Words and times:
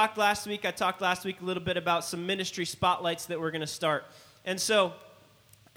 talked 0.00 0.16
last 0.16 0.46
week. 0.46 0.64
I 0.64 0.70
talked 0.70 1.02
last 1.02 1.26
week 1.26 1.42
a 1.42 1.44
little 1.44 1.62
bit 1.62 1.76
about 1.76 2.06
some 2.06 2.24
ministry 2.24 2.64
spotlights 2.64 3.26
that 3.26 3.38
we're 3.38 3.50
going 3.50 3.60
to 3.60 3.66
start. 3.66 4.06
And 4.46 4.58
so, 4.58 4.94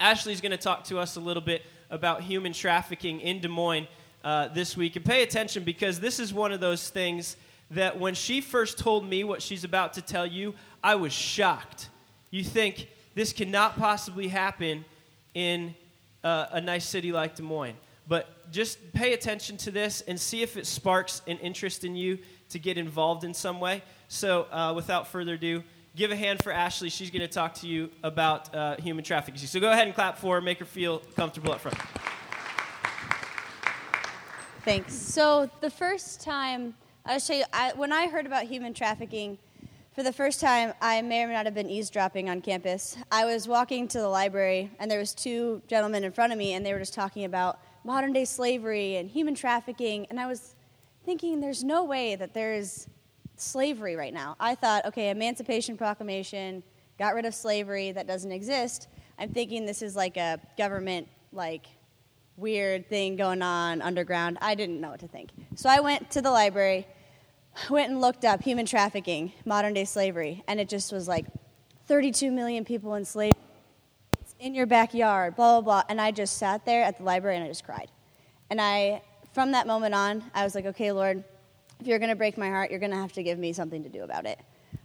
Ashley's 0.00 0.40
going 0.40 0.50
to 0.52 0.56
talk 0.56 0.84
to 0.84 0.98
us 0.98 1.16
a 1.16 1.20
little 1.20 1.42
bit 1.42 1.60
about 1.90 2.22
human 2.22 2.54
trafficking 2.54 3.20
in 3.20 3.40
Des 3.40 3.48
Moines 3.48 3.86
uh, 4.24 4.48
this 4.48 4.78
week. 4.78 4.96
And 4.96 5.04
pay 5.04 5.22
attention 5.22 5.62
because 5.62 6.00
this 6.00 6.18
is 6.18 6.32
one 6.32 6.52
of 6.52 6.60
those 6.60 6.88
things 6.88 7.36
that 7.72 8.00
when 8.00 8.14
she 8.14 8.40
first 8.40 8.78
told 8.78 9.06
me 9.06 9.24
what 9.24 9.42
she's 9.42 9.62
about 9.62 9.92
to 9.92 10.00
tell 10.00 10.26
you, 10.26 10.54
I 10.82 10.94
was 10.94 11.12
shocked. 11.12 11.90
You 12.30 12.42
think 12.42 12.88
this 13.14 13.30
cannot 13.34 13.76
possibly 13.78 14.28
happen 14.28 14.86
in 15.34 15.74
uh, 16.22 16.46
a 16.50 16.62
nice 16.62 16.86
city 16.86 17.12
like 17.12 17.36
Des 17.36 17.42
Moines. 17.42 17.76
But 18.08 18.50
just 18.50 18.78
pay 18.94 19.12
attention 19.12 19.58
to 19.58 19.70
this 19.70 20.00
and 20.00 20.18
see 20.18 20.40
if 20.40 20.56
it 20.56 20.66
sparks 20.66 21.20
an 21.26 21.36
interest 21.40 21.84
in 21.84 21.94
you 21.94 22.20
to 22.48 22.58
get 22.58 22.78
involved 22.78 23.24
in 23.24 23.34
some 23.34 23.60
way. 23.60 23.82
So, 24.08 24.46
uh, 24.50 24.72
without 24.74 25.08
further 25.08 25.34
ado, 25.34 25.62
give 25.96 26.10
a 26.10 26.16
hand 26.16 26.42
for 26.42 26.52
Ashley. 26.52 26.90
She's 26.90 27.10
going 27.10 27.22
to 27.22 27.28
talk 27.28 27.54
to 27.54 27.66
you 27.66 27.90
about 28.02 28.54
uh, 28.54 28.76
human 28.76 29.04
trafficking. 29.04 29.38
So, 29.46 29.60
go 29.60 29.70
ahead 29.70 29.86
and 29.86 29.94
clap 29.94 30.18
for 30.18 30.36
her, 30.36 30.40
make 30.40 30.58
her 30.58 30.64
feel 30.64 31.00
comfortable 31.16 31.52
up 31.52 31.60
front. 31.60 31.78
Thanks. 34.64 34.94
So, 34.94 35.50
the 35.60 35.70
first 35.70 36.20
time, 36.20 36.74
I'll 37.04 37.18
show 37.18 37.34
you, 37.34 37.44
I, 37.52 37.72
when 37.74 37.92
I 37.92 38.08
heard 38.08 38.26
about 38.26 38.44
human 38.44 38.72
trafficking, 38.72 39.38
for 39.94 40.02
the 40.02 40.12
first 40.12 40.40
time, 40.40 40.72
I 40.80 41.02
may 41.02 41.22
or 41.22 41.28
may 41.28 41.34
not 41.34 41.44
have 41.44 41.54
been 41.54 41.70
eavesdropping 41.70 42.28
on 42.28 42.40
campus. 42.40 42.96
I 43.12 43.26
was 43.26 43.46
walking 43.46 43.86
to 43.88 43.98
the 43.98 44.08
library, 44.08 44.70
and 44.80 44.90
there 44.90 44.98
was 44.98 45.14
two 45.14 45.62
gentlemen 45.68 46.02
in 46.02 46.10
front 46.10 46.32
of 46.32 46.38
me, 46.38 46.54
and 46.54 46.66
they 46.66 46.72
were 46.72 46.80
just 46.80 46.94
talking 46.94 47.24
about 47.24 47.60
modern 47.84 48.12
day 48.12 48.24
slavery 48.24 48.96
and 48.96 49.08
human 49.08 49.34
trafficking, 49.34 50.06
and 50.10 50.18
I 50.18 50.26
was 50.26 50.56
thinking, 51.04 51.40
there's 51.40 51.62
no 51.62 51.84
way 51.84 52.16
that 52.16 52.34
there's 52.34 52.88
slavery 53.36 53.96
right 53.96 54.14
now. 54.14 54.36
I 54.38 54.54
thought, 54.54 54.86
okay, 54.86 55.10
Emancipation 55.10 55.76
Proclamation 55.76 56.62
got 56.98 57.14
rid 57.14 57.24
of 57.24 57.34
slavery, 57.34 57.92
that 57.92 58.06
doesn't 58.06 58.32
exist. 58.32 58.88
I'm 59.18 59.30
thinking 59.30 59.66
this 59.66 59.82
is 59.82 59.96
like 59.96 60.16
a 60.16 60.40
government, 60.56 61.08
like, 61.32 61.66
weird 62.36 62.88
thing 62.88 63.14
going 63.16 63.42
on 63.42 63.80
underground. 63.80 64.38
I 64.40 64.54
didn't 64.56 64.80
know 64.80 64.90
what 64.90 65.00
to 65.00 65.08
think. 65.08 65.30
So 65.54 65.68
I 65.68 65.80
went 65.80 66.10
to 66.12 66.20
the 66.20 66.30
library 66.30 66.86
went 67.70 67.90
and 67.90 68.00
looked 68.00 68.24
up 68.24 68.42
human 68.42 68.66
trafficking, 68.66 69.32
modern 69.44 69.74
day 69.74 69.84
slavery, 69.84 70.42
and 70.48 70.60
it 70.60 70.68
just 70.68 70.92
was 70.92 71.08
like 71.08 71.26
32 71.86 72.30
million 72.30 72.64
people 72.64 72.94
enslaved 72.94 73.36
in 74.40 74.54
your 74.54 74.66
backyard, 74.66 75.36
blah, 75.36 75.60
blah, 75.60 75.82
blah. 75.82 75.82
And 75.88 76.00
I 76.00 76.10
just 76.10 76.36
sat 76.36 76.64
there 76.66 76.82
at 76.82 76.98
the 76.98 77.04
library 77.04 77.36
and 77.36 77.44
I 77.44 77.48
just 77.48 77.64
cried. 77.64 77.88
And 78.50 78.60
I, 78.60 79.02
from 79.32 79.52
that 79.52 79.66
moment 79.66 79.94
on, 79.94 80.24
I 80.34 80.44
was 80.44 80.54
like, 80.54 80.66
okay, 80.66 80.92
Lord, 80.92 81.24
if 81.80 81.86
you're 81.86 81.98
going 81.98 82.10
to 82.10 82.16
break 82.16 82.38
my 82.38 82.48
heart, 82.48 82.70
you're 82.70 82.80
going 82.80 82.92
to 82.92 82.98
have 82.98 83.12
to 83.12 83.22
give 83.22 83.38
me 83.38 83.52
something 83.52 83.82
to 83.82 83.88
do 83.88 84.02
about 84.02 84.26
it. 84.26 84.38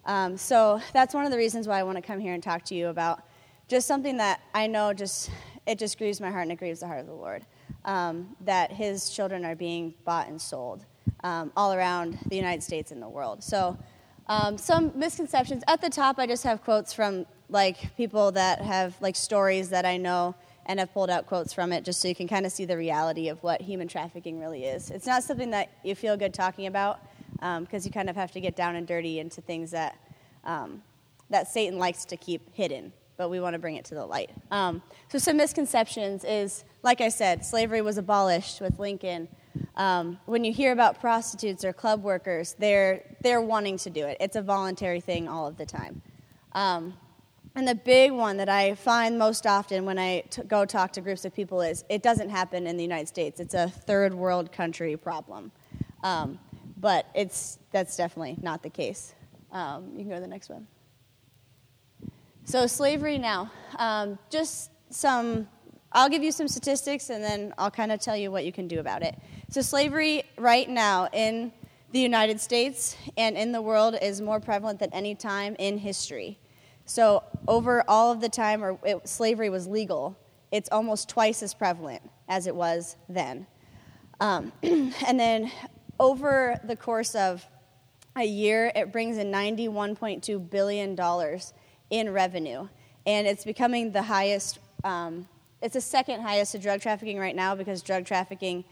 Um, 0.06 0.38
so 0.38 0.82
that's 0.94 1.14
one 1.14 1.26
of 1.26 1.32
the 1.32 1.38
reasons 1.38 1.68
why 1.68 1.80
I 1.80 1.84
want 1.84 1.98
to 1.98 2.02
come 2.02 2.20
here 2.20 2.34
and 2.34 2.42
talk 2.42 2.64
to 2.66 2.76
you 2.76 2.88
about 2.88 3.22
just 3.68 3.88
something 3.88 4.18
that 4.18 4.42
I 4.54 4.68
know 4.68 4.94
just, 4.94 5.30
it 5.66 5.78
just 5.78 5.98
grieves 5.98 6.20
my 6.20 6.32
heart 6.32 6.44
and 6.44 6.52
it 6.52 6.58
grieves 6.58 6.80
the 6.80 6.88
heart 6.88 7.00
of 7.00 7.06
the 7.06 7.14
Lord. 7.14 7.46
Um, 7.86 8.36
that 8.42 8.72
his 8.72 9.10
children 9.10 9.46
are 9.46 9.56
being 9.56 9.94
bought 10.04 10.28
and 10.28 10.42
sold 10.42 10.86
um, 11.24 11.52
all 11.56 11.74
around 11.74 12.20
the 12.28 12.36
United 12.36 12.62
States 12.62 12.92
and 12.92 13.02
the 13.02 13.08
world. 13.08 13.44
So, 13.44 13.78
um, 14.28 14.58
some 14.58 14.92
misconceptions. 14.96 15.64
At 15.68 15.82
the 15.82 15.90
top, 15.90 16.20
I 16.20 16.28
just 16.28 16.44
have 16.44 16.62
quotes 16.64 16.94
from 16.94 17.26
like 17.50 17.96
people 17.96 18.32
that 18.34 18.62
have 18.62 18.96
like 19.02 19.16
stories 19.16 19.70
that 19.70 19.86
I 19.86 19.98
know 19.98 20.36
and 20.66 20.80
have 20.80 20.94
pulled 20.94 21.10
out 21.10 21.26
quotes 21.26 21.54
from 21.54 21.72
it 21.72 21.84
just 21.84 22.02
so 22.02 22.08
you 22.08 22.16
can 22.16 22.28
kind 22.28 22.46
of 22.46 22.52
see 22.52 22.66
the 22.66 22.78
reality 22.78 23.30
of 23.30 23.42
what 23.44 23.62
human 23.62 23.88
trafficking 23.88 24.40
really 24.40 24.66
is. 24.66 24.92
It's 24.92 25.08
not 25.08 25.24
something 25.24 25.50
that 25.52 25.70
you 25.84 25.96
feel 25.96 26.16
good 26.18 26.34
talking 26.34 26.68
about 26.68 27.00
because 27.34 27.58
um, 27.58 27.82
you 27.86 27.92
kind 27.92 28.10
of 28.10 28.16
have 28.16 28.32
to 28.34 28.40
get 28.40 28.56
down 28.56 28.76
and 28.76 28.86
dirty 28.86 29.20
into 29.20 29.42
things 29.42 29.72
that 29.72 29.98
um, 30.44 30.84
that 31.30 31.48
Satan 31.48 31.78
likes 31.78 32.06
to 32.06 32.18
keep 32.18 32.54
hidden, 32.54 32.92
but 33.18 33.30
we 33.30 33.40
want 33.40 33.54
to 33.54 33.60
bring 33.60 33.76
it 33.76 33.86
to 33.86 33.96
the 33.96 34.06
light. 34.06 34.32
Um, 34.52 34.82
so 35.10 35.18
some 35.18 35.38
misconceptions 35.38 36.24
is, 36.24 36.64
like 36.84 37.02
I 37.02 37.10
said, 37.10 37.46
slavery 37.46 37.82
was 37.82 37.98
abolished 37.98 38.62
with 38.62 38.80
Lincoln. 38.80 39.28
Um, 39.76 40.20
when 40.26 40.44
you 40.44 40.52
hear 40.52 40.72
about 40.72 41.00
prostitutes 41.00 41.64
or 41.64 41.74
club 41.74 42.04
workers, 42.04 42.56
they're, 42.58 43.04
they're 43.22 43.42
wanting 43.42 43.78
to 43.78 43.90
do 43.90 44.06
it. 44.06 44.18
It's 44.20 44.36
a 44.36 44.42
voluntary 44.42 45.02
thing 45.02 45.28
all 45.28 45.48
of 45.48 45.58
the 45.58 45.66
time. 45.66 46.02
And 47.60 47.68
the 47.68 47.76
big 47.76 48.14
one 48.14 48.38
that 48.38 48.48
I 48.48 48.74
find 48.76 49.20
most 49.20 49.46
often 49.46 49.84
when 49.84 50.00
I 50.00 50.22
t- 50.30 50.44
go 50.44 50.64
talk 50.64 50.94
to 50.94 51.02
groups 51.02 51.26
of 51.26 51.36
people 51.36 51.60
is 51.60 51.84
it 51.90 52.02
doesn't 52.02 52.30
happen 52.30 52.66
in 52.66 52.78
the 52.78 52.84
United 52.84 53.10
States. 53.10 53.42
It's 53.42 53.54
a 53.54 53.68
third 53.68 54.14
world 54.14 54.54
country 54.54 54.96
problem. 54.96 55.52
Um, 56.02 56.40
but 56.78 57.08
it's, 57.14 57.60
that's 57.72 57.98
definitely 57.98 58.38
not 58.42 58.64
the 58.64 58.70
case. 58.70 59.14
Um, 59.52 59.90
you 59.92 60.04
can 60.04 60.08
go 60.08 60.16
to 60.16 60.22
the 60.22 60.28
next 60.28 60.48
one. 60.48 60.68
So, 62.46 62.66
slavery 62.66 63.18
now. 63.18 63.52
Um, 63.78 64.18
just 64.30 64.72
some, 64.90 65.46
I'll 65.92 66.08
give 66.08 66.24
you 66.24 66.32
some 66.32 66.48
statistics 66.48 67.10
and 67.10 67.22
then 67.22 67.54
I'll 67.58 67.70
kind 67.70 67.92
of 67.92 68.00
tell 68.00 68.16
you 68.16 68.32
what 68.32 68.46
you 68.46 68.54
can 68.54 68.70
do 68.70 68.80
about 68.80 69.04
it. 69.04 69.20
So, 69.50 69.60
slavery 69.60 70.24
right 70.38 70.70
now 70.70 71.10
in 71.12 71.52
the 71.92 72.00
United 72.00 72.40
States 72.40 72.96
and 73.18 73.36
in 73.36 73.52
the 73.52 73.62
world 73.62 73.98
is 74.02 74.22
more 74.22 74.40
prevalent 74.40 74.80
than 74.80 74.94
any 74.94 75.14
time 75.14 75.58
in 75.60 75.78
history. 75.78 76.40
So, 76.90 77.22
over 77.48 77.84
all 77.88 78.12
of 78.12 78.20
the 78.20 78.30
time 78.30 78.62
where 78.62 78.76
it, 78.84 79.08
slavery 79.08 79.52
was 79.52 79.68
legal, 79.68 80.18
it's 80.52 80.68
almost 80.72 81.08
twice 81.08 81.44
as 81.44 81.54
prevalent 81.54 82.02
as 82.28 82.48
it 82.48 82.56
was 82.56 82.96
then. 83.08 83.46
Um, 84.20 84.52
and 84.64 85.20
then, 85.20 85.52
over 86.00 86.60
the 86.64 86.76
course 86.76 87.14
of 87.14 87.46
a 88.16 88.24
year, 88.24 88.72
it 88.76 88.92
brings 88.92 89.20
in 89.20 89.32
$91.2 89.32 90.50
billion 90.50 90.98
in 91.92 92.12
revenue. 92.12 92.68
And 93.06 93.28
it's 93.28 93.44
becoming 93.44 93.92
the 93.92 94.02
highest, 94.02 94.58
um, 94.84 95.28
it's 95.62 95.76
the 95.76 95.82
second 95.82 96.22
highest 96.22 96.54
to 96.54 96.58
drug 96.58 96.82
trafficking 96.82 97.20
right 97.20 97.36
now 97.36 97.54
because 97.54 97.84
drug 97.84 98.06
trafficking 98.06 98.66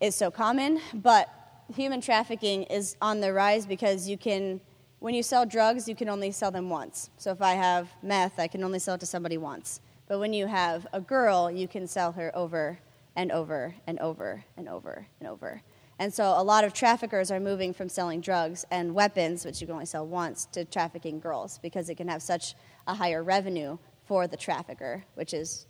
is 0.00 0.14
so 0.14 0.30
common, 0.30 0.80
but 0.94 1.28
human 1.74 2.00
trafficking 2.00 2.62
is 2.64 2.94
on 3.02 3.20
the 3.20 3.32
rise 3.32 3.66
because 3.66 4.08
you 4.08 4.16
can, 4.16 4.60
when 5.00 5.14
you 5.14 5.22
sell 5.22 5.44
drugs, 5.44 5.88
you 5.88 5.96
can 5.96 6.08
only 6.08 6.30
sell 6.30 6.50
them 6.50 6.70
once. 6.70 7.10
So 7.16 7.32
if 7.32 7.42
I 7.42 7.54
have 7.54 7.88
meth, 8.02 8.38
I 8.38 8.46
can 8.46 8.62
only 8.62 8.78
sell 8.78 8.94
it 8.94 9.00
to 9.00 9.06
somebody 9.06 9.38
once. 9.38 9.80
But 10.06 10.20
when 10.20 10.32
you 10.32 10.46
have 10.46 10.86
a 10.92 11.00
girl, 11.00 11.50
you 11.50 11.66
can 11.66 11.86
sell 11.86 12.12
her 12.12 12.30
over 12.34 12.78
and 13.16 13.32
over 13.32 13.74
and 13.86 13.98
over 13.98 14.44
and 14.56 14.68
over 14.68 15.06
and 15.18 15.28
over. 15.28 15.62
And 15.98 16.12
so 16.12 16.34
a 16.36 16.42
lot 16.42 16.64
of 16.64 16.72
traffickers 16.72 17.30
are 17.30 17.40
moving 17.40 17.74
from 17.74 17.88
selling 17.88 18.20
drugs 18.20 18.64
and 18.70 18.94
weapons, 18.94 19.44
which 19.44 19.60
you 19.60 19.66
can 19.66 19.74
only 19.74 19.86
sell 19.86 20.06
once, 20.06 20.46
to 20.52 20.64
trafficking 20.64 21.18
girls 21.20 21.58
because 21.58 21.88
it 21.88 21.96
can 21.96 22.08
have 22.08 22.22
such 22.22 22.54
a 22.86 22.94
higher 22.94 23.22
revenue 23.22 23.78
for 24.06 24.26
the 24.26 24.36
trafficker, 24.36 25.04
which 25.14 25.34
is 25.34 25.66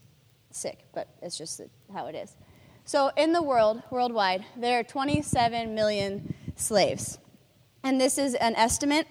sick, 0.50 0.84
but 0.92 1.08
it's 1.22 1.36
just 1.36 1.60
how 1.92 2.06
it 2.06 2.14
is. 2.14 2.36
So, 2.84 3.10
in 3.16 3.32
the 3.32 3.42
world, 3.42 3.82
worldwide, 3.90 4.44
there 4.56 4.78
are 4.78 4.82
27 4.82 5.74
million 5.74 6.34
slaves. 6.56 7.18
And 7.82 8.00
this 8.00 8.18
is 8.18 8.34
an 8.34 8.54
estimate. 8.56 9.06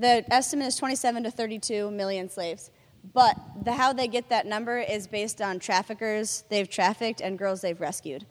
The 0.00 0.24
estimate 0.32 0.66
is 0.66 0.76
27 0.76 1.24
to 1.24 1.30
32 1.30 1.90
million 1.90 2.30
slaves. 2.30 2.70
But 3.12 3.36
the, 3.62 3.72
how 3.72 3.92
they 3.92 4.08
get 4.08 4.30
that 4.30 4.46
number 4.46 4.78
is 4.78 5.06
based 5.06 5.42
on 5.42 5.58
traffickers 5.58 6.44
they've 6.48 6.68
trafficked 6.68 7.20
and 7.20 7.38
girls 7.38 7.60
they've 7.60 7.78
rescued. 7.78 8.24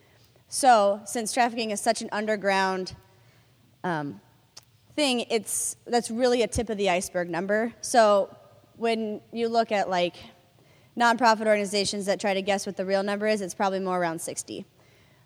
So, 0.48 1.00
since 1.06 1.32
trafficking 1.32 1.70
is 1.70 1.80
such 1.80 2.02
an 2.02 2.10
underground 2.12 2.96
um, 3.84 4.20
thing, 4.96 5.28
it's, 5.30 5.76
that's 5.86 6.10
really 6.10 6.42
a 6.42 6.48
tip 6.48 6.72
of 6.72 6.78
the 6.78 6.90
iceberg 6.90 7.30
number. 7.30 7.72
So, 7.82 8.36
when 8.78 9.22
you 9.32 9.48
look 9.48 9.72
at 9.72 9.92
like 9.92 10.16
nonprofit 10.98 11.46
organizations 11.46 12.08
that 12.08 12.20
try 12.20 12.34
to 12.34 12.42
guess 12.42 12.66
what 12.66 12.78
the 12.78 12.86
real 12.86 13.04
number 13.04 13.28
is, 13.28 13.42
it's 13.42 13.54
probably 13.54 13.80
more 13.80 14.00
around 14.00 14.20
60. 14.20 14.66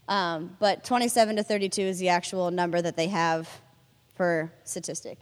Um, 0.10 0.57
but 0.60 0.84
27 0.84 1.38
to 1.38 1.44
32 1.44 1.81
is 1.81 2.00
the 2.00 2.10
actual 2.10 2.51
number 2.51 2.81
that 2.81 2.98
they 2.98 3.07
have 3.07 3.48
for 4.13 4.51
statistic. 4.66 5.19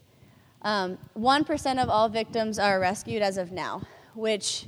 Um, 0.63 0.97
1% 1.17 1.81
of 1.81 1.89
all 1.89 2.09
victims 2.09 2.59
are 2.59 2.79
rescued 2.79 3.21
as 3.21 3.37
of 3.37 3.51
now, 3.51 3.81
which 4.13 4.67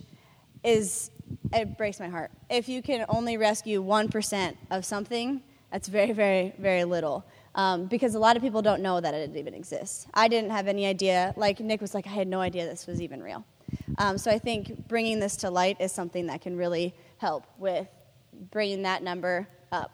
is, 0.63 1.11
it 1.51 1.77
breaks 1.77 1.99
my 1.99 2.07
heart. 2.07 2.31
If 2.49 2.67
you 2.67 2.81
can 2.81 3.05
only 3.09 3.37
rescue 3.37 3.83
1% 3.83 4.55
of 4.71 4.85
something, 4.85 5.41
that's 5.71 5.87
very, 5.87 6.11
very, 6.11 6.53
very 6.57 6.83
little. 6.83 7.25
Um, 7.55 7.85
because 7.85 8.15
a 8.15 8.19
lot 8.19 8.35
of 8.35 8.41
people 8.41 8.63
don't 8.63 8.81
know 8.81 8.99
that 8.99 9.13
it 9.13 9.35
even 9.35 9.53
exists. 9.53 10.07
I 10.13 10.27
didn't 10.27 10.49
have 10.49 10.67
any 10.67 10.87
idea. 10.87 11.33
Like 11.37 11.59
Nick 11.59 11.81
was 11.81 11.93
like, 11.93 12.07
I 12.07 12.11
had 12.11 12.27
no 12.27 12.41
idea 12.41 12.65
this 12.65 12.87
was 12.87 12.99
even 12.99 13.21
real. 13.21 13.45
Um, 13.99 14.17
so 14.17 14.31
I 14.31 14.39
think 14.39 14.87
bringing 14.87 15.19
this 15.19 15.35
to 15.37 15.51
light 15.51 15.77
is 15.79 15.91
something 15.91 16.27
that 16.27 16.41
can 16.41 16.57
really 16.57 16.95
help 17.17 17.45
with 17.59 17.87
bringing 18.49 18.81
that 18.83 19.03
number 19.03 19.47
up. 19.71 19.91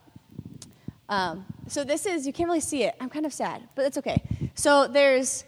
Um, 1.09 1.45
so 1.67 1.83
this 1.83 2.05
is, 2.05 2.25
you 2.25 2.31
can't 2.31 2.47
really 2.47 2.59
see 2.61 2.83
it. 2.83 2.95
I'm 3.01 3.09
kind 3.09 3.25
of 3.25 3.33
sad, 3.33 3.67
but 3.75 3.85
it's 3.85 3.97
okay. 3.97 4.23
So 4.55 4.87
there's 4.87 5.43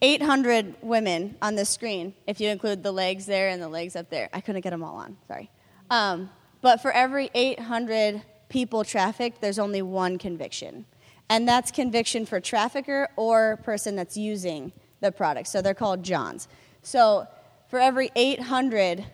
800 0.00 0.76
women 0.80 1.36
on 1.42 1.56
this 1.56 1.68
screen, 1.68 2.14
if 2.26 2.40
you 2.40 2.48
include 2.50 2.82
the 2.82 2.92
legs 2.92 3.26
there 3.26 3.48
and 3.48 3.60
the 3.60 3.68
legs 3.68 3.96
up 3.96 4.10
there. 4.10 4.28
I 4.32 4.40
couldn't 4.40 4.60
get 4.60 4.70
them 4.70 4.84
all 4.84 4.96
on, 4.96 5.16
sorry. 5.26 5.50
Um, 5.90 6.30
but 6.60 6.80
for 6.80 6.92
every 6.92 7.30
800 7.34 8.22
people 8.48 8.84
trafficked, 8.84 9.40
there's 9.40 9.58
only 9.58 9.82
one 9.82 10.18
conviction. 10.18 10.86
And 11.28 11.46
that's 11.46 11.70
conviction 11.70 12.26
for 12.26 12.40
trafficker 12.40 13.08
or 13.16 13.58
person 13.58 13.96
that's 13.96 14.16
using 14.16 14.72
the 15.00 15.12
product. 15.12 15.48
So 15.48 15.60
they're 15.60 15.74
called 15.74 16.02
Johns. 16.02 16.48
So 16.82 17.26
for 17.68 17.78
every 17.78 18.10
800 18.16 19.04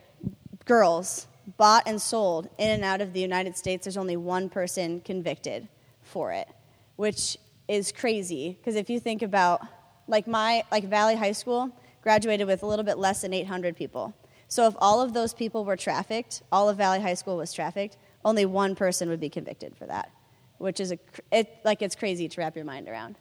girls 0.64 1.26
bought 1.56 1.84
and 1.86 2.00
sold 2.00 2.48
in 2.58 2.70
and 2.70 2.84
out 2.84 3.00
of 3.00 3.12
the 3.12 3.20
United 3.20 3.56
States, 3.56 3.84
there's 3.84 3.96
only 3.96 4.16
one 4.16 4.48
person 4.48 5.00
convicted 5.00 5.68
for 6.02 6.32
it, 6.32 6.48
which 6.96 7.36
is 7.68 7.92
crazy 7.92 8.56
because 8.58 8.76
if 8.76 8.88
you 8.88 9.00
think 9.00 9.22
about 9.22 9.62
like 10.08 10.26
my 10.26 10.64
like 10.70 10.84
Valley 10.84 11.16
High 11.16 11.32
School 11.32 11.70
graduated 12.02 12.46
with 12.46 12.62
a 12.62 12.66
little 12.66 12.84
bit 12.84 12.98
less 12.98 13.22
than 13.22 13.32
800 13.32 13.76
people. 13.76 14.14
So 14.48 14.66
if 14.66 14.74
all 14.78 15.00
of 15.00 15.14
those 15.14 15.32
people 15.32 15.64
were 15.64 15.76
trafficked, 15.76 16.42
all 16.52 16.68
of 16.68 16.76
Valley 16.76 17.00
High 17.00 17.14
School 17.14 17.36
was 17.36 17.52
trafficked, 17.52 17.96
only 18.24 18.46
one 18.46 18.74
person 18.74 19.08
would 19.08 19.20
be 19.20 19.30
convicted 19.30 19.76
for 19.76 19.86
that, 19.86 20.10
which 20.58 20.80
is 20.80 20.92
a 20.92 20.98
it, 21.32 21.58
like 21.64 21.82
it's 21.82 21.94
crazy 21.94 22.28
to 22.28 22.40
wrap 22.40 22.56
your 22.56 22.64
mind 22.64 22.88
around. 22.88 23.16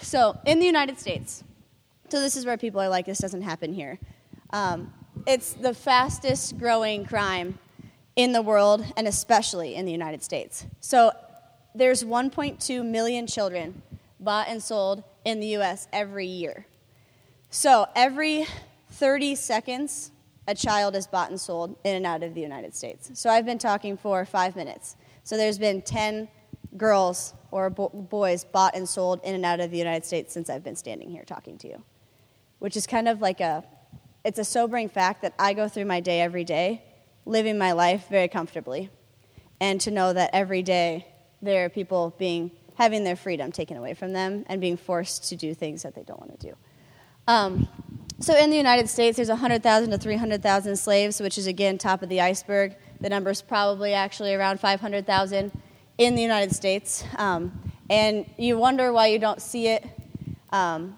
So 0.00 0.38
in 0.44 0.58
the 0.60 0.66
United 0.66 0.98
States, 0.98 1.42
so 2.08 2.20
this 2.20 2.36
is 2.36 2.44
where 2.44 2.58
people 2.58 2.80
are 2.80 2.90
like, 2.90 3.06
this 3.06 3.18
doesn't 3.18 3.42
happen 3.42 3.72
here. 3.72 3.98
Um, 4.50 4.92
it's 5.26 5.54
the 5.54 5.72
fastest 5.72 6.58
growing 6.58 7.06
crime 7.06 7.58
in 8.16 8.32
the 8.32 8.42
world 8.42 8.84
and 8.96 9.08
especially 9.08 9.74
in 9.74 9.86
the 9.86 9.92
United 9.92 10.22
States. 10.22 10.66
So 10.80 11.12
there's 11.74 12.04
1.2 12.04 12.84
million 12.84 13.26
children 13.26 13.82
bought 14.22 14.48
and 14.48 14.62
sold 14.62 15.02
in 15.24 15.40
the 15.40 15.48
US 15.58 15.88
every 15.92 16.26
year. 16.26 16.66
So 17.50 17.86
every 17.94 18.46
30 18.90 19.34
seconds, 19.34 20.10
a 20.48 20.54
child 20.54 20.96
is 20.96 21.06
bought 21.06 21.30
and 21.30 21.40
sold 21.40 21.76
in 21.84 21.96
and 21.96 22.06
out 22.06 22.22
of 22.22 22.34
the 22.34 22.40
United 22.40 22.74
States. 22.74 23.10
So 23.14 23.30
I've 23.30 23.46
been 23.46 23.58
talking 23.58 23.96
for 23.96 24.24
five 24.24 24.56
minutes. 24.56 24.96
So 25.24 25.36
there's 25.36 25.58
been 25.58 25.82
10 25.82 26.28
girls 26.76 27.34
or 27.50 27.70
bo- 27.70 27.88
boys 27.88 28.44
bought 28.44 28.74
and 28.74 28.88
sold 28.88 29.20
in 29.24 29.34
and 29.34 29.44
out 29.44 29.60
of 29.60 29.70
the 29.70 29.78
United 29.78 30.04
States 30.04 30.32
since 30.32 30.48
I've 30.48 30.64
been 30.64 30.76
standing 30.76 31.10
here 31.10 31.24
talking 31.24 31.58
to 31.58 31.68
you, 31.68 31.82
which 32.58 32.76
is 32.76 32.86
kind 32.86 33.08
of 33.08 33.20
like 33.20 33.40
a, 33.40 33.64
it's 34.24 34.38
a 34.38 34.44
sobering 34.44 34.88
fact 34.88 35.22
that 35.22 35.34
I 35.38 35.52
go 35.52 35.68
through 35.68 35.84
my 35.84 36.00
day 36.00 36.20
every 36.20 36.44
day, 36.44 36.82
living 37.26 37.58
my 37.58 37.72
life 37.72 38.08
very 38.08 38.28
comfortably, 38.28 38.90
and 39.60 39.80
to 39.82 39.90
know 39.90 40.12
that 40.12 40.30
every 40.32 40.62
day 40.62 41.06
there 41.40 41.64
are 41.64 41.68
people 41.68 42.14
being 42.18 42.50
having 42.76 43.04
their 43.04 43.16
freedom 43.16 43.52
taken 43.52 43.76
away 43.76 43.94
from 43.94 44.12
them 44.12 44.44
and 44.48 44.60
being 44.60 44.76
forced 44.76 45.28
to 45.28 45.36
do 45.36 45.54
things 45.54 45.82
that 45.82 45.94
they 45.94 46.02
don't 46.02 46.20
want 46.20 46.38
to 46.38 46.46
do. 46.48 46.56
Um, 47.28 47.68
so 48.18 48.36
in 48.36 48.50
the 48.50 48.56
United 48.56 48.88
States, 48.88 49.16
there's 49.16 49.28
100,000 49.28 49.90
to 49.90 49.98
300,000 49.98 50.76
slaves, 50.76 51.20
which 51.20 51.38
is 51.38 51.46
again 51.46 51.78
top 51.78 52.02
of 52.02 52.08
the 52.08 52.20
iceberg. 52.20 52.76
The 53.00 53.08
number's 53.08 53.42
probably 53.42 53.94
actually 53.94 54.34
around 54.34 54.60
500,000 54.60 55.52
in 55.98 56.14
the 56.14 56.22
United 56.22 56.54
States. 56.54 57.04
Um, 57.16 57.60
and 57.90 58.26
you 58.38 58.58
wonder 58.58 58.92
why 58.92 59.08
you 59.08 59.18
don't 59.18 59.42
see 59.42 59.68
it 59.68 59.84
um, 60.50 60.96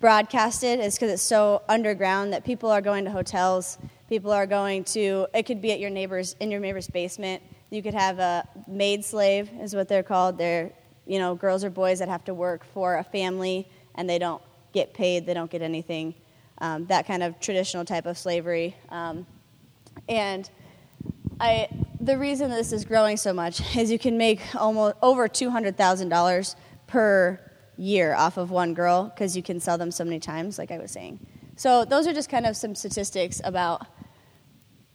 broadcasted 0.00 0.80
is 0.80 0.94
because 0.94 1.10
it's 1.10 1.22
so 1.22 1.62
underground 1.68 2.32
that 2.32 2.44
people 2.44 2.70
are 2.70 2.80
going 2.80 3.04
to 3.04 3.10
hotels, 3.10 3.78
people 4.08 4.30
are 4.30 4.46
going 4.46 4.84
to, 4.84 5.26
it 5.34 5.44
could 5.44 5.60
be 5.60 5.72
at 5.72 5.80
your 5.80 5.90
neighbor's, 5.90 6.36
in 6.40 6.50
your 6.50 6.60
neighbor's 6.60 6.88
basement. 6.88 7.42
You 7.70 7.82
could 7.82 7.94
have 7.94 8.18
a 8.18 8.46
maid 8.66 9.04
slave, 9.04 9.50
is 9.60 9.74
what 9.74 9.88
they're 9.88 10.02
called. 10.02 10.38
They're, 10.38 10.72
you 11.08 11.18
know, 11.18 11.34
girls 11.34 11.64
or 11.64 11.70
boys 11.70 11.98
that 11.98 12.08
have 12.08 12.24
to 12.26 12.34
work 12.34 12.64
for 12.72 12.98
a 12.98 13.02
family 13.02 13.66
and 13.94 14.08
they 14.08 14.18
don't 14.18 14.42
get 14.72 14.94
paid, 14.94 15.26
they 15.26 15.34
don't 15.34 15.50
get 15.50 15.62
anything. 15.62 16.14
Um, 16.58 16.86
that 16.86 17.06
kind 17.06 17.22
of 17.22 17.40
traditional 17.40 17.84
type 17.84 18.06
of 18.06 18.18
slavery. 18.18 18.76
Um, 18.90 19.26
and 20.08 20.48
I, 21.40 21.68
the 22.00 22.18
reason 22.18 22.50
this 22.50 22.72
is 22.72 22.84
growing 22.84 23.16
so 23.16 23.32
much 23.32 23.60
is 23.76 23.90
you 23.90 23.98
can 23.98 24.18
make 24.18 24.40
almost 24.54 24.96
over 25.02 25.28
$200,000 25.28 26.54
per 26.86 27.40
year 27.76 28.14
off 28.14 28.36
of 28.36 28.50
one 28.50 28.74
girl 28.74 29.04
because 29.04 29.36
you 29.36 29.42
can 29.42 29.60
sell 29.60 29.78
them 29.78 29.90
so 29.90 30.04
many 30.04 30.20
times, 30.20 30.58
like 30.58 30.70
I 30.70 30.78
was 30.78 30.90
saying. 30.90 31.18
So 31.56 31.84
those 31.84 32.06
are 32.06 32.12
just 32.12 32.28
kind 32.28 32.46
of 32.46 32.56
some 32.56 32.74
statistics 32.74 33.40
about 33.44 33.86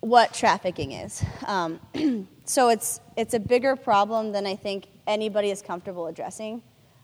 what 0.03 0.33
trafficking 0.33 0.91
is. 0.91 1.23
Um, 1.47 1.79
so 2.44 2.67
it's 2.67 3.00
it's 3.15 3.33
a 3.33 3.39
bigger 3.39 3.77
problem 3.77 4.33
than 4.33 4.45
I 4.45 4.57
think 4.57 4.88
anybody 5.07 5.50
is 5.50 5.61
comfortable 5.61 6.07
addressing. 6.07 6.61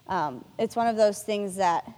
Um, 0.08 0.44
it's 0.58 0.76
one 0.76 0.88
of 0.88 0.98
those 0.98 1.24
things 1.24 1.56
that 1.56 1.90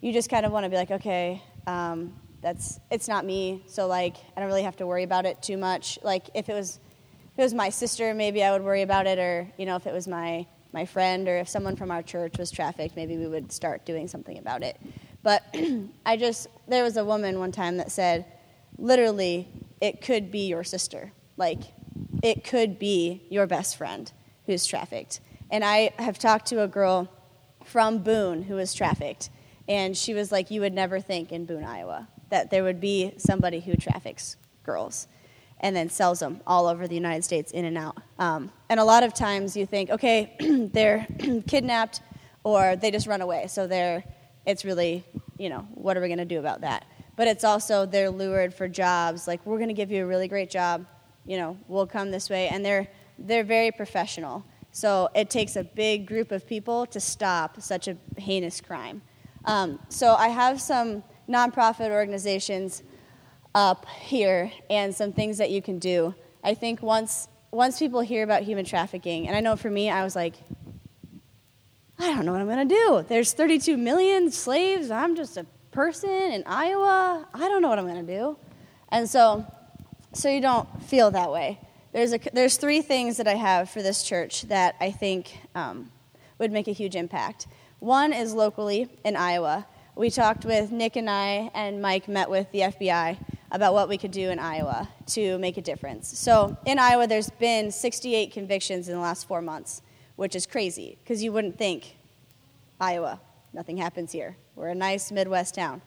you 0.00 0.12
just 0.12 0.30
kind 0.30 0.46
of 0.46 0.52
want 0.52 0.62
to 0.62 0.70
be 0.70 0.76
like, 0.76 0.92
okay, 0.92 1.42
um, 1.66 2.14
that's 2.42 2.78
it's 2.92 3.08
not 3.08 3.24
me, 3.24 3.64
so 3.66 3.88
like 3.88 4.18
I 4.36 4.40
don't 4.40 4.48
really 4.48 4.62
have 4.62 4.76
to 4.76 4.86
worry 4.86 5.02
about 5.02 5.26
it 5.26 5.42
too 5.42 5.56
much. 5.56 5.98
Like 6.04 6.30
if 6.32 6.48
it 6.48 6.52
was 6.52 6.78
if 7.32 7.38
it 7.40 7.42
was 7.42 7.52
my 7.52 7.70
sister, 7.70 8.14
maybe 8.14 8.44
I 8.44 8.52
would 8.52 8.62
worry 8.62 8.82
about 8.82 9.08
it, 9.08 9.18
or 9.18 9.50
you 9.56 9.66
know, 9.66 9.74
if 9.74 9.84
it 9.84 9.92
was 9.92 10.06
my 10.06 10.46
my 10.72 10.84
friend 10.84 11.26
or 11.26 11.38
if 11.38 11.48
someone 11.48 11.74
from 11.74 11.90
our 11.90 12.02
church 12.02 12.38
was 12.38 12.52
trafficked, 12.52 12.94
maybe 12.94 13.16
we 13.16 13.26
would 13.26 13.50
start 13.50 13.84
doing 13.84 14.06
something 14.06 14.38
about 14.38 14.62
it. 14.62 14.78
But 15.24 15.42
I 16.06 16.16
just 16.16 16.46
there 16.68 16.84
was 16.84 16.96
a 16.96 17.04
woman 17.04 17.40
one 17.40 17.50
time 17.50 17.78
that 17.78 17.90
said, 17.90 18.26
literally, 18.78 19.48
it 19.80 20.00
could 20.00 20.30
be 20.30 20.46
your 20.46 20.64
sister. 20.64 21.12
Like 21.36 21.60
it 22.22 22.44
could 22.44 22.78
be 22.78 23.22
your 23.30 23.46
best 23.46 23.76
friend 23.76 24.10
who's 24.46 24.66
trafficked. 24.66 25.20
And 25.50 25.64
I 25.64 25.92
have 25.98 26.18
talked 26.18 26.46
to 26.46 26.62
a 26.62 26.68
girl 26.68 27.10
from 27.64 27.98
Boone 27.98 28.42
who 28.42 28.54
was 28.54 28.74
trafficked 28.74 29.30
and 29.68 29.96
she 29.96 30.14
was 30.14 30.30
like, 30.30 30.50
You 30.50 30.60
would 30.60 30.72
never 30.72 31.00
think 31.00 31.32
in 31.32 31.44
Boone, 31.44 31.64
Iowa, 31.64 32.08
that 32.30 32.50
there 32.50 32.62
would 32.62 32.80
be 32.80 33.12
somebody 33.18 33.60
who 33.60 33.76
traffics 33.76 34.36
girls 34.62 35.08
and 35.60 35.74
then 35.74 35.88
sells 35.88 36.20
them 36.20 36.40
all 36.46 36.66
over 36.66 36.86
the 36.86 36.94
United 36.94 37.24
States 37.24 37.52
in 37.52 37.64
and 37.64 37.78
out. 37.78 37.96
Um, 38.18 38.52
and 38.68 38.78
a 38.78 38.84
lot 38.84 39.02
of 39.02 39.14
times 39.14 39.56
you 39.56 39.66
think, 39.66 39.90
okay, 39.90 40.36
they're 40.72 41.06
kidnapped 41.46 42.02
or 42.44 42.76
they 42.76 42.90
just 42.90 43.06
run 43.06 43.22
away. 43.22 43.46
So 43.48 43.66
they're, 43.66 44.04
it's 44.44 44.64
really, 44.64 45.04
you 45.38 45.48
know, 45.48 45.66
what 45.74 45.96
are 45.96 46.00
we 46.00 46.08
going 46.08 46.18
to 46.18 46.24
do 46.24 46.38
about 46.38 46.60
that? 46.60 46.84
But 47.16 47.28
it's 47.28 47.44
also 47.44 47.86
they're 47.86 48.10
lured 48.10 48.54
for 48.54 48.68
jobs. 48.68 49.26
Like 49.26 49.44
we're 49.44 49.58
going 49.58 49.68
to 49.68 49.74
give 49.74 49.90
you 49.90 50.04
a 50.04 50.06
really 50.06 50.28
great 50.28 50.50
job. 50.50 50.86
You 51.24 51.38
know, 51.38 51.58
we'll 51.66 51.86
come 51.86 52.10
this 52.10 52.30
way, 52.30 52.48
and 52.48 52.64
they're 52.64 52.88
they're 53.18 53.44
very 53.44 53.72
professional. 53.72 54.44
So 54.70 55.08
it 55.14 55.30
takes 55.30 55.56
a 55.56 55.64
big 55.64 56.06
group 56.06 56.30
of 56.30 56.46
people 56.46 56.84
to 56.86 57.00
stop 57.00 57.60
such 57.62 57.88
a 57.88 57.96
heinous 58.18 58.60
crime. 58.60 59.00
Um, 59.46 59.78
so 59.88 60.14
I 60.14 60.28
have 60.28 60.60
some 60.60 61.02
nonprofit 61.28 61.90
organizations 61.90 62.82
up 63.54 63.86
here 63.88 64.52
and 64.68 64.94
some 64.94 65.12
things 65.14 65.38
that 65.38 65.50
you 65.50 65.62
can 65.62 65.78
do. 65.78 66.14
I 66.44 66.52
think 66.52 66.82
once 66.82 67.28
once 67.50 67.78
people 67.78 68.00
hear 68.00 68.22
about 68.22 68.42
human 68.42 68.66
trafficking, 68.66 69.26
and 69.28 69.36
I 69.36 69.40
know 69.40 69.56
for 69.56 69.70
me, 69.70 69.88
I 69.88 70.04
was 70.04 70.14
like, 70.14 70.34
I 71.98 72.14
don't 72.14 72.26
know 72.26 72.32
what 72.32 72.40
I'm 72.42 72.46
going 72.46 72.68
to 72.68 72.74
do. 72.74 73.04
There's 73.08 73.32
32 73.32 73.78
million 73.78 74.30
slaves. 74.30 74.90
I'm 74.90 75.16
just 75.16 75.38
a 75.38 75.46
person 75.76 76.08
in 76.08 76.42
Iowa. 76.46 77.28
I 77.34 77.48
don't 77.50 77.60
know 77.60 77.68
what 77.68 77.78
I'm 77.78 77.86
going 77.86 78.06
to 78.06 78.16
do. 78.18 78.38
And 78.88 79.06
so, 79.06 79.44
so 80.14 80.30
you 80.30 80.40
don't 80.40 80.66
feel 80.84 81.10
that 81.10 81.30
way. 81.30 81.60
There's, 81.92 82.14
a, 82.14 82.20
there's 82.32 82.56
three 82.56 82.80
things 82.80 83.18
that 83.18 83.28
I 83.28 83.34
have 83.34 83.68
for 83.68 83.82
this 83.82 84.02
church 84.02 84.44
that 84.44 84.76
I 84.80 84.90
think 84.90 85.38
um, 85.54 85.92
would 86.38 86.50
make 86.50 86.66
a 86.66 86.72
huge 86.72 86.96
impact. 86.96 87.46
One 87.78 88.14
is 88.14 88.32
locally 88.32 88.88
in 89.04 89.16
Iowa. 89.16 89.66
We 89.96 90.08
talked 90.08 90.46
with 90.46 90.72
Nick 90.72 90.96
and 90.96 91.10
I, 91.10 91.50
and 91.52 91.82
Mike 91.82 92.08
met 92.08 92.30
with 92.30 92.50
the 92.52 92.60
FBI 92.60 93.18
about 93.52 93.74
what 93.74 93.90
we 93.90 93.98
could 93.98 94.12
do 94.12 94.30
in 94.30 94.38
Iowa 94.38 94.88
to 95.08 95.36
make 95.36 95.58
a 95.58 95.62
difference. 95.62 96.18
So 96.18 96.56
in 96.64 96.78
Iowa, 96.78 97.06
there's 97.06 97.28
been 97.28 97.70
68 97.70 98.32
convictions 98.32 98.88
in 98.88 98.94
the 98.94 99.00
last 99.02 99.28
four 99.28 99.42
months, 99.42 99.82
which 100.16 100.34
is 100.34 100.46
crazy 100.46 100.96
because 101.04 101.22
you 101.22 101.32
wouldn't 101.32 101.58
think 101.58 101.96
Iowa, 102.80 103.20
nothing 103.52 103.76
happens 103.76 104.10
here. 104.10 104.38
We're 104.56 104.68
a 104.68 104.74
nice 104.74 105.12
Midwest 105.12 105.54
town, 105.54 105.82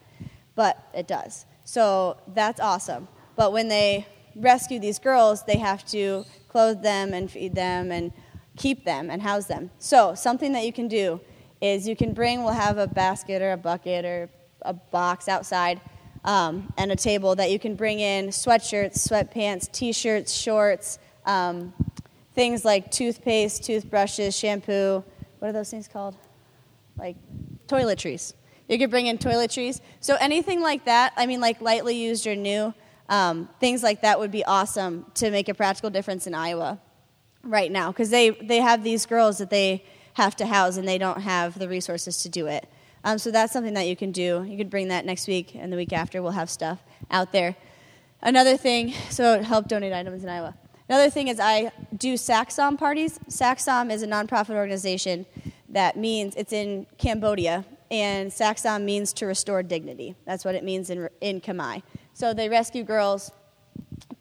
but 0.54 0.88
it 0.94 1.06
does. 1.06 1.44
So 1.64 2.16
that's 2.34 2.60
awesome. 2.60 3.08
But 3.36 3.52
when 3.52 3.68
they 3.68 4.06
rescue 4.36 4.78
these 4.78 4.98
girls, 4.98 5.44
they 5.44 5.58
have 5.58 5.84
to 5.86 6.24
clothe 6.48 6.82
them 6.82 7.12
and 7.12 7.30
feed 7.30 7.54
them 7.54 7.90
and 7.90 8.12
keep 8.56 8.84
them 8.84 9.10
and 9.10 9.20
house 9.20 9.46
them. 9.46 9.70
So 9.78 10.14
something 10.14 10.52
that 10.52 10.64
you 10.64 10.72
can 10.72 10.88
do 10.88 11.20
is 11.60 11.86
you 11.86 11.96
can 11.96 12.14
bring, 12.14 12.44
we'll 12.44 12.52
have 12.52 12.78
a 12.78 12.86
basket 12.86 13.42
or 13.42 13.52
a 13.52 13.56
bucket 13.56 14.04
or 14.04 14.30
a 14.62 14.72
box 14.72 15.28
outside 15.28 15.80
um, 16.24 16.72
and 16.76 16.92
a 16.92 16.96
table 16.96 17.34
that 17.34 17.50
you 17.50 17.58
can 17.58 17.74
bring 17.74 18.00
in 18.00 18.28
sweatshirts, 18.28 19.08
sweatpants, 19.08 19.70
t 19.72 19.92
shirts, 19.92 20.32
shorts, 20.32 20.98
um, 21.26 21.72
things 22.34 22.64
like 22.64 22.90
toothpaste, 22.90 23.64
toothbrushes, 23.64 24.36
shampoo. 24.36 25.02
What 25.38 25.48
are 25.48 25.52
those 25.52 25.70
things 25.70 25.88
called? 25.88 26.16
Like 26.96 27.16
toiletries. 27.66 28.34
You 28.70 28.78
could 28.78 28.90
bring 28.90 29.06
in 29.06 29.18
toiletries. 29.18 29.80
So 29.98 30.16
anything 30.20 30.60
like 30.60 30.84
that, 30.84 31.12
I 31.16 31.26
mean, 31.26 31.40
like 31.40 31.60
lightly 31.60 31.96
used 31.96 32.24
or 32.28 32.36
new, 32.36 32.72
um, 33.08 33.48
things 33.58 33.82
like 33.82 34.02
that 34.02 34.20
would 34.20 34.30
be 34.30 34.44
awesome 34.44 35.06
to 35.14 35.32
make 35.32 35.48
a 35.48 35.54
practical 35.54 35.90
difference 35.90 36.28
in 36.28 36.36
Iowa 36.36 36.78
right 37.42 37.72
now 37.72 37.90
because 37.90 38.10
they, 38.10 38.30
they 38.30 38.58
have 38.58 38.84
these 38.84 39.06
girls 39.06 39.38
that 39.38 39.50
they 39.50 39.84
have 40.14 40.36
to 40.36 40.46
house 40.46 40.76
and 40.76 40.86
they 40.86 40.98
don't 40.98 41.20
have 41.20 41.58
the 41.58 41.68
resources 41.68 42.22
to 42.22 42.28
do 42.28 42.46
it. 42.46 42.68
Um, 43.02 43.18
so 43.18 43.32
that's 43.32 43.52
something 43.52 43.74
that 43.74 43.88
you 43.88 43.96
can 43.96 44.12
do. 44.12 44.46
You 44.48 44.56
could 44.56 44.70
bring 44.70 44.86
that 44.88 45.04
next 45.04 45.26
week 45.26 45.56
and 45.56 45.72
the 45.72 45.76
week 45.76 45.92
after. 45.92 46.22
We'll 46.22 46.30
have 46.32 46.48
stuff 46.48 46.78
out 47.10 47.32
there. 47.32 47.56
Another 48.22 48.56
thing, 48.56 48.92
so 49.10 49.42
help 49.42 49.66
donate 49.66 49.92
items 49.92 50.22
in 50.22 50.28
Iowa. 50.28 50.54
Another 50.88 51.10
thing 51.10 51.26
is 51.26 51.40
I 51.40 51.72
do 51.96 52.16
Sak 52.16 52.50
Saum 52.50 52.78
parties. 52.78 53.18
Sak 53.26 53.58
Saum 53.58 53.90
is 53.90 54.04
a 54.04 54.06
nonprofit 54.06 54.54
organization 54.54 55.26
that 55.70 55.96
means 55.96 56.36
it's 56.36 56.52
in 56.52 56.86
Cambodia 56.98 57.64
and 57.90 58.32
Sak 58.32 58.56
Saum 58.56 58.84
means 58.84 59.12
to 59.14 59.26
restore 59.26 59.62
dignity. 59.62 60.14
That's 60.24 60.44
what 60.44 60.54
it 60.54 60.62
means 60.62 60.90
in, 60.90 61.08
in 61.20 61.40
Khmer. 61.40 61.82
So 62.14 62.32
they 62.32 62.48
rescue 62.48 62.84
girls, 62.84 63.32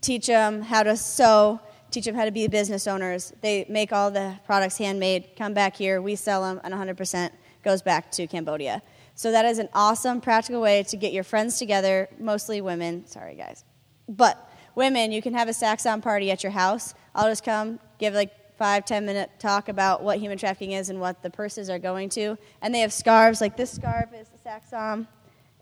teach 0.01 0.27
them 0.27 0.61
how 0.61 0.83
to 0.83 0.97
sew, 0.97 1.59
teach 1.91 2.05
them 2.05 2.15
how 2.15 2.25
to 2.25 2.31
be 2.31 2.47
business 2.47 2.87
owners. 2.87 3.33
They 3.41 3.65
make 3.69 3.91
all 3.91 4.11
the 4.11 4.39
products 4.45 4.77
handmade, 4.77 5.31
come 5.37 5.53
back 5.53 5.75
here, 5.75 6.01
we 6.01 6.15
sell 6.15 6.41
them, 6.41 6.59
and 6.63 6.73
100% 6.73 7.31
goes 7.63 7.81
back 7.81 8.11
to 8.11 8.25
Cambodia. 8.27 8.81
So 9.15 9.31
that 9.31 9.45
is 9.45 9.59
an 9.59 9.69
awesome, 9.73 10.21
practical 10.21 10.61
way 10.61 10.83
to 10.83 10.97
get 10.97 11.13
your 11.13 11.23
friends 11.23 11.59
together, 11.59 12.07
mostly 12.19 12.61
women. 12.61 13.05
Sorry, 13.05 13.35
guys. 13.35 13.65
But 14.07 14.49
women, 14.75 15.11
you 15.11 15.21
can 15.21 15.33
have 15.33 15.49
a 15.49 15.53
Sak 15.53 15.79
Saum 15.79 16.01
party 16.01 16.31
at 16.31 16.41
your 16.41 16.53
house. 16.53 16.93
I'll 17.13 17.27
just 17.27 17.43
come, 17.43 17.79
give 17.99 18.13
like 18.13 18.31
five, 18.59 18.85
ten 18.85 19.05
minute 19.05 19.31
talk 19.39 19.69
about 19.69 20.03
what 20.03 20.19
human 20.19 20.37
trafficking 20.37 20.73
is 20.73 20.91
and 20.91 20.99
what 20.99 21.23
the 21.23 21.29
purses 21.31 21.69
are 21.69 21.79
going 21.79 22.09
to. 22.09 22.37
And 22.61 22.75
they 22.75 22.81
have 22.81 22.93
scarves, 22.93 23.41
like 23.41 23.57
this 23.57 23.71
scarf 23.71 24.09
is 24.13 24.27
the 24.27 24.37
Sak 24.37 24.69
Saum, 24.69 25.07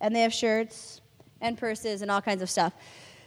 and 0.01 0.13
they 0.13 0.21
have 0.21 0.33
shirts 0.33 0.99
and 1.39 1.57
purses 1.57 2.01
and 2.01 2.11
all 2.11 2.21
kinds 2.21 2.41
of 2.41 2.49
stuff. 2.49 2.73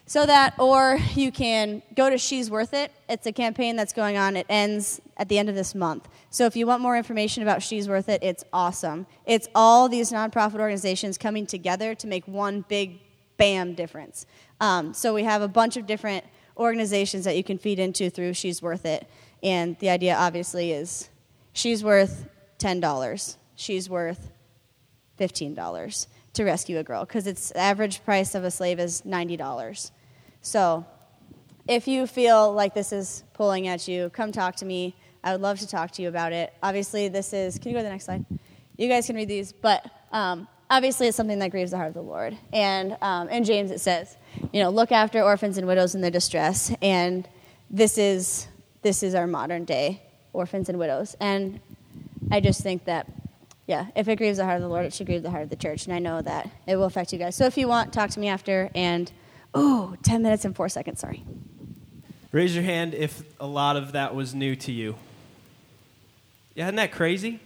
So 0.07 0.27
that, 0.27 0.59
or 0.59 0.99
you 1.15 1.31
can 1.31 1.83
go 1.95 2.11
to 2.11 2.19
She's 2.19 2.51
Worth 2.51 2.75
It. 2.75 2.91
It's 3.09 3.29
a 3.29 3.33
campaign 3.33 3.77
that's 3.77 3.93
going 3.93 4.17
on. 4.17 4.37
It 4.37 4.45
ends 4.49 5.01
at 5.17 5.29
the 5.29 5.39
end 5.39 5.49
of 5.49 5.55
this 5.55 5.73
month. 5.73 6.09
So 6.31 6.47
if 6.47 6.57
you 6.57 6.67
want 6.67 6.83
more 6.83 6.97
information 6.97 7.45
about 7.45 7.63
She's 7.63 7.89
Worth 7.89 8.09
It, 8.09 8.21
it's 8.25 8.43
awesome. 8.53 9.07
It's 9.25 9.47
all 9.55 9.89
these 9.89 10.11
nonprofit 10.11 10.59
organizations 10.59 11.17
coming 11.17 11.47
together 11.47 11.95
to 11.95 12.09
make 12.09 12.27
one 12.27 12.65
big 12.69 12.99
bam 13.37 13.75
difference. 13.75 14.27
Um, 14.61 14.93
so 14.93 15.15
we 15.15 15.23
have 15.23 15.43
a 15.43 15.49
bunch 15.49 15.77
of 15.77 15.87
different 15.87 16.25
organizations 16.57 17.25
that 17.25 17.37
you 17.37 17.45
can 17.45 17.57
feed 17.57 17.79
into 17.79 18.11
through 18.11 18.35
She's 18.35 18.61
Worth 18.61 18.85
It. 18.85 19.09
And 19.43 19.79
the 19.79 19.91
idea, 19.91 20.15
obviously, 20.17 20.73
is 20.73 21.09
she's 21.53 21.83
worth 21.83 22.29
$10. 22.59 23.37
She's 23.57 23.89
worth 23.89 24.31
$15 25.19 26.07
to 26.33 26.45
rescue 26.45 26.79
a 26.79 26.85
girl 26.85 27.05
because 27.05 27.27
its 27.27 27.51
average 27.53 28.05
price 28.05 28.35
of 28.35 28.45
a 28.45 28.51
slave 28.51 28.79
is 28.79 29.03
$90. 29.03 29.91
So 30.43 30.87
if 31.69 31.87
you 31.87 32.07
feel 32.07 32.53
like 32.53 32.75
this 32.75 32.93
is 32.93 33.25
pulling 33.35 33.69
at 33.69 33.87
you, 33.89 34.11
come 34.11 34.33
talk 34.33 34.57
to 34.57 34.65
me. 34.65 34.95
I 35.23 35.33
would 35.33 35.41
love 35.41 35.59
to 35.61 35.67
talk 35.69 35.91
to 35.93 36.03
you 36.03 36.09
about 36.09 36.33
it. 36.33 36.53
Obviously, 36.63 37.09
this 37.09 37.33
is, 37.33 37.59
can 37.59 37.71
you 37.71 37.75
go 37.75 37.81
to 37.81 37.85
the 37.85 37.91
next 37.91 38.07
slide? 38.07 38.25
You 38.77 38.89
guys 38.89 39.07
can 39.07 39.17
read 39.17 39.29
these, 39.29 39.53
but 39.53 39.85
um, 40.13 40.49
obviously 40.71 41.09
it's 41.09 41.17
something 41.17 41.39
that 41.41 41.51
grieves 41.51 41.73
the 41.73 41.77
heart 41.77 41.89
of 41.89 41.95
the 41.95 42.03
Lord. 42.03 42.37
And 42.53 42.97
um, 43.03 43.29
in 43.29 43.45
James 43.45 43.71
it 43.71 43.81
says, 43.81 44.17
you 44.53 44.63
know, 44.63 44.71
look 44.71 44.93
after 44.93 45.23
orphans 45.23 45.59
and 45.59 45.67
widows 45.67 45.95
in 45.95 46.01
their 46.01 46.11
distress. 46.11 46.73
And 46.81 47.29
this 47.69 47.99
is, 47.99 48.49
this 48.83 49.03
is 49.03 49.15
our 49.15 49.27
modern 49.27 49.65
day 49.65 50.03
orphans 50.33 50.69
and 50.69 50.79
widows. 50.79 51.17
And 51.21 51.61
I 52.31 52.41
just 52.41 52.63
think 52.63 52.85
that, 52.85 53.11
yeah, 53.67 53.87
if 53.97 54.09
it 54.09 54.17
grieves 54.17 54.39
the 54.39 54.45
heart 54.45 54.57
of 54.57 54.63
the 54.63 54.69
Lord, 54.69 54.87
it 54.87 54.93
should 54.93 55.07
grieve 55.07 55.23
the 55.23 55.31
heart 55.31 55.43
of 55.43 55.51
the 55.51 55.57
church. 55.57 55.87
And 55.87 55.95
I 55.95 55.99
know 55.99 56.23
that 56.23 56.51
it 56.67 56.77
will 56.77 56.85
affect 56.85 57.13
you 57.13 57.19
guys. 57.19 57.35
So 57.35 57.47
if 57.47 57.57
you 57.57 57.69
want, 57.69 57.93
talk 57.93 58.11
to 58.11 58.21
me 58.21 58.29
after 58.29 58.71
and 58.75 59.11
Oh, 59.55 59.97
10 60.03 60.23
minutes 60.23 60.45
and 60.45 60.55
four 60.55 60.69
seconds, 60.69 61.01
sorry. 61.01 61.25
Raise 62.33 62.55
your 62.55 62.65
hand 62.65 62.95
if 62.95 63.23
a 63.41 63.47
lot 63.47 63.77
of 63.77 63.93
that 63.93 64.15
was 64.15 64.35
new 64.35 64.55
to 64.57 64.73
you. 64.73 64.95
Yeah, 66.55 66.67
isn't 66.67 66.77
that 66.77 66.93
crazy? 66.93 67.41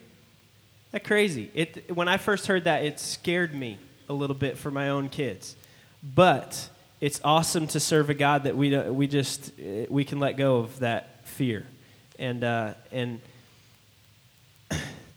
That 0.91 1.05
crazy. 1.05 1.51
It, 1.55 1.95
when 1.95 2.09
I 2.09 2.19
first 2.19 2.47
heard 2.47 2.65
that, 2.65 2.85
it 2.85 3.01
scared 3.01 3.55
me 3.55 3.79
a 4.09 4.13
little 4.13 4.37
bit 4.37 4.59
for 4.59 4.71
my 4.71 4.91
own 4.91 5.09
kids. 5.09 5.57
But 6.03 6.69
it's 7.01 7.21
awesome 7.25 7.67
to 7.69 7.81
serve 7.81 8.11
a 8.11 8.15
God 8.15 8.45
that 8.45 8.57
we, 8.57 8.77
we 8.79 9.07
just 9.07 9.53
eh, 9.59 9.87
we 9.89 10.05
can 10.05 10.21
let 10.21 10.37
go 10.37 10.59
of 10.59 10.79
that 10.81 11.14
fear. 11.25 11.67
And, 12.19 12.45
uh, 12.45 12.75
and 12.93 13.21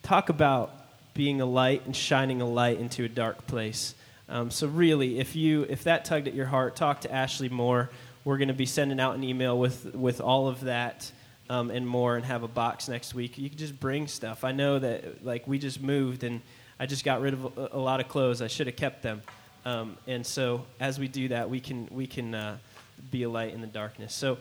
talk 0.04 0.30
about 0.30 0.74
being 1.14 1.42
a 1.42 1.46
light 1.46 1.86
and 1.86 1.94
shining 1.94 2.42
a 2.42 2.48
light 2.48 2.80
into 2.80 3.04
a 3.04 3.10
dark 3.10 3.46
place. 3.48 3.94
Um, 4.30 4.52
so 4.52 4.68
really, 4.68 5.20
if 5.20 5.36
you 5.36 5.64
if 5.64 5.84
that 5.84 6.06
tugged 6.06 6.28
at 6.28 6.34
your 6.34 6.46
heart, 6.46 6.76
talk 6.76 7.02
to 7.02 7.12
Ashley 7.12 7.50
Moore. 7.50 7.90
We're 8.24 8.38
going 8.38 8.50
to 8.50 8.54
be 8.54 8.66
sending 8.66 9.00
out 9.00 9.16
an 9.16 9.24
email 9.24 9.58
with 9.58 9.94
with 9.96 10.22
all 10.22 10.48
of 10.48 10.62
that 10.62 11.12
um, 11.50 11.72
and 11.72 11.88
more, 11.88 12.16
and 12.16 12.26
have 12.26 12.44
a 12.44 12.48
box 12.48 12.88
next 12.88 13.14
week. 13.14 13.38
You 13.38 13.50
can 13.50 13.58
just 13.58 13.80
bring 13.80 14.08
stuff. 14.08 14.44
I 14.44 14.52
know 14.52 14.80
that 14.80 15.26
like 15.26 15.48
we 15.48 15.60
just 15.60 15.82
moved, 15.82 16.24
and 16.24 16.42
I 16.80 16.86
just 16.86 17.04
got 17.04 17.22
rid 17.22 17.34
of 17.34 17.58
a, 17.58 17.70
a 17.74 17.80
lot 17.80 18.00
of 18.00 18.08
clothes. 18.08 18.42
I 18.42 18.48
should 18.48 18.68
have 18.68 18.76
kept 18.76 19.02
them. 19.02 19.22
Um, 19.66 19.98
and 20.08 20.26
so 20.26 20.66
as 20.80 21.00
we 21.00 21.08
do 21.08 21.30
that, 21.30 21.50
we 21.50 21.60
can 21.60 21.88
we 21.92 22.06
can 22.06 22.36
uh, 22.36 22.58
be 23.12 23.24
a 23.24 23.30
light 23.30 23.54
in 23.54 23.62
the 23.62 23.68
darkness. 23.68 24.14
So. 24.14 24.38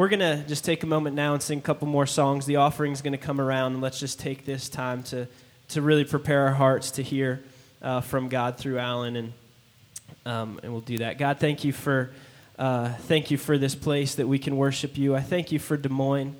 We're 0.00 0.08
going 0.08 0.20
to 0.20 0.42
just 0.48 0.64
take 0.64 0.82
a 0.82 0.86
moment 0.86 1.14
now 1.14 1.34
and 1.34 1.42
sing 1.42 1.58
a 1.58 1.60
couple 1.60 1.86
more 1.86 2.06
songs. 2.06 2.46
The 2.46 2.56
offering's 2.56 3.02
going 3.02 3.12
to 3.12 3.18
come 3.18 3.38
around, 3.38 3.74
and 3.74 3.82
let's 3.82 4.00
just 4.00 4.18
take 4.18 4.46
this 4.46 4.70
time 4.70 5.02
to, 5.02 5.28
to 5.68 5.82
really 5.82 6.04
prepare 6.04 6.46
our 6.46 6.54
hearts 6.54 6.92
to 6.92 7.02
hear 7.02 7.44
uh, 7.82 8.00
from 8.00 8.30
God 8.30 8.56
through 8.56 8.78
Alan, 8.78 9.16
and 9.16 9.32
um, 10.24 10.58
and 10.62 10.72
we'll 10.72 10.80
do 10.80 10.96
that. 10.96 11.18
God, 11.18 11.38
thank 11.38 11.64
you 11.64 11.74
for 11.74 12.12
uh, 12.58 12.94
thank 13.00 13.30
you 13.30 13.36
for 13.36 13.58
this 13.58 13.74
place 13.74 14.14
that 14.14 14.26
we 14.26 14.38
can 14.38 14.56
worship 14.56 14.96
you. 14.96 15.14
I 15.14 15.20
thank 15.20 15.52
you 15.52 15.58
for 15.58 15.76
Des 15.76 15.90
Moines. 15.90 16.34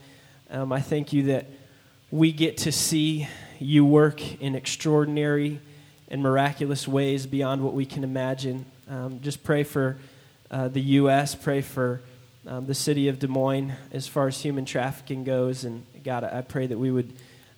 Um, 0.50 0.72
I 0.72 0.80
thank 0.80 1.12
you 1.12 1.24
that 1.24 1.46
we 2.10 2.32
get 2.32 2.56
to 2.56 2.72
see 2.72 3.28
you 3.58 3.84
work 3.84 4.40
in 4.40 4.54
extraordinary 4.54 5.60
and 6.08 6.22
miraculous 6.22 6.88
ways 6.88 7.26
beyond 7.26 7.62
what 7.62 7.74
we 7.74 7.84
can 7.84 8.04
imagine. 8.04 8.64
Um, 8.88 9.20
just 9.20 9.44
pray 9.44 9.64
for 9.64 9.98
uh, 10.50 10.68
the 10.68 10.80
U.S. 10.80 11.34
Pray 11.34 11.60
for 11.60 12.00
um, 12.50 12.66
the 12.66 12.74
city 12.74 13.06
of 13.06 13.20
Des 13.20 13.28
Moines 13.28 13.74
as 13.92 14.08
far 14.08 14.26
as 14.26 14.42
human 14.42 14.64
trafficking 14.64 15.22
goes, 15.22 15.62
and 15.62 15.86
God, 16.02 16.24
I 16.24 16.40
pray 16.42 16.66
that 16.66 16.78
we 16.78 16.90
would 16.90 17.12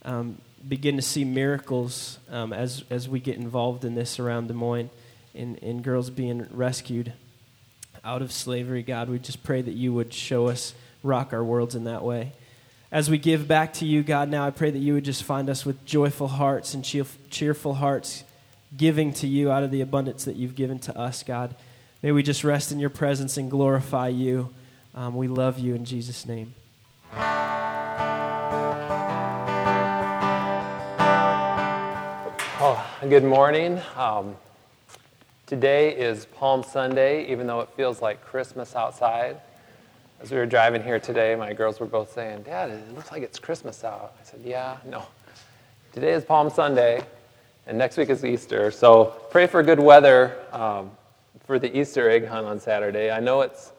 um, 0.05 0.37
begin 0.69 0.97
to 0.97 1.03
see 1.03 1.25
miracles 1.25 2.19
um, 2.31 2.53
as, 2.53 2.85
as 2.91 3.09
we 3.09 3.19
get 3.19 3.39
involved 3.39 3.87
in 3.87 3.95
this 3.95 4.21
around 4.21 4.49
Des 4.49 4.55
Moines 4.55 4.91
in, 5.33 5.57
in 5.57 5.81
girls 5.81 6.11
being 6.11 6.47
rescued 6.51 7.15
out 8.05 8.21
of 8.21 8.31
slavery. 8.31 8.83
God, 8.83 9.09
we 9.09 9.19
just 9.19 9.43
pray 9.43 9.63
that 9.63 9.73
you 9.73 9.95
would 9.95 10.13
show 10.13 10.49
us, 10.49 10.75
rock 11.03 11.33
our 11.33 11.43
worlds 11.43 11.75
in 11.75 11.85
that 11.85 12.03
way. 12.03 12.33
As 12.91 13.09
we 13.09 13.17
give 13.17 13.49
back 13.49 13.73
to 13.75 13.87
you, 13.87 14.03
God, 14.03 14.29
now 14.29 14.47
I 14.47 14.51
pray 14.51 14.71
that 14.71 14.79
you 14.79 14.93
would 14.93 15.07
just 15.07 15.23
find 15.23 15.49
us 15.49 15.65
with 15.65 15.87
joyful 15.87 16.29
hearts 16.29 16.75
and 16.75 16.85
cheerful 16.85 17.75
hearts, 17.75 18.25
giving 18.77 19.15
to 19.15 19.27
you 19.27 19.51
out 19.51 19.63
of 19.63 19.71
the 19.71 19.81
abundance 19.81 20.27
that 20.27 20.37
you've 20.37 20.55
given 20.55 20.79
to 20.81 20.99
us, 20.99 21.23
God. 21.23 21.55
May 22.03 22.13
we 22.13 22.23
just 22.23 22.45
rest 22.45 22.73
in 22.73 22.79
your 22.79 22.91
presence 22.91 23.39
and 23.39 23.51
glorify 23.51 24.09
you. 24.09 24.53
Um, 24.95 25.17
we 25.17 25.27
love 25.27 25.59
you 25.59 25.75
in 25.75 25.87
Jesus' 25.87 26.27
name. 26.27 26.55
Oh, 32.65 32.87
good 33.09 33.25
morning. 33.25 33.81
Um, 33.97 34.37
today 35.47 35.97
is 35.97 36.27
Palm 36.27 36.63
Sunday, 36.63 37.27
even 37.33 37.47
though 37.47 37.61
it 37.61 37.71
feels 37.71 38.03
like 38.03 38.23
Christmas 38.23 38.77
outside. 38.77 39.41
As 40.21 40.31
we 40.31 40.37
were 40.37 40.45
driving 40.45 40.83
here 40.83 41.01
today, 41.01 41.35
my 41.37 41.55
girls 41.55 41.81
were 41.81 41.87
both 41.87 42.13
saying, 42.13 42.43
Dad, 42.43 42.71
it 42.71 42.95
looks 42.95 43.11
like 43.11 43.23
it's 43.23 43.39
Christmas 43.39 43.85
out. 43.85 44.15
I 44.21 44.25
said, 44.25 44.41
Yeah, 44.45 44.77
no. 44.85 45.07
Today 45.95 46.13
is 46.13 46.23
Palm 46.23 46.51
Sunday, 46.51 47.03
and 47.67 47.79
next 47.79 47.97
week 47.97 48.11
is 48.11 48.27
Easter. 48.27 48.71
So 48.71 49.07
pray 49.31 49.47
for 49.47 49.63
good 49.63 49.81
weather 49.81 50.37
um, 50.53 50.91
for 51.47 51.59
the 51.59 51.75
Easter 51.77 52.11
egg 52.11 52.27
hunt 52.27 52.47
on 52.47 52.61
Saturday. 52.61 53.11
I 53.11 53.21
know 53.21 53.41
it's 53.41 53.73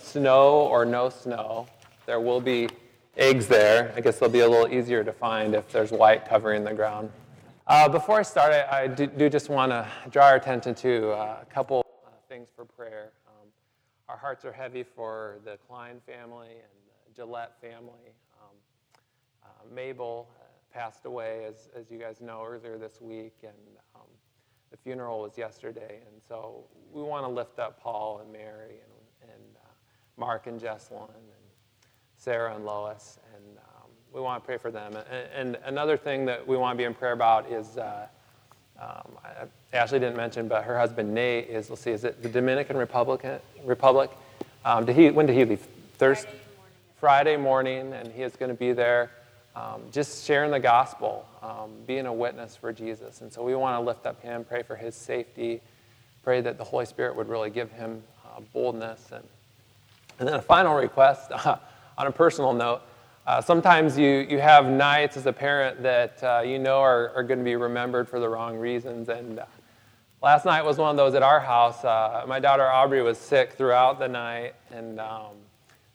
snow 0.00 0.66
or 0.70 0.84
no 0.84 1.10
snow. 1.10 1.66
There 2.06 2.20
will 2.20 2.40
be 2.40 2.68
eggs 3.16 3.46
there. 3.46 3.92
I 3.96 4.00
guess 4.00 4.18
they'll 4.18 4.28
be 4.28 4.40
a 4.40 4.48
little 4.48 4.72
easier 4.72 5.02
to 5.02 5.12
find 5.12 5.54
if 5.54 5.70
there's 5.72 5.90
white 5.90 6.28
covering 6.28 6.64
the 6.64 6.74
ground. 6.74 7.10
Uh, 7.66 7.88
before 7.88 8.20
I 8.20 8.22
start, 8.22 8.52
I, 8.52 8.82
I 8.82 8.86
do, 8.86 9.06
do, 9.06 9.28
just 9.28 9.48
want 9.48 9.72
to 9.72 9.88
draw 10.10 10.26
our 10.26 10.36
attention 10.36 10.74
to 10.76 11.10
uh, 11.10 11.38
a 11.42 11.44
couple 11.46 11.84
uh, 12.06 12.10
things 12.28 12.48
for 12.54 12.64
prayer. 12.64 13.10
Um, 13.26 13.48
our 14.08 14.16
hearts 14.16 14.44
are 14.44 14.52
heavy 14.52 14.84
for 14.84 15.38
the 15.44 15.58
Klein 15.66 16.00
family 16.06 16.50
and 16.50 16.70
the 17.08 17.14
Gillette 17.14 17.56
family. 17.60 18.14
Um, 18.40 18.56
uh, 19.42 19.74
Mabel 19.74 20.28
uh, 20.38 20.44
passed 20.72 21.06
away, 21.06 21.44
as, 21.48 21.68
as 21.74 21.90
you 21.90 21.98
guys 21.98 22.20
know, 22.20 22.44
earlier 22.46 22.78
this 22.78 23.00
week, 23.00 23.34
and 23.42 23.56
um, 23.96 24.02
the 24.70 24.76
funeral 24.76 25.20
was 25.22 25.36
yesterday. 25.36 26.02
And 26.06 26.20
so 26.28 26.66
we 26.92 27.02
want 27.02 27.24
to 27.24 27.30
lift 27.30 27.58
up 27.58 27.80
Paul 27.80 28.20
and 28.22 28.32
Mary 28.32 28.76
and, 28.82 28.95
Mark 30.16 30.46
and 30.46 30.60
Jesselyn 30.60 31.08
and 31.08 31.26
Sarah 32.16 32.54
and 32.54 32.64
Lois. 32.64 33.18
And 33.34 33.58
we 34.12 34.22
want 34.22 34.42
to 34.42 34.46
pray 34.46 34.56
for 34.56 34.70
them. 34.70 34.96
And, 34.96 35.28
and 35.34 35.58
another 35.66 35.96
thing 35.98 36.24
that 36.24 36.46
we 36.46 36.56
want 36.56 36.74
to 36.74 36.78
be 36.78 36.84
in 36.84 36.94
prayer 36.94 37.12
about 37.12 37.50
is 37.52 37.76
uh, 37.76 38.06
um, 38.80 39.18
Ashley 39.74 39.98
didn't 39.98 40.16
mention, 40.16 40.48
but 40.48 40.64
her 40.64 40.78
husband 40.78 41.12
Nate 41.12 41.48
is, 41.48 41.68
let's 41.68 41.82
see, 41.82 41.90
is 41.90 42.04
it 42.04 42.22
the 42.22 42.28
Dominican 42.28 42.78
Republic? 42.78 43.24
Republic? 43.64 44.10
Um, 44.64 44.86
did 44.86 44.96
he, 44.96 45.10
when 45.10 45.26
did 45.26 45.36
he 45.36 45.44
leave? 45.44 45.66
Thursday? 45.98 46.30
Friday 46.98 47.36
morning, 47.36 47.92
and 47.92 48.10
he 48.10 48.22
is 48.22 48.36
going 48.36 48.48
to 48.48 48.56
be 48.56 48.72
there 48.72 49.10
um, 49.54 49.82
just 49.92 50.24
sharing 50.24 50.50
the 50.50 50.60
gospel, 50.60 51.26
um, 51.42 51.72
being 51.86 52.06
a 52.06 52.12
witness 52.12 52.56
for 52.56 52.72
Jesus. 52.72 53.20
And 53.20 53.30
so 53.30 53.42
we 53.42 53.54
want 53.54 53.78
to 53.78 53.86
lift 53.86 54.06
up 54.06 54.22
him, 54.22 54.44
pray 54.44 54.62
for 54.62 54.76
his 54.76 54.94
safety, 54.94 55.60
pray 56.22 56.40
that 56.40 56.56
the 56.56 56.64
Holy 56.64 56.86
Spirit 56.86 57.16
would 57.16 57.28
really 57.28 57.50
give 57.50 57.70
him 57.72 58.02
uh, 58.24 58.40
boldness. 58.54 59.10
And, 59.12 59.24
and 60.18 60.28
then 60.28 60.34
a 60.34 60.42
final 60.42 60.74
request 60.74 61.30
uh, 61.32 61.56
on 61.98 62.06
a 62.06 62.12
personal 62.12 62.52
note. 62.52 62.82
Uh, 63.26 63.40
sometimes 63.40 63.98
you, 63.98 64.26
you 64.30 64.38
have 64.38 64.66
nights 64.66 65.16
as 65.16 65.26
a 65.26 65.32
parent 65.32 65.82
that 65.82 66.22
uh, 66.22 66.42
you 66.44 66.58
know 66.58 66.78
are, 66.78 67.10
are 67.16 67.24
going 67.24 67.38
to 67.38 67.44
be 67.44 67.56
remembered 67.56 68.08
for 68.08 68.20
the 68.20 68.28
wrong 68.28 68.56
reasons. 68.56 69.08
And 69.08 69.40
uh, 69.40 69.46
last 70.22 70.44
night 70.44 70.64
was 70.64 70.78
one 70.78 70.90
of 70.90 70.96
those 70.96 71.14
at 71.14 71.24
our 71.24 71.40
house. 71.40 71.84
Uh, 71.84 72.24
my 72.28 72.38
daughter 72.38 72.64
Aubrey 72.64 73.02
was 73.02 73.18
sick 73.18 73.54
throughout 73.54 73.98
the 73.98 74.06
night. 74.06 74.54
And 74.70 75.00
um, 75.00 75.34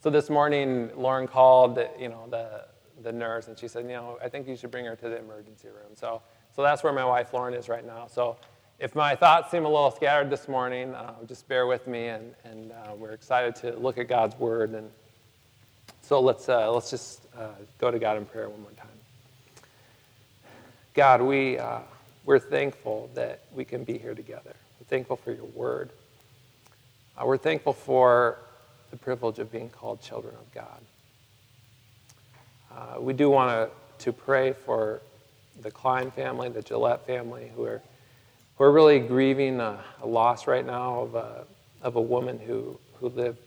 so 0.02 0.10
this 0.10 0.30
morning, 0.30 0.90
Lauren 0.96 1.26
called 1.26 1.80
you 1.98 2.10
know, 2.10 2.28
the, 2.30 2.66
the 3.02 3.14
nurse 3.14 3.48
and 3.48 3.58
she 3.58 3.70
said, 3.70 3.84
you 3.86 3.92
know, 3.92 4.20
I 4.22 4.28
think 4.28 4.46
you 4.48 4.58
should 4.58 4.72
bring 4.72 4.86
her 4.86 4.96
to 4.98 5.10
the 5.10 5.18
emergency 5.18 5.70
room. 5.70 5.96
So, 5.96 6.22
so 6.54 6.62
that's 6.62 6.84
where 6.84 6.92
my 6.92 7.06
wife 7.06 7.34
Lauren 7.34 7.54
is 7.54 7.70
right 7.70 7.86
now. 7.86 8.08
So 8.08 8.36
if 8.82 8.96
my 8.96 9.16
thoughts 9.16 9.52
seem 9.52 9.64
a 9.64 9.70
little 9.70 9.92
scattered 9.92 10.32
this 10.32 10.48
morning, 10.48 10.96
uh, 10.96 11.14
just 11.28 11.48
bear 11.48 11.68
with 11.68 11.86
me. 11.86 12.08
And, 12.08 12.34
and 12.44 12.72
uh, 12.72 12.96
we're 12.98 13.12
excited 13.12 13.56
to 13.58 13.78
look 13.78 14.00
at 14.00 14.08
God's 14.08 14.36
word. 14.40 14.72
And 14.72 14.90
so 16.02 16.20
let's, 16.20 16.48
let's 16.48 16.90
just 16.90 17.22
uh, 17.38 17.50
go 17.78 17.92
to 17.92 18.00
God 18.00 18.18
in 18.18 18.26
prayer 18.26 18.50
one 18.50 18.60
more 18.60 18.72
time. 18.72 18.88
God, 20.96 21.22
we, 21.22 21.60
uh, 21.60 21.80
we're 22.26 22.40
thankful 22.40 23.12
that 23.14 23.42
we 23.54 23.64
can 23.64 23.84
be 23.84 24.00
here 24.00 24.16
together. 24.16 24.56
We're 24.80 24.88
thankful 24.88 25.16
for 25.16 25.32
your 25.32 25.46
word. 25.46 25.92
Uh, 27.16 27.28
we're 27.28 27.38
thankful 27.38 27.74
for 27.74 28.40
the 28.90 28.98
privilege 28.98 29.38
of 29.38 29.52
being 29.52 29.70
called 29.70 30.02
children 30.02 30.34
of 30.34 30.52
God. 30.54 30.82
Uh, 32.76 33.00
we 33.00 33.14
do 33.14 33.30
want 33.30 33.70
to 34.00 34.12
pray 34.12 34.54
for 34.54 35.02
the 35.62 35.70
Klein 35.70 36.10
family, 36.10 36.50
the 36.50 36.64
Gillette 36.64 37.06
family, 37.06 37.52
who 37.56 37.66
are, 37.66 37.82
who 38.62 38.68
are 38.68 38.72
really 38.72 39.00
grieving 39.00 39.60
a, 39.60 39.84
a 40.04 40.06
loss 40.06 40.46
right 40.46 40.68
now 40.68 41.00
of 41.00 41.16
a, 41.16 41.46
of 41.82 41.96
a 41.96 42.02
woman 42.02 42.38
who, 42.38 42.78
who 43.00 43.10
lived 43.10 43.40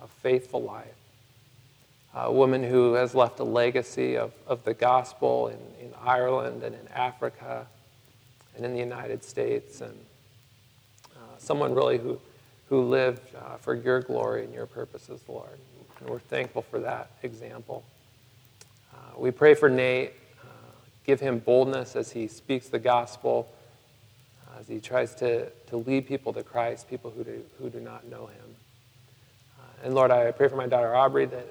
a 0.00 0.06
faithful 0.06 0.62
life 0.62 0.94
a 2.14 2.32
woman 2.32 2.62
who 2.62 2.94
has 2.94 3.12
left 3.12 3.40
a 3.40 3.44
legacy 3.44 4.16
of, 4.16 4.32
of 4.46 4.62
the 4.62 4.72
gospel 4.74 5.48
in, 5.48 5.58
in 5.84 5.92
Ireland 6.00 6.62
and 6.62 6.72
in 6.74 6.88
Africa 6.94 7.66
and 8.54 8.64
in 8.64 8.72
the 8.72 8.78
United 8.78 9.24
States, 9.24 9.80
and 9.80 9.96
uh, 11.16 11.18
someone 11.38 11.74
really 11.74 11.98
who, 11.98 12.20
who 12.68 12.82
lived 12.82 13.34
uh, 13.34 13.56
for 13.56 13.74
your 13.74 14.00
glory 14.00 14.44
and 14.44 14.54
your 14.54 14.66
purposes, 14.66 15.20
Lord. 15.26 15.58
And 15.98 16.08
we're 16.08 16.20
thankful 16.20 16.62
for 16.62 16.78
that 16.78 17.10
example. 17.24 17.82
Uh, 18.92 19.18
we 19.18 19.32
pray 19.32 19.54
for 19.54 19.68
Nate. 19.68 20.12
Uh, 20.42 20.46
give 21.04 21.18
him 21.18 21.38
boldness 21.40 21.96
as 21.96 22.12
he 22.12 22.28
speaks 22.28 22.68
the 22.68 22.78
gospel, 22.78 23.48
as 24.58 24.66
he 24.68 24.80
tries 24.80 25.14
to, 25.16 25.50
to 25.68 25.76
lead 25.76 26.06
people 26.06 26.32
to 26.32 26.42
Christ, 26.42 26.88
people 26.88 27.10
who 27.10 27.24
do, 27.24 27.42
who 27.58 27.70
do 27.70 27.80
not 27.80 28.06
know 28.06 28.26
him. 28.26 28.56
Uh, 29.58 29.84
and 29.84 29.94
Lord, 29.94 30.10
I 30.10 30.30
pray 30.32 30.48
for 30.48 30.56
my 30.56 30.66
daughter 30.66 30.94
Aubrey 30.94 31.26
that 31.26 31.46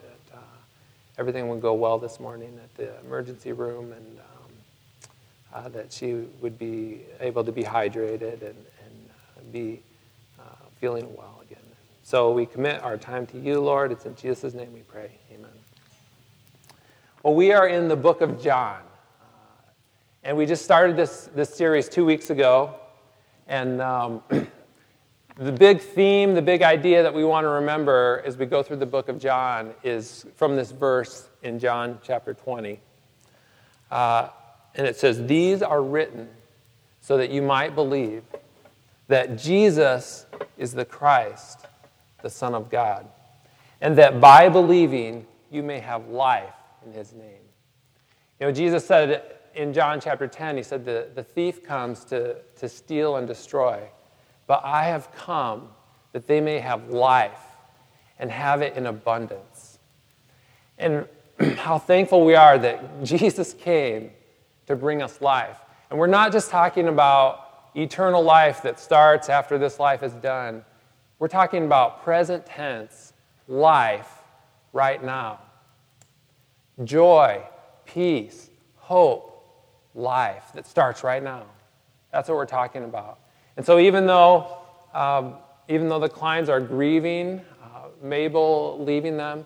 everything 1.20 1.50
would 1.50 1.62
go 1.62 1.74
well 1.74 2.00
this 2.00 2.18
morning 2.18 2.58
at 2.63 2.74
the 2.77 2.98
emergency 3.06 3.51
room 3.51 3.91
and 3.91 4.20
um, 4.20 4.53
uh, 5.53 5.68
that 5.68 5.91
she 5.91 6.13
would 6.39 6.58
be 6.58 7.01
able 7.20 7.44
to 7.44 7.51
be 7.51 7.62
hydrated 7.62 8.41
and, 8.41 8.56
and 8.86 9.10
uh, 9.38 9.41
be 9.51 9.82
uh, 10.39 10.43
feeling 10.80 11.13
well 11.17 11.41
again. 11.43 11.62
So 12.04 12.32
we 12.32 12.45
commit 12.45 12.82
our 12.82 12.95
time 12.95 13.28
to 13.28 13.38
you, 13.38 13.60
Lord. 13.60 13.91
It's 13.91 14.06
in 14.06 14.15
Jesus' 14.15 14.54
name 14.54 14.71
we 14.71 14.80
pray. 14.80 15.12
Amen. 15.34 15.52
Well, 17.21 17.36
we 17.36 17.52
are 17.52 17.67
in 17.67 17.89
the 17.89 17.97
book 17.97 18.21
of 18.21 18.41
John. 18.41 18.80
Uh, 19.21 19.26
and 20.23 20.38
we 20.38 20.45
just 20.45 20.63
started 20.63 20.95
this, 20.95 21.30
this 21.36 21.54
series 21.54 21.89
two 21.89 22.06
weeks 22.06 22.30
ago. 22.30 22.79
And 23.49 23.81
um, 23.81 24.21
the 25.38 25.51
big 25.51 25.81
theme, 25.81 26.35
the 26.35 26.41
big 26.41 26.62
idea 26.62 27.01
that 27.01 27.13
we 27.13 27.25
want 27.25 27.45
to 27.45 27.49
remember 27.49 28.21
as 28.23 28.38
we 28.38 28.45
go 28.45 28.62
through 28.62 28.77
the 28.77 28.85
book 28.85 29.09
of 29.09 29.19
John 29.19 29.73
is 29.83 30.27
from 30.35 30.55
this 30.55 30.71
verse 30.71 31.27
in 31.41 31.57
John 31.57 31.97
chapter 32.03 32.35
20. 32.35 32.79
Uh, 33.89 34.29
and 34.75 34.85
it 34.85 34.97
says, 34.97 35.25
These 35.25 35.63
are 35.63 35.81
written 35.81 36.29
so 37.01 37.17
that 37.17 37.31
you 37.31 37.41
might 37.41 37.73
believe 37.73 38.23
that 39.07 39.35
Jesus 39.35 40.27
is 40.59 40.73
the 40.73 40.85
Christ, 40.85 41.65
the 42.21 42.29
Son 42.29 42.53
of 42.53 42.69
God, 42.69 43.07
and 43.81 43.97
that 43.97 44.21
by 44.21 44.47
believing 44.47 45.25
you 45.49 45.63
may 45.63 45.79
have 45.79 46.07
life 46.09 46.53
in 46.85 46.93
his 46.93 47.13
name. 47.13 47.41
You 48.39 48.45
know, 48.45 48.51
Jesus 48.51 48.85
said 48.85 49.38
in 49.55 49.73
John 49.73 49.99
chapter 49.99 50.27
10, 50.27 50.57
he 50.57 50.63
said, 50.63 50.85
The, 50.85 51.07
the 51.13 51.23
thief 51.23 51.63
comes 51.63 52.03
to, 52.05 52.35
to 52.57 52.69
steal 52.69 53.15
and 53.17 53.27
destroy. 53.27 53.81
But 54.47 54.62
I 54.63 54.85
have 54.85 55.12
come 55.13 55.69
that 56.12 56.27
they 56.27 56.41
may 56.41 56.59
have 56.59 56.89
life 56.89 57.41
and 58.17 58.31
have 58.31 58.62
it 58.62 58.75
in 58.75 58.85
abundance. 58.85 59.79
And 60.77 61.07
how 61.57 61.77
thankful 61.77 62.25
we 62.25 62.35
are 62.35 62.57
that 62.57 63.03
Jesus 63.03 63.53
came 63.53 64.12
to 64.67 64.75
bring 64.75 65.01
us 65.01 65.21
life. 65.21 65.57
And 65.89 65.97
we're 65.97 66.07
not 66.07 66.31
just 66.31 66.49
talking 66.49 66.88
about 66.88 67.69
eternal 67.75 68.21
life 68.21 68.62
that 68.63 68.79
starts 68.79 69.29
after 69.29 69.57
this 69.57 69.79
life 69.79 70.03
is 70.03 70.13
done, 70.13 70.63
we're 71.17 71.27
talking 71.27 71.65
about 71.65 72.03
present 72.03 72.45
tense 72.45 73.13
life 73.47 74.09
right 74.73 75.03
now. 75.03 75.39
Joy, 76.83 77.43
peace, 77.85 78.49
hope, 78.77 79.29
life 79.95 80.52
that 80.54 80.67
starts 80.67 81.04
right 81.04 81.21
now. 81.21 81.43
That's 82.12 82.30
what 82.30 82.36
we're 82.36 82.45
talking 82.45 82.84
about. 82.84 83.19
And 83.58 83.65
so, 83.65 83.80
even 83.80 84.08
though, 84.08 84.58
um, 84.93 85.36
even 85.67 85.89
though 85.89 85.99
the 85.99 86.10
Kleins 86.10 86.49
are 86.49 86.60
grieving, 86.60 87.41
uh, 87.63 87.88
Mabel 88.02 88.84
leaving 88.84 89.17
them, 89.17 89.45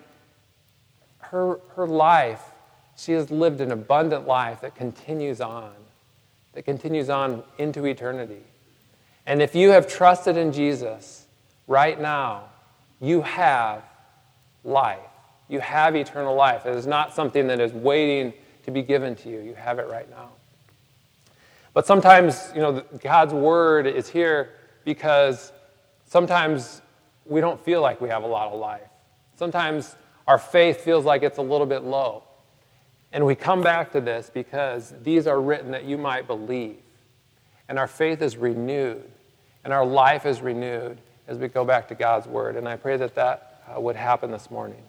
her, 1.19 1.59
her 1.75 1.87
life, 1.87 2.41
she 2.95 3.13
has 3.13 3.31
lived 3.31 3.59
an 3.59 3.71
abundant 3.71 4.27
life 4.27 4.61
that 4.61 4.75
continues 4.75 5.41
on, 5.41 5.71
that 6.53 6.63
continues 6.63 7.09
on 7.09 7.43
into 7.57 7.85
eternity. 7.85 8.43
And 9.25 9.41
if 9.41 9.55
you 9.55 9.71
have 9.71 9.87
trusted 9.87 10.37
in 10.37 10.51
Jesus 10.51 11.25
right 11.67 11.99
now, 11.99 12.43
you 13.01 13.21
have 13.21 13.83
life. 14.63 14.99
You 15.49 15.59
have 15.59 15.95
eternal 15.95 16.35
life. 16.35 16.65
It 16.65 16.75
is 16.75 16.87
not 16.87 17.13
something 17.13 17.47
that 17.47 17.59
is 17.59 17.73
waiting 17.73 18.33
to 18.63 18.71
be 18.71 18.81
given 18.81 19.15
to 19.17 19.29
you. 19.29 19.39
You 19.39 19.53
have 19.55 19.79
it 19.79 19.87
right 19.87 20.09
now. 20.09 20.29
But 21.73 21.87
sometimes, 21.87 22.51
you 22.55 22.61
know, 22.61 22.83
God's 23.01 23.33
word 23.33 23.87
is 23.87 24.07
here 24.07 24.51
because 24.85 25.51
sometimes 26.05 26.81
we 27.25 27.41
don't 27.41 27.63
feel 27.63 27.81
like 27.81 27.99
we 28.01 28.09
have 28.09 28.23
a 28.23 28.27
lot 28.27 28.51
of 28.51 28.59
life. 28.59 28.81
Sometimes 29.37 29.95
our 30.27 30.37
faith 30.37 30.81
feels 30.81 31.05
like 31.05 31.23
it's 31.23 31.39
a 31.39 31.41
little 31.41 31.65
bit 31.65 31.83
low. 31.83 32.23
And 33.11 33.25
we 33.25 33.35
come 33.35 33.61
back 33.61 33.91
to 33.91 34.01
this 34.01 34.31
because 34.33 34.93
these 35.03 35.27
are 35.27 35.39
written 35.39 35.71
that 35.71 35.85
you 35.85 35.97
might 35.97 36.27
believe. 36.27 36.77
And 37.69 37.79
our 37.79 37.87
faith 37.87 38.21
is 38.21 38.37
renewed, 38.37 39.09
and 39.63 39.71
our 39.71 39.85
life 39.85 40.25
is 40.25 40.41
renewed 40.41 40.97
as 41.27 41.37
we 41.37 41.47
go 41.47 41.63
back 41.63 41.87
to 41.87 41.95
God's 41.95 42.27
word. 42.27 42.55
And 42.55 42.67
I 42.67 42.75
pray 42.75 42.97
that 42.97 43.15
that 43.15 43.63
uh, 43.73 43.79
would 43.79 43.95
happen 43.95 44.31
this 44.31 44.51
morning. 44.51 44.81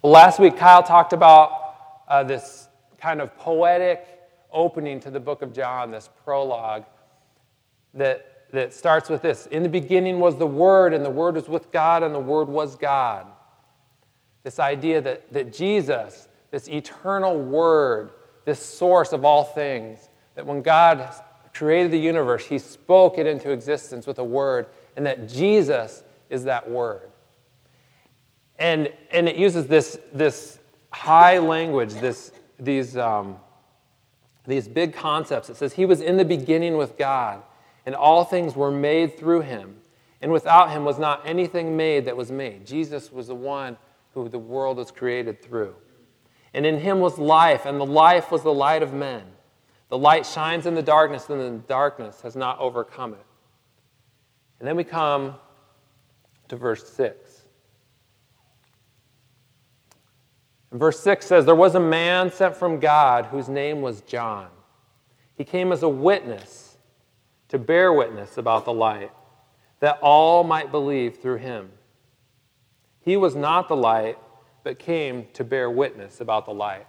Well, 0.00 0.12
last 0.12 0.40
week, 0.40 0.56
Kyle 0.56 0.82
talked 0.82 1.12
about 1.12 1.71
uh, 2.12 2.22
this 2.22 2.68
kind 2.98 3.22
of 3.22 3.34
poetic 3.38 4.06
opening 4.52 5.00
to 5.00 5.10
the 5.10 5.18
book 5.18 5.40
of 5.40 5.54
John, 5.54 5.90
this 5.90 6.10
prologue 6.24 6.84
that, 7.94 8.50
that 8.52 8.74
starts 8.74 9.08
with 9.08 9.22
this 9.22 9.46
In 9.46 9.62
the 9.62 9.68
beginning 9.70 10.20
was 10.20 10.36
the 10.36 10.46
Word, 10.46 10.92
and 10.92 11.02
the 11.02 11.10
Word 11.10 11.36
was 11.36 11.48
with 11.48 11.72
God, 11.72 12.02
and 12.02 12.14
the 12.14 12.20
Word 12.20 12.48
was 12.48 12.76
God. 12.76 13.26
This 14.42 14.58
idea 14.58 15.00
that, 15.00 15.32
that 15.32 15.54
Jesus, 15.54 16.28
this 16.50 16.68
eternal 16.68 17.40
Word, 17.40 18.10
this 18.44 18.60
source 18.60 19.14
of 19.14 19.24
all 19.24 19.44
things, 19.44 20.10
that 20.34 20.44
when 20.44 20.60
God 20.60 21.14
created 21.54 21.92
the 21.92 21.98
universe, 21.98 22.44
He 22.44 22.58
spoke 22.58 23.16
it 23.16 23.26
into 23.26 23.50
existence 23.50 24.06
with 24.06 24.18
a 24.18 24.24
Word, 24.24 24.66
and 24.96 25.06
that 25.06 25.30
Jesus 25.30 26.04
is 26.28 26.44
that 26.44 26.70
Word. 26.70 27.08
And, 28.58 28.92
and 29.10 29.30
it 29.30 29.36
uses 29.36 29.66
this, 29.66 29.98
this 30.12 30.58
high 30.92 31.38
language, 31.38 31.94
this, 31.94 32.32
these. 32.58 32.96
Um, 32.96 33.36
these 34.46 34.66
big 34.66 34.94
concepts. 34.94 35.48
It 35.48 35.56
says, 35.56 35.72
He 35.74 35.86
was 35.86 36.00
in 36.00 36.16
the 36.16 36.24
beginning 36.24 36.76
with 36.76 36.96
God, 36.98 37.42
and 37.86 37.94
all 37.94 38.24
things 38.24 38.56
were 38.56 38.70
made 38.70 39.18
through 39.18 39.42
him. 39.42 39.76
And 40.20 40.30
without 40.30 40.70
him 40.70 40.84
was 40.84 40.98
not 40.98 41.22
anything 41.26 41.76
made 41.76 42.04
that 42.04 42.16
was 42.16 42.30
made. 42.30 42.64
Jesus 42.64 43.10
was 43.10 43.26
the 43.26 43.34
one 43.34 43.76
who 44.14 44.28
the 44.28 44.38
world 44.38 44.76
was 44.76 44.90
created 44.90 45.42
through. 45.42 45.74
And 46.54 46.64
in 46.64 46.78
him 46.78 47.00
was 47.00 47.18
life, 47.18 47.66
and 47.66 47.80
the 47.80 47.86
life 47.86 48.30
was 48.30 48.42
the 48.42 48.52
light 48.52 48.82
of 48.82 48.92
men. 48.92 49.22
The 49.88 49.98
light 49.98 50.24
shines 50.24 50.66
in 50.66 50.74
the 50.74 50.82
darkness, 50.82 51.28
and 51.28 51.40
the 51.40 51.62
darkness 51.66 52.20
has 52.22 52.36
not 52.36 52.58
overcome 52.58 53.14
it. 53.14 53.26
And 54.60 54.68
then 54.68 54.76
we 54.76 54.84
come 54.84 55.34
to 56.48 56.56
verse 56.56 56.88
6. 56.92 57.31
Verse 60.72 61.00
6 61.00 61.26
says, 61.26 61.44
There 61.44 61.54
was 61.54 61.74
a 61.74 61.80
man 61.80 62.32
sent 62.32 62.56
from 62.56 62.80
God 62.80 63.26
whose 63.26 63.48
name 63.48 63.82
was 63.82 64.00
John. 64.02 64.48
He 65.36 65.44
came 65.44 65.72
as 65.72 65.82
a 65.82 65.88
witness 65.88 66.76
to 67.48 67.58
bear 67.58 67.92
witness 67.92 68.38
about 68.38 68.64
the 68.64 68.72
light, 68.72 69.12
that 69.80 69.98
all 70.00 70.42
might 70.44 70.70
believe 70.70 71.18
through 71.18 71.36
him. 71.36 71.70
He 73.00 73.16
was 73.16 73.34
not 73.34 73.68
the 73.68 73.76
light, 73.76 74.18
but 74.64 74.78
came 74.78 75.26
to 75.34 75.44
bear 75.44 75.70
witness 75.70 76.20
about 76.20 76.46
the 76.46 76.54
light. 76.54 76.86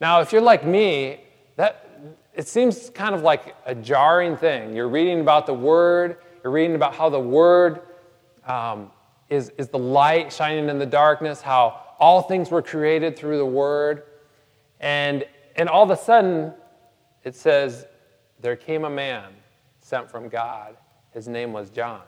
Now, 0.00 0.20
if 0.20 0.32
you're 0.32 0.40
like 0.40 0.64
me, 0.64 1.20
that 1.56 1.90
it 2.34 2.48
seems 2.48 2.88
kind 2.90 3.14
of 3.14 3.22
like 3.22 3.54
a 3.66 3.74
jarring 3.74 4.36
thing. 4.36 4.74
You're 4.74 4.88
reading 4.88 5.20
about 5.20 5.46
the 5.46 5.54
Word, 5.54 6.16
you're 6.42 6.52
reading 6.52 6.76
about 6.76 6.94
how 6.94 7.10
the 7.10 7.20
Word 7.20 7.82
um, 8.46 8.90
is, 9.28 9.50
is 9.58 9.68
the 9.68 9.78
light 9.78 10.32
shining 10.32 10.68
in 10.68 10.78
the 10.78 10.86
darkness, 10.86 11.42
how 11.42 11.82
all 12.00 12.22
things 12.22 12.50
were 12.50 12.62
created 12.62 13.16
through 13.16 13.36
the 13.36 13.46
Word. 13.46 14.04
And, 14.80 15.24
and 15.54 15.68
all 15.68 15.84
of 15.84 15.90
a 15.90 15.96
sudden, 15.96 16.54
it 17.22 17.36
says, 17.36 17.86
There 18.40 18.56
came 18.56 18.84
a 18.84 18.90
man 18.90 19.24
sent 19.80 20.10
from 20.10 20.28
God. 20.28 20.76
His 21.12 21.28
name 21.28 21.52
was 21.52 21.70
John. 21.70 22.02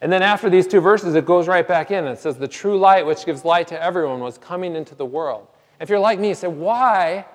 And 0.00 0.10
then 0.10 0.22
after 0.22 0.50
these 0.50 0.66
two 0.66 0.80
verses, 0.80 1.14
it 1.14 1.24
goes 1.24 1.46
right 1.46 1.66
back 1.66 1.90
in 1.92 2.06
it 2.06 2.18
says, 2.18 2.36
The 2.36 2.48
true 2.48 2.78
light 2.78 3.06
which 3.06 3.24
gives 3.24 3.44
light 3.44 3.68
to 3.68 3.80
everyone 3.80 4.20
was 4.20 4.38
coming 4.38 4.74
into 4.74 4.94
the 4.94 5.06
world. 5.06 5.46
If 5.78 5.90
you're 5.90 5.98
like 5.98 6.18
me, 6.18 6.28
you 6.28 6.34
say, 6.34 6.48
Why? 6.48 7.26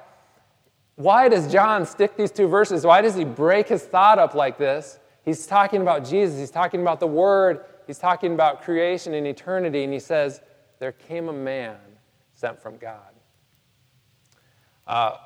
Why 0.95 1.29
does 1.29 1.51
John 1.51 1.85
stick 1.85 2.17
these 2.17 2.31
two 2.31 2.47
verses? 2.47 2.83
Why 2.83 3.01
does 3.01 3.13
he 3.13 3.23
break 3.23 3.67
his 3.67 3.83
thought 3.83 4.17
up 4.17 4.33
like 4.33 4.57
this? 4.57 4.97
He's 5.23 5.45
talking 5.45 5.81
about 5.81 6.03
Jesus, 6.03 6.39
he's 6.39 6.49
talking 6.49 6.81
about 6.81 6.99
the 6.99 7.07
Word, 7.07 7.65
he's 7.85 7.99
talking 7.99 8.33
about 8.33 8.63
creation 8.63 9.13
and 9.13 9.27
eternity, 9.27 9.83
and 9.83 9.93
he 9.93 9.99
says, 9.99 10.41
There 10.79 10.91
came 10.91 11.29
a 11.29 11.33
man 11.33 11.77
sent 12.33 12.61
from 12.61 12.77
God. 12.77 13.13
Uh, 14.85 15.17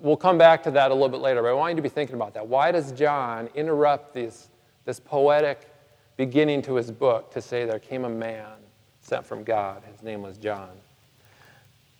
we'll 0.00 0.16
come 0.16 0.38
back 0.38 0.62
to 0.64 0.70
that 0.72 0.90
a 0.90 0.94
little 0.94 1.08
bit 1.08 1.20
later, 1.20 1.42
but 1.42 1.48
I 1.48 1.52
want 1.54 1.72
you 1.72 1.76
to 1.76 1.82
be 1.82 1.88
thinking 1.88 2.14
about 2.14 2.34
that. 2.34 2.46
Why 2.46 2.70
does 2.70 2.92
John 2.92 3.48
interrupt 3.54 4.14
these, 4.14 4.48
this 4.84 5.00
poetic 5.00 5.68
beginning 6.16 6.60
to 6.62 6.74
his 6.74 6.90
book 6.90 7.30
to 7.32 7.40
say 7.40 7.64
there 7.64 7.78
came 7.78 8.04
a 8.04 8.10
man 8.10 8.52
sent 9.00 9.24
from 9.24 9.44
God. 9.44 9.82
His 9.90 10.02
name 10.02 10.20
was 10.20 10.36
John. 10.36 10.70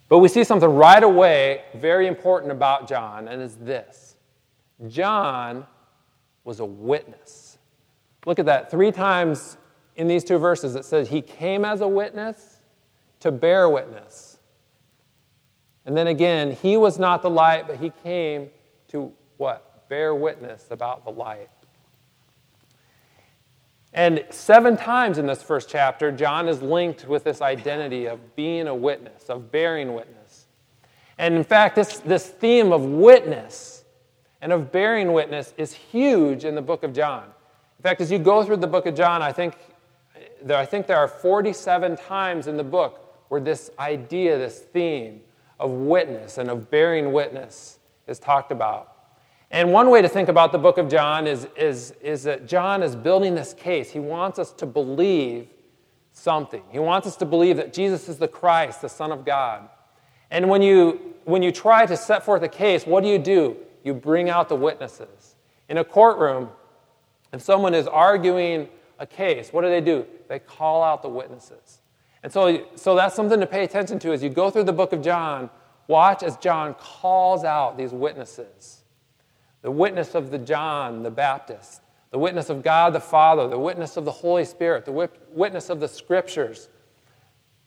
But 0.09 0.19
we 0.19 0.29
see 0.29 0.45
something 0.45 0.69
right 0.69 1.03
away 1.03 1.63
very 1.75 2.07
important 2.07 2.53
about 2.53 2.89
John, 2.89 3.29
and 3.29 3.41
is 3.41 3.57
this 3.57 4.17
John 4.89 5.67
was 6.45 6.61
a 6.61 6.65
witness. 6.65 7.59
Look 8.27 8.39
at 8.39 8.47
that. 8.47 8.71
Three 8.71 8.91
times 8.91 9.57
in 9.97 10.09
these 10.09 10.25
two 10.25 10.39
verses 10.39 10.77
it 10.77 10.85
says 10.85 11.09
he 11.09 11.23
came 11.23 11.65
as 11.65 11.81
a 11.81 11.89
witness 11.89 12.58
to 13.21 13.31
bear 13.33 13.69
witness. 13.69 14.39
And 15.85 15.97
then 15.97 16.07
again, 16.07 16.53
he 16.53 16.77
was 16.77 16.99
not 16.99 17.23
the 17.23 17.31
light, 17.31 17.67
but 17.67 17.77
he 17.77 17.93
came 18.03 18.51
to 18.89 19.13
what? 19.39 19.89
Bear 19.89 20.15
witness 20.15 20.67
about 20.71 21.05
the 21.05 21.11
light. 21.11 21.49
And 23.95 24.25
seven 24.31 24.77
times 24.77 25.17
in 25.17 25.27
this 25.27 25.43
first 25.43 25.71
chapter, 25.71 26.13
John 26.13 26.47
is 26.47 26.61
linked 26.61 27.09
with 27.09 27.25
this 27.25 27.41
identity 27.41 28.07
of 28.07 28.37
being 28.37 28.69
a 28.69 28.75
witness, 28.75 29.31
of 29.31 29.51
bearing 29.51 29.95
witness. 29.95 30.47
And 31.17 31.35
in 31.35 31.43
fact, 31.43 31.75
this, 31.75 31.99
this 32.01 32.29
theme 32.29 32.71
of 32.71 32.85
witness 32.85 33.85
and 34.41 34.53
of 34.53 34.71
bearing 34.71 35.13
witness 35.13 35.55
is 35.57 35.73
huge 35.73 36.45
in 36.45 36.55
the 36.55 36.63
book 36.63 36.83
of 36.83 36.93
John. 36.93 37.25
In 37.79 37.83
fact, 37.83 38.01
as 38.01 38.13
you 38.13 38.19
go 38.19 38.45
through 38.45 38.59
the 38.59 38.67
book 38.67 38.87
of 38.87 38.95
John, 38.95 39.23
I 39.23 39.33
think 39.33 39.57
there, 40.43 40.57
I 40.59 40.67
think 40.67 40.87
there 40.87 40.99
are 40.99 41.09
47 41.09 41.97
times 41.97 42.47
in 42.47 42.57
the 42.57 42.65
book 42.65 43.08
where 43.29 43.41
this 43.41 43.71
idea, 43.79 44.39
this 44.39 44.59
theme 44.61 45.21
of 45.61 45.71
witness 45.71 46.39
and 46.39 46.51
of 46.51 46.71
bearing 46.71 47.13
witness 47.13 47.79
is 48.07 48.19
talked 48.19 48.53
about. 48.53 48.95
And 49.51 49.73
one 49.73 49.91
way 49.91 50.03
to 50.03 50.09
think 50.09 50.29
about 50.29 50.53
the 50.53 50.59
book 50.59 50.77
of 50.79 50.89
John 50.89 51.27
is, 51.27 51.49
is, 51.57 51.93
is 52.03 52.25
that 52.25 52.47
John 52.47 52.83
is 52.83 52.95
building 52.95 53.35
this 53.35 53.55
case. 53.55 53.91
He 53.91 53.99
wants 53.99 54.39
us 54.39 54.53
to 54.53 54.67
believe 54.67 55.49
something. 56.13 56.63
He 56.71 56.79
wants 56.79 57.07
us 57.07 57.17
to 57.17 57.25
believe 57.25 57.57
that 57.57 57.73
Jesus 57.73 58.09
is 58.09 58.19
the 58.19 58.29
Christ, 58.29 58.83
the 58.83 58.89
Son 58.89 59.11
of 59.11 59.25
God. 59.25 59.69
And 60.31 60.51
when 60.51 60.61
you, 60.61 61.15
when 61.25 61.43
you 61.43 61.51
try 61.51 61.87
to 61.87 61.97
set 61.97 62.25
forth 62.25 62.43
a 62.43 62.49
case, 62.49 62.87
what 62.87 63.03
do 63.03 63.09
you 63.09 63.19
do? 63.19 63.57
You 63.85 63.95
bring 63.95 64.29
out 64.29 64.49
the 64.49 64.57
witnesses. 64.57 65.37
In 65.69 65.79
a 65.79 65.85
courtroom, 65.85 66.51
if 67.33 67.41
someone 67.41 67.75
is 67.75 67.87
arguing 67.87 68.69
a 68.99 69.07
case, 69.07 69.53
what 69.53 69.63
do 69.63 69.69
they 69.69 69.81
do? 69.81 70.07
They 70.29 70.39
call 70.39 70.83
out 70.83 71.03
the 71.03 71.09
witnesses. 71.09 71.78
And 72.29 72.33
so, 72.35 72.67
so 72.75 72.95
that's 72.95 73.15
something 73.15 73.41
to 73.41 73.47
pay 73.47 73.65
attention 73.65 73.99
to 74.01 74.13
as 74.13 74.23
you 74.23 74.29
go 74.29 74.51
through 74.51 74.65
the 74.65 74.73
book 74.75 74.93
of 74.93 75.01
John. 75.01 75.49
Watch 75.87 76.23
as 76.23 76.37
John 76.37 76.75
calls 76.75 77.43
out 77.43 77.79
these 77.79 77.93
witnesses 77.93 78.83
the 79.63 79.71
witness 79.71 80.15
of 80.15 80.31
the 80.31 80.37
John 80.37 81.03
the 81.03 81.11
Baptist, 81.11 81.81
the 82.11 82.19
witness 82.19 82.51
of 82.51 82.63
God 82.63 82.93
the 82.93 83.01
Father, 83.01 83.49
the 83.49 83.59
witness 83.59 83.97
of 83.97 84.05
the 84.05 84.13
Holy 84.13 84.45
Spirit, 84.45 84.85
the 84.85 85.09
witness 85.33 85.71
of 85.71 85.81
the 85.81 85.89
Scriptures, 85.89 86.69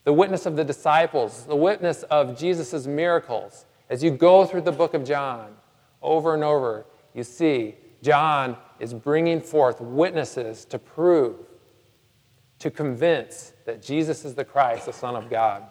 the 0.04 0.14
witness 0.14 0.46
of 0.46 0.56
the 0.56 0.64
disciples, 0.64 1.44
the 1.48 1.56
witness 1.56 2.04
of 2.04 2.38
Jesus' 2.38 2.86
miracles. 2.86 3.66
As 3.90 4.04
you 4.04 4.12
go 4.12 4.46
through 4.46 4.62
the 4.62 4.72
book 4.72 4.94
of 4.94 5.04
John 5.04 5.56
over 6.04 6.36
and 6.36 6.44
over, 6.44 6.86
you 7.16 7.24
see 7.24 7.78
John 8.04 8.56
is 8.80 8.94
bringing 8.94 9.42
forth 9.42 9.82
witnesses 9.82 10.66
to 10.66 10.78
prove, 10.78 11.48
to 12.62 12.72
convince 12.72 13.54
that 13.66 13.82
Jesus 13.82 14.24
is 14.24 14.36
the 14.36 14.46
Christ, 14.46 14.86
the 14.86 14.94
Son 14.94 15.16
of 15.16 15.30
God. 15.30 15.64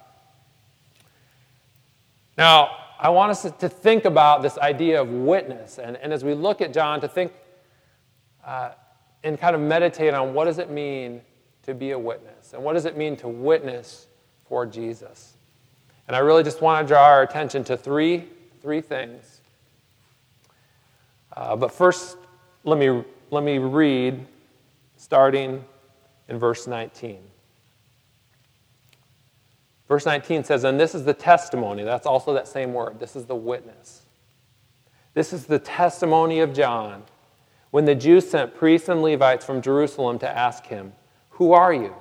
Now, 2.36 2.70
I 2.98 3.08
want 3.10 3.30
us 3.30 3.42
to 3.42 3.68
think 3.68 4.04
about 4.04 4.42
this 4.42 4.58
idea 4.58 5.00
of 5.00 5.08
witness. 5.08 5.78
And, 5.78 5.96
and 5.96 6.12
as 6.12 6.24
we 6.24 6.34
look 6.34 6.60
at 6.60 6.72
John, 6.72 7.00
to 7.00 7.08
think 7.08 7.32
uh, 8.44 8.70
and 9.22 9.38
kind 9.38 9.54
of 9.54 9.60
meditate 9.62 10.14
on 10.14 10.34
what 10.34 10.46
does 10.46 10.58
it 10.58 10.70
mean 10.70 11.20
to 11.62 11.74
be 11.74 11.92
a 11.92 11.98
witness? 11.98 12.54
And 12.54 12.64
what 12.64 12.72
does 12.72 12.86
it 12.86 12.96
mean 12.96 13.16
to 13.18 13.28
witness 13.28 14.06
for 14.48 14.66
Jesus? 14.66 15.34
And 16.08 16.16
I 16.16 16.20
really 16.20 16.42
just 16.42 16.60
want 16.60 16.84
to 16.84 16.92
draw 16.92 17.04
our 17.04 17.22
attention 17.22 17.62
to 17.64 17.76
three, 17.76 18.26
three 18.62 18.80
things. 18.80 19.40
Uh, 21.36 21.54
but 21.54 21.72
first, 21.72 22.16
let 22.64 22.78
me, 22.78 23.04
let 23.30 23.44
me 23.44 23.58
read 23.58 24.26
starting 24.96 25.64
in 26.30 26.38
verse 26.38 26.66
19. 26.66 27.18
Verse 29.88 30.06
19 30.06 30.44
says, 30.44 30.62
And 30.62 30.78
this 30.78 30.94
is 30.94 31.04
the 31.04 31.12
testimony. 31.12 31.82
That's 31.82 32.06
also 32.06 32.32
that 32.34 32.46
same 32.46 32.72
word. 32.72 33.00
This 33.00 33.16
is 33.16 33.26
the 33.26 33.34
witness. 33.34 34.02
This 35.12 35.32
is 35.32 35.46
the 35.46 35.58
testimony 35.58 36.38
of 36.38 36.54
John 36.54 37.02
when 37.72 37.84
the 37.84 37.96
Jews 37.96 38.30
sent 38.30 38.54
priests 38.54 38.88
and 38.88 39.02
Levites 39.02 39.44
from 39.44 39.60
Jerusalem 39.60 40.20
to 40.20 40.28
ask 40.28 40.66
him, 40.66 40.92
Who 41.30 41.52
are 41.52 41.74
you? 41.74 41.94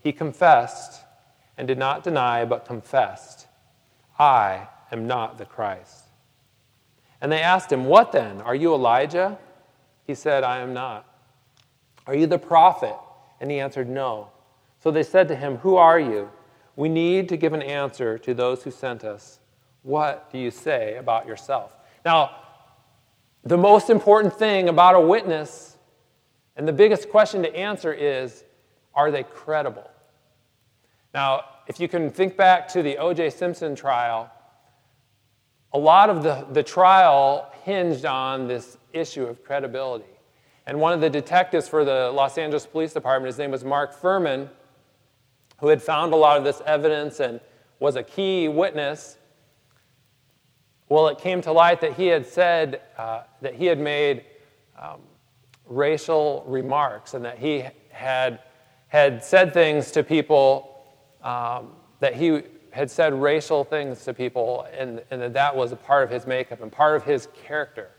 He 0.00 0.12
confessed 0.12 1.00
and 1.56 1.68
did 1.68 1.78
not 1.78 2.02
deny, 2.02 2.44
but 2.44 2.64
confessed, 2.64 3.46
I 4.18 4.66
am 4.90 5.06
not 5.06 5.38
the 5.38 5.44
Christ. 5.44 6.06
And 7.20 7.30
they 7.30 7.42
asked 7.42 7.70
him, 7.70 7.84
What 7.84 8.10
then? 8.10 8.40
Are 8.40 8.56
you 8.56 8.74
Elijah? 8.74 9.38
He 10.04 10.16
said, 10.16 10.42
I 10.42 10.58
am 10.58 10.74
not. 10.74 11.06
Are 12.08 12.16
you 12.16 12.26
the 12.26 12.38
prophet? 12.38 12.96
And 13.40 13.50
he 13.50 13.60
answered, 13.60 13.88
No. 13.88 14.30
So 14.82 14.90
they 14.90 15.02
said 15.02 15.28
to 15.28 15.36
him, 15.36 15.56
Who 15.58 15.76
are 15.76 15.98
you? 15.98 16.30
We 16.76 16.88
need 16.88 17.28
to 17.30 17.36
give 17.36 17.52
an 17.52 17.62
answer 17.62 18.18
to 18.18 18.34
those 18.34 18.62
who 18.62 18.70
sent 18.70 19.04
us. 19.04 19.40
What 19.82 20.30
do 20.30 20.38
you 20.38 20.50
say 20.50 20.96
about 20.96 21.26
yourself? 21.26 21.72
Now, 22.04 22.36
the 23.44 23.56
most 23.56 23.90
important 23.90 24.34
thing 24.34 24.68
about 24.68 24.94
a 24.94 25.00
witness 25.00 25.76
and 26.56 26.68
the 26.68 26.72
biggest 26.72 27.08
question 27.08 27.42
to 27.42 27.56
answer 27.56 27.92
is 27.92 28.44
are 28.94 29.10
they 29.10 29.22
credible? 29.22 29.90
Now, 31.14 31.44
if 31.66 31.80
you 31.80 31.88
can 31.88 32.10
think 32.10 32.36
back 32.36 32.68
to 32.68 32.82
the 32.82 32.98
O.J. 32.98 33.30
Simpson 33.30 33.74
trial, 33.74 34.30
a 35.72 35.78
lot 35.78 36.10
of 36.10 36.22
the, 36.22 36.46
the 36.52 36.62
trial 36.62 37.50
hinged 37.62 38.04
on 38.04 38.46
this 38.48 38.76
issue 38.92 39.24
of 39.24 39.44
credibility. 39.44 40.04
And 40.66 40.80
one 40.80 40.92
of 40.92 41.00
the 41.00 41.10
detectives 41.10 41.68
for 41.68 41.84
the 41.84 42.10
Los 42.10 42.38
Angeles 42.38 42.66
Police 42.66 42.92
Department, 42.92 43.26
his 43.26 43.38
name 43.38 43.50
was 43.50 43.64
Mark 43.64 43.98
Fuhrman, 43.98 44.48
who 45.58 45.68
had 45.68 45.82
found 45.82 46.12
a 46.12 46.16
lot 46.16 46.36
of 46.38 46.44
this 46.44 46.62
evidence 46.66 47.20
and 47.20 47.40
was 47.78 47.96
a 47.96 48.02
key 48.02 48.48
witness, 48.48 49.16
well, 50.90 51.06
it 51.06 51.18
came 51.18 51.40
to 51.42 51.52
light 51.52 51.80
that 51.82 51.92
he 51.92 52.08
had 52.08 52.26
said 52.26 52.80
uh, 52.98 53.22
that 53.42 53.54
he 53.54 53.66
had 53.66 53.78
made 53.78 54.24
um, 54.76 55.00
racial 55.66 56.44
remarks 56.48 57.14
and 57.14 57.24
that 57.24 57.38
he 57.38 57.64
had, 57.90 58.40
had 58.88 59.22
said 59.22 59.54
things 59.54 59.92
to 59.92 60.02
people, 60.02 60.84
um, 61.22 61.70
that 62.00 62.14
he 62.14 62.42
had 62.72 62.90
said 62.90 63.14
racial 63.14 63.62
things 63.62 64.04
to 64.04 64.12
people, 64.12 64.66
and, 64.76 65.00
and 65.12 65.22
that 65.22 65.32
that 65.32 65.54
was 65.54 65.70
a 65.70 65.76
part 65.76 66.02
of 66.02 66.10
his 66.10 66.26
makeup 66.26 66.60
and 66.60 66.72
part 66.72 66.96
of 66.96 67.04
his 67.04 67.28
character. 67.46 67.90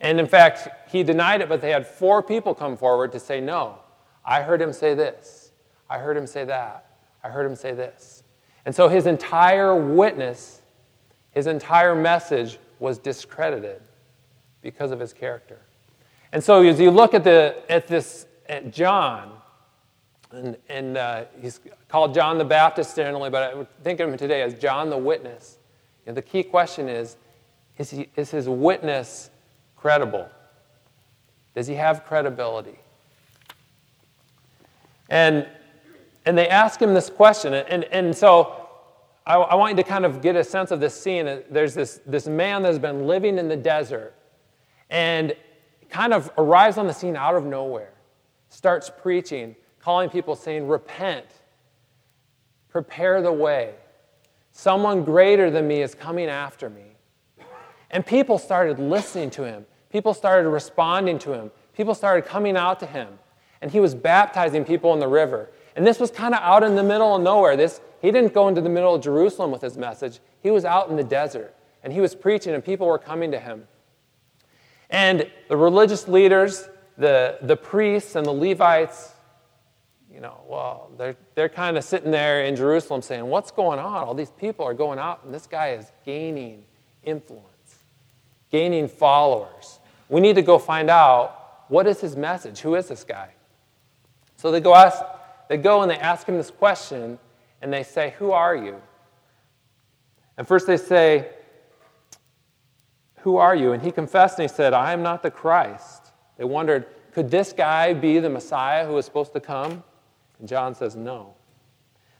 And 0.00 0.18
in 0.20 0.26
fact, 0.26 0.68
he 0.90 1.02
denied 1.02 1.40
it, 1.40 1.48
but 1.48 1.60
they 1.60 1.70
had 1.70 1.86
four 1.86 2.22
people 2.22 2.54
come 2.54 2.76
forward 2.76 3.12
to 3.12 3.20
say, 3.20 3.40
No, 3.40 3.78
I 4.24 4.42
heard 4.42 4.60
him 4.60 4.72
say 4.72 4.94
this. 4.94 5.52
I 5.88 5.98
heard 5.98 6.16
him 6.16 6.26
say 6.26 6.44
that. 6.44 6.86
I 7.22 7.28
heard 7.28 7.46
him 7.46 7.56
say 7.56 7.72
this. 7.72 8.22
And 8.64 8.74
so 8.74 8.88
his 8.88 9.06
entire 9.06 9.74
witness, 9.74 10.62
his 11.30 11.46
entire 11.46 11.94
message 11.94 12.58
was 12.78 12.98
discredited 12.98 13.82
because 14.62 14.90
of 14.90 15.00
his 15.00 15.12
character. 15.12 15.60
And 16.32 16.42
so 16.42 16.62
as 16.62 16.80
you 16.80 16.90
look 16.90 17.14
at, 17.14 17.24
the, 17.24 17.56
at 17.68 17.86
this, 17.86 18.26
at 18.48 18.72
John, 18.72 19.32
And, 20.32 20.56
and 20.68 20.96
uh, 20.96 21.24
he's 21.40 21.60
called 21.88 22.12
John 22.12 22.38
the 22.38 22.44
Baptist 22.44 22.96
generally, 22.96 23.30
but 23.30 23.54
I 23.54 23.66
think 23.84 24.00
of 24.00 24.08
him 24.08 24.16
today 24.16 24.42
as 24.42 24.54
John 24.54 24.90
the 24.90 24.98
Witness. 24.98 25.58
The 26.06 26.22
key 26.22 26.42
question 26.42 26.88
is 26.88 27.16
is, 27.78 27.90
he, 27.90 28.08
is 28.16 28.30
his 28.30 28.48
witness 28.48 29.30
credible? 29.84 30.26
Does 31.54 31.66
he 31.66 31.74
have 31.74 32.06
credibility? 32.06 32.78
And, 35.10 35.46
and 36.24 36.38
they 36.38 36.48
ask 36.48 36.80
him 36.80 36.94
this 36.94 37.10
question. 37.10 37.52
And, 37.52 37.84
and 37.84 38.16
so 38.16 38.66
I, 39.26 39.34
I 39.34 39.54
want 39.56 39.76
you 39.76 39.82
to 39.82 39.86
kind 39.86 40.06
of 40.06 40.22
get 40.22 40.36
a 40.36 40.42
sense 40.42 40.70
of 40.70 40.80
this 40.80 40.98
scene. 40.98 41.42
There's 41.50 41.74
this, 41.74 42.00
this 42.06 42.26
man 42.26 42.62
that's 42.62 42.78
been 42.78 43.06
living 43.06 43.36
in 43.36 43.46
the 43.46 43.58
desert 43.58 44.14
and 44.88 45.36
kind 45.90 46.14
of 46.14 46.30
arrives 46.38 46.78
on 46.78 46.86
the 46.86 46.94
scene 46.94 47.14
out 47.14 47.34
of 47.34 47.44
nowhere, 47.44 47.92
starts 48.48 48.90
preaching, 49.02 49.54
calling 49.80 50.08
people, 50.08 50.34
saying, 50.34 50.66
Repent, 50.66 51.26
prepare 52.70 53.20
the 53.20 53.32
way. 53.32 53.74
Someone 54.50 55.04
greater 55.04 55.50
than 55.50 55.68
me 55.68 55.82
is 55.82 55.94
coming 55.94 56.30
after 56.30 56.70
me. 56.70 56.96
And 57.90 58.04
people 58.06 58.38
started 58.38 58.78
listening 58.78 59.28
to 59.32 59.44
him. 59.44 59.66
People 59.94 60.12
started 60.12 60.48
responding 60.48 61.20
to 61.20 61.32
him. 61.32 61.52
People 61.72 61.94
started 61.94 62.28
coming 62.28 62.56
out 62.56 62.80
to 62.80 62.86
him. 62.86 63.06
And 63.60 63.70
he 63.70 63.78
was 63.78 63.94
baptizing 63.94 64.64
people 64.64 64.92
in 64.92 64.98
the 64.98 65.06
river. 65.06 65.50
And 65.76 65.86
this 65.86 66.00
was 66.00 66.10
kind 66.10 66.34
of 66.34 66.40
out 66.40 66.64
in 66.64 66.74
the 66.74 66.82
middle 66.82 67.14
of 67.14 67.22
nowhere. 67.22 67.56
This, 67.56 67.80
he 68.02 68.10
didn't 68.10 68.34
go 68.34 68.48
into 68.48 68.60
the 68.60 68.68
middle 68.68 68.92
of 68.92 69.02
Jerusalem 69.02 69.52
with 69.52 69.62
his 69.62 69.76
message. 69.76 70.18
He 70.42 70.50
was 70.50 70.64
out 70.64 70.90
in 70.90 70.96
the 70.96 71.04
desert. 71.04 71.54
And 71.84 71.92
he 71.92 72.00
was 72.00 72.12
preaching, 72.12 72.54
and 72.54 72.64
people 72.64 72.88
were 72.88 72.98
coming 72.98 73.30
to 73.30 73.38
him. 73.38 73.68
And 74.90 75.30
the 75.46 75.56
religious 75.56 76.08
leaders, 76.08 76.68
the, 76.98 77.38
the 77.42 77.56
priests, 77.56 78.16
and 78.16 78.26
the 78.26 78.32
Levites, 78.32 79.12
you 80.12 80.18
know, 80.18 80.40
well, 80.48 80.90
they're, 80.98 81.14
they're 81.36 81.48
kind 81.48 81.78
of 81.78 81.84
sitting 81.84 82.10
there 82.10 82.42
in 82.42 82.56
Jerusalem 82.56 83.00
saying, 83.00 83.24
What's 83.26 83.52
going 83.52 83.78
on? 83.78 84.08
All 84.08 84.14
these 84.14 84.32
people 84.32 84.66
are 84.66 84.74
going 84.74 84.98
out, 84.98 85.22
and 85.24 85.32
this 85.32 85.46
guy 85.46 85.74
is 85.74 85.92
gaining 86.04 86.64
influence, 87.04 87.84
gaining 88.50 88.88
followers. 88.88 89.78
We 90.08 90.20
need 90.20 90.36
to 90.36 90.42
go 90.42 90.58
find 90.58 90.90
out 90.90 91.44
what 91.68 91.86
is 91.86 92.00
his 92.00 92.16
message? 92.16 92.60
Who 92.60 92.74
is 92.74 92.88
this 92.88 93.04
guy? 93.04 93.30
So 94.36 94.50
they 94.50 94.60
go, 94.60 94.74
ask, 94.74 95.02
they 95.48 95.56
go 95.56 95.82
and 95.82 95.90
they 95.90 95.96
ask 95.96 96.26
him 96.26 96.36
this 96.36 96.50
question, 96.50 97.18
and 97.62 97.72
they 97.72 97.82
say, 97.82 98.14
Who 98.18 98.32
are 98.32 98.54
you? 98.54 98.80
And 100.36 100.46
first 100.46 100.66
they 100.66 100.76
say, 100.76 101.30
Who 103.18 103.36
are 103.36 103.54
you? 103.54 103.72
And 103.72 103.82
he 103.82 103.90
confessed 103.90 104.38
and 104.38 104.48
he 104.48 104.54
said, 104.54 104.74
I 104.74 104.92
am 104.92 105.02
not 105.02 105.22
the 105.22 105.30
Christ. 105.30 106.12
They 106.36 106.44
wondered, 106.44 106.86
Could 107.12 107.30
this 107.30 107.52
guy 107.52 107.94
be 107.94 108.18
the 108.18 108.30
Messiah 108.30 108.86
who 108.86 108.94
was 108.94 109.04
supposed 109.04 109.32
to 109.32 109.40
come? 109.40 109.82
And 110.38 110.48
John 110.48 110.74
says, 110.74 110.96
No. 110.96 111.34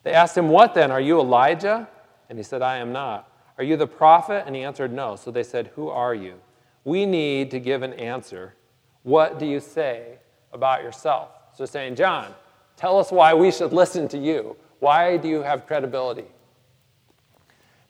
They 0.02 0.12
asked 0.12 0.36
him, 0.36 0.48
What 0.48 0.74
then? 0.74 0.90
Are 0.90 1.00
you 1.00 1.20
Elijah? 1.20 1.88
And 2.28 2.38
he 2.38 2.42
said, 2.42 2.62
I 2.62 2.78
am 2.78 2.92
not. 2.92 3.30
Are 3.58 3.64
you 3.64 3.76
the 3.76 3.86
prophet? 3.86 4.44
And 4.46 4.56
he 4.56 4.62
answered, 4.62 4.92
No. 4.92 5.16
So 5.16 5.30
they 5.30 5.42
said, 5.42 5.68
Who 5.74 5.88
are 5.88 6.14
you? 6.14 6.40
We 6.84 7.06
need 7.06 7.50
to 7.50 7.58
give 7.58 7.82
an 7.82 7.94
answer. 7.94 8.54
What 9.02 9.38
do 9.38 9.46
you 9.46 9.60
say 9.60 10.18
about 10.52 10.82
yourself? 10.82 11.30
So 11.54 11.64
saying, 11.64 11.96
John, 11.96 12.34
tell 12.76 12.98
us 12.98 13.10
why 13.10 13.34
we 13.34 13.50
should 13.50 13.72
listen 13.72 14.08
to 14.08 14.18
you. 14.18 14.56
Why 14.80 15.16
do 15.16 15.28
you 15.28 15.42
have 15.42 15.66
credibility? 15.66 16.26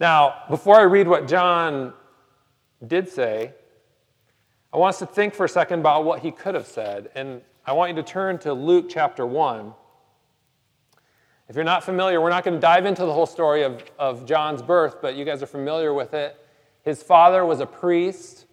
Now, 0.00 0.42
before 0.48 0.76
I 0.76 0.82
read 0.82 1.08
what 1.08 1.26
John 1.26 1.92
did 2.86 3.08
say, 3.08 3.52
I 4.72 4.76
want 4.76 4.94
us 4.94 4.98
to 4.98 5.06
think 5.06 5.34
for 5.34 5.44
a 5.44 5.48
second 5.48 5.80
about 5.80 6.04
what 6.04 6.20
he 6.20 6.30
could 6.30 6.54
have 6.54 6.66
said. 6.66 7.10
And 7.14 7.42
I 7.64 7.72
want 7.72 7.90
you 7.90 7.96
to 7.96 8.02
turn 8.02 8.38
to 8.38 8.52
Luke 8.52 8.86
chapter 8.88 9.24
1. 9.24 9.72
If 11.48 11.54
you're 11.54 11.64
not 11.64 11.84
familiar, 11.84 12.20
we're 12.20 12.30
not 12.30 12.42
going 12.42 12.54
to 12.54 12.60
dive 12.60 12.86
into 12.86 13.04
the 13.04 13.12
whole 13.12 13.26
story 13.26 13.62
of, 13.62 13.84
of 13.98 14.26
John's 14.26 14.62
birth, 14.62 15.00
but 15.00 15.14
you 15.14 15.24
guys 15.24 15.42
are 15.42 15.46
familiar 15.46 15.94
with 15.94 16.14
it. 16.14 16.36
His 16.82 17.02
father 17.02 17.44
was 17.44 17.60
a 17.60 17.66
priest, 17.66 18.43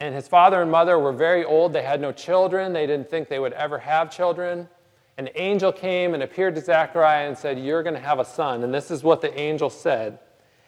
and 0.00 0.14
his 0.14 0.28
father 0.28 0.62
and 0.62 0.70
mother 0.70 0.98
were 0.98 1.12
very 1.12 1.44
old. 1.44 1.72
They 1.72 1.82
had 1.82 2.00
no 2.00 2.12
children, 2.12 2.72
they 2.72 2.86
didn't 2.86 3.10
think 3.10 3.28
they 3.28 3.38
would 3.38 3.52
ever 3.52 3.78
have 3.78 4.10
children. 4.10 4.68
An 5.16 5.28
angel 5.34 5.72
came 5.72 6.14
and 6.14 6.22
appeared 6.22 6.54
to 6.54 6.60
Zechariah 6.60 7.26
and 7.26 7.36
said, 7.36 7.58
You're 7.58 7.82
going 7.82 7.96
to 7.96 8.00
have 8.00 8.20
a 8.20 8.24
son. 8.24 8.62
And 8.62 8.72
this 8.72 8.90
is 8.90 9.02
what 9.02 9.20
the 9.20 9.36
angel 9.38 9.68
said. 9.68 10.20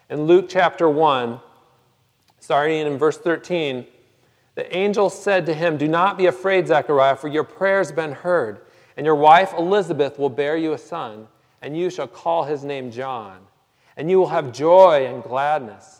In 0.08 0.24
Luke 0.24 0.46
chapter 0.48 0.88
1, 0.88 1.40
starting 2.40 2.84
in 2.84 2.98
verse 2.98 3.16
13, 3.16 3.86
the 4.56 4.76
angel 4.76 5.08
said 5.08 5.46
to 5.46 5.54
him, 5.54 5.76
Do 5.76 5.86
not 5.86 6.18
be 6.18 6.26
afraid, 6.26 6.66
Zechariah, 6.66 7.14
for 7.14 7.28
your 7.28 7.44
prayer 7.44 7.78
has 7.78 7.92
been 7.92 8.12
heard. 8.12 8.62
And 8.96 9.06
your 9.06 9.14
wife 9.14 9.54
Elizabeth 9.56 10.18
will 10.18 10.28
bear 10.28 10.56
you 10.56 10.72
a 10.72 10.78
son, 10.78 11.28
and 11.62 11.76
you 11.76 11.88
shall 11.88 12.08
call 12.08 12.44
his 12.44 12.64
name 12.64 12.90
John. 12.90 13.38
And 13.96 14.10
you 14.10 14.18
will 14.18 14.28
have 14.28 14.52
joy 14.52 15.06
and 15.06 15.22
gladness, 15.22 15.99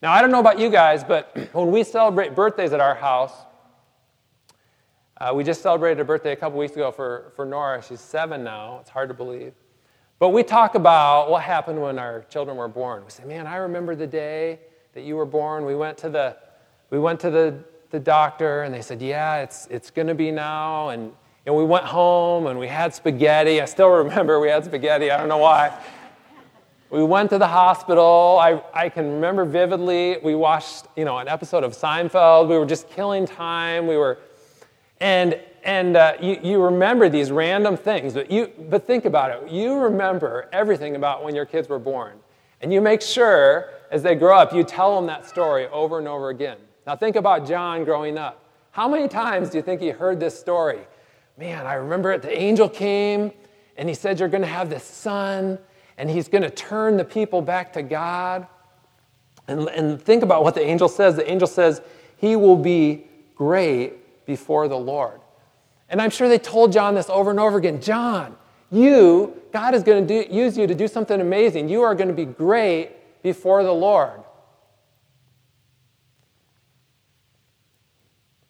Now, 0.00 0.12
I 0.12 0.20
don't 0.20 0.30
know 0.30 0.40
about 0.40 0.58
you 0.58 0.70
guys, 0.70 1.02
but 1.02 1.36
when 1.52 1.70
we 1.70 1.82
celebrate 1.84 2.34
birthdays 2.34 2.72
at 2.72 2.80
our 2.80 2.94
house, 2.94 3.32
uh, 5.20 5.32
we 5.34 5.42
just 5.42 5.62
celebrated 5.62 6.00
a 6.00 6.04
birthday 6.04 6.32
a 6.32 6.36
couple 6.36 6.58
weeks 6.58 6.74
ago 6.74 6.92
for, 6.92 7.32
for 7.34 7.44
Nora. 7.44 7.82
She's 7.82 8.00
seven 8.00 8.44
now. 8.44 8.78
It's 8.80 8.90
hard 8.90 9.08
to 9.08 9.14
believe. 9.14 9.52
But 10.18 10.30
we 10.30 10.42
talk 10.42 10.74
about 10.74 11.30
what 11.30 11.42
happened 11.42 11.80
when 11.80 11.98
our 11.98 12.22
children 12.30 12.56
were 12.56 12.68
born. 12.68 13.04
We 13.04 13.10
say, 13.10 13.24
man, 13.24 13.46
I 13.46 13.56
remember 13.56 13.94
the 13.94 14.06
day 14.06 14.60
that 14.94 15.02
you 15.02 15.16
were 15.16 15.26
born. 15.26 15.64
We 15.64 15.74
went 15.74 15.98
to 15.98 16.08
the, 16.08 16.36
we 16.90 16.98
went 16.98 17.20
to 17.20 17.30
the, 17.30 17.58
the 17.90 17.98
doctor, 17.98 18.62
and 18.62 18.74
they 18.74 18.82
said, 18.82 19.02
yeah, 19.02 19.42
it's, 19.42 19.66
it's 19.68 19.90
going 19.90 20.08
to 20.08 20.14
be 20.14 20.30
now. 20.30 20.90
And 20.90 21.12
and 21.48 21.56
we 21.56 21.64
went 21.64 21.86
home 21.86 22.46
and 22.46 22.58
we 22.58 22.68
had 22.68 22.92
spaghetti. 22.92 23.62
I 23.62 23.64
still 23.64 23.88
remember 23.88 24.38
we 24.38 24.50
had 24.50 24.66
spaghetti. 24.66 25.10
I 25.10 25.16
don't 25.16 25.30
know 25.30 25.38
why. 25.38 25.82
We 26.90 27.02
went 27.02 27.30
to 27.30 27.38
the 27.38 27.46
hospital. 27.46 28.38
I, 28.40 28.62
I 28.72 28.88
can 28.88 29.12
remember 29.12 29.44
vividly. 29.44 30.18
We 30.22 30.34
watched, 30.34 30.86
you 30.96 31.04
know, 31.04 31.18
an 31.18 31.28
episode 31.28 31.64
of 31.64 31.72
Seinfeld. 31.72 32.48
We 32.48 32.56
were 32.56 32.66
just 32.66 32.88
killing 32.88 33.26
time. 33.26 33.86
We 33.86 33.96
were, 33.96 34.18
and 35.00 35.38
and 35.64 35.96
uh, 35.96 36.14
you, 36.20 36.38
you 36.42 36.62
remember 36.62 37.08
these 37.08 37.30
random 37.30 37.76
things, 37.76 38.14
but 38.14 38.30
you 38.30 38.52
but 38.70 38.86
think 38.86 39.04
about 39.04 39.30
it. 39.30 39.50
You 39.50 39.78
remember 39.78 40.48
everything 40.52 40.96
about 40.96 41.22
when 41.22 41.34
your 41.34 41.44
kids 41.44 41.68
were 41.68 41.78
born, 41.78 42.18
and 42.62 42.72
you 42.72 42.80
make 42.80 43.02
sure 43.02 43.70
as 43.90 44.02
they 44.02 44.14
grow 44.14 44.38
up, 44.38 44.52
you 44.52 44.64
tell 44.64 44.96
them 44.96 45.06
that 45.06 45.26
story 45.26 45.66
over 45.68 45.98
and 45.98 46.08
over 46.08 46.30
again. 46.30 46.58
Now 46.86 46.96
think 46.96 47.16
about 47.16 47.46
John 47.46 47.84
growing 47.84 48.16
up. 48.16 48.44
How 48.70 48.88
many 48.88 49.08
times 49.08 49.50
do 49.50 49.58
you 49.58 49.62
think 49.62 49.80
he 49.80 49.90
heard 49.90 50.20
this 50.20 50.38
story? 50.38 50.80
man, 51.38 51.66
I 51.66 51.74
remember 51.74 52.10
it. 52.12 52.20
The 52.20 52.36
angel 52.36 52.68
came 52.68 53.32
and 53.76 53.88
he 53.88 53.94
said, 53.94 54.18
You're 54.18 54.28
going 54.28 54.42
to 54.42 54.48
have 54.48 54.68
this 54.68 54.84
son 54.84 55.58
and 55.98 56.08
he's 56.08 56.28
going 56.28 56.42
to 56.42 56.50
turn 56.50 56.96
the 56.96 57.04
people 57.04 57.42
back 57.42 57.74
to 57.74 57.82
God. 57.82 58.46
And, 59.46 59.68
and 59.68 60.00
think 60.00 60.22
about 60.22 60.42
what 60.42 60.54
the 60.54 60.62
angel 60.62 60.88
says. 60.88 61.16
The 61.16 61.30
angel 61.30 61.46
says, 61.46 61.82
He 62.16 62.36
will 62.36 62.56
be 62.56 63.06
great 63.34 64.24
before 64.24 64.68
the 64.68 64.76
Lord. 64.76 65.20
And 65.90 66.00
I'm 66.00 66.10
sure 66.10 66.28
they 66.28 66.38
told 66.38 66.72
John 66.72 66.94
this 66.94 67.10
over 67.10 67.30
and 67.30 67.40
over 67.40 67.58
again 67.58 67.80
John, 67.80 68.36
you, 68.70 69.40
God 69.52 69.74
is 69.74 69.82
going 69.82 70.06
to 70.06 70.24
do, 70.24 70.34
use 70.34 70.56
you 70.56 70.66
to 70.66 70.74
do 70.74 70.88
something 70.88 71.20
amazing. 71.20 71.68
You 71.68 71.82
are 71.82 71.94
going 71.94 72.08
to 72.08 72.14
be 72.14 72.26
great 72.26 73.22
before 73.22 73.62
the 73.62 73.72
Lord. 73.72 74.20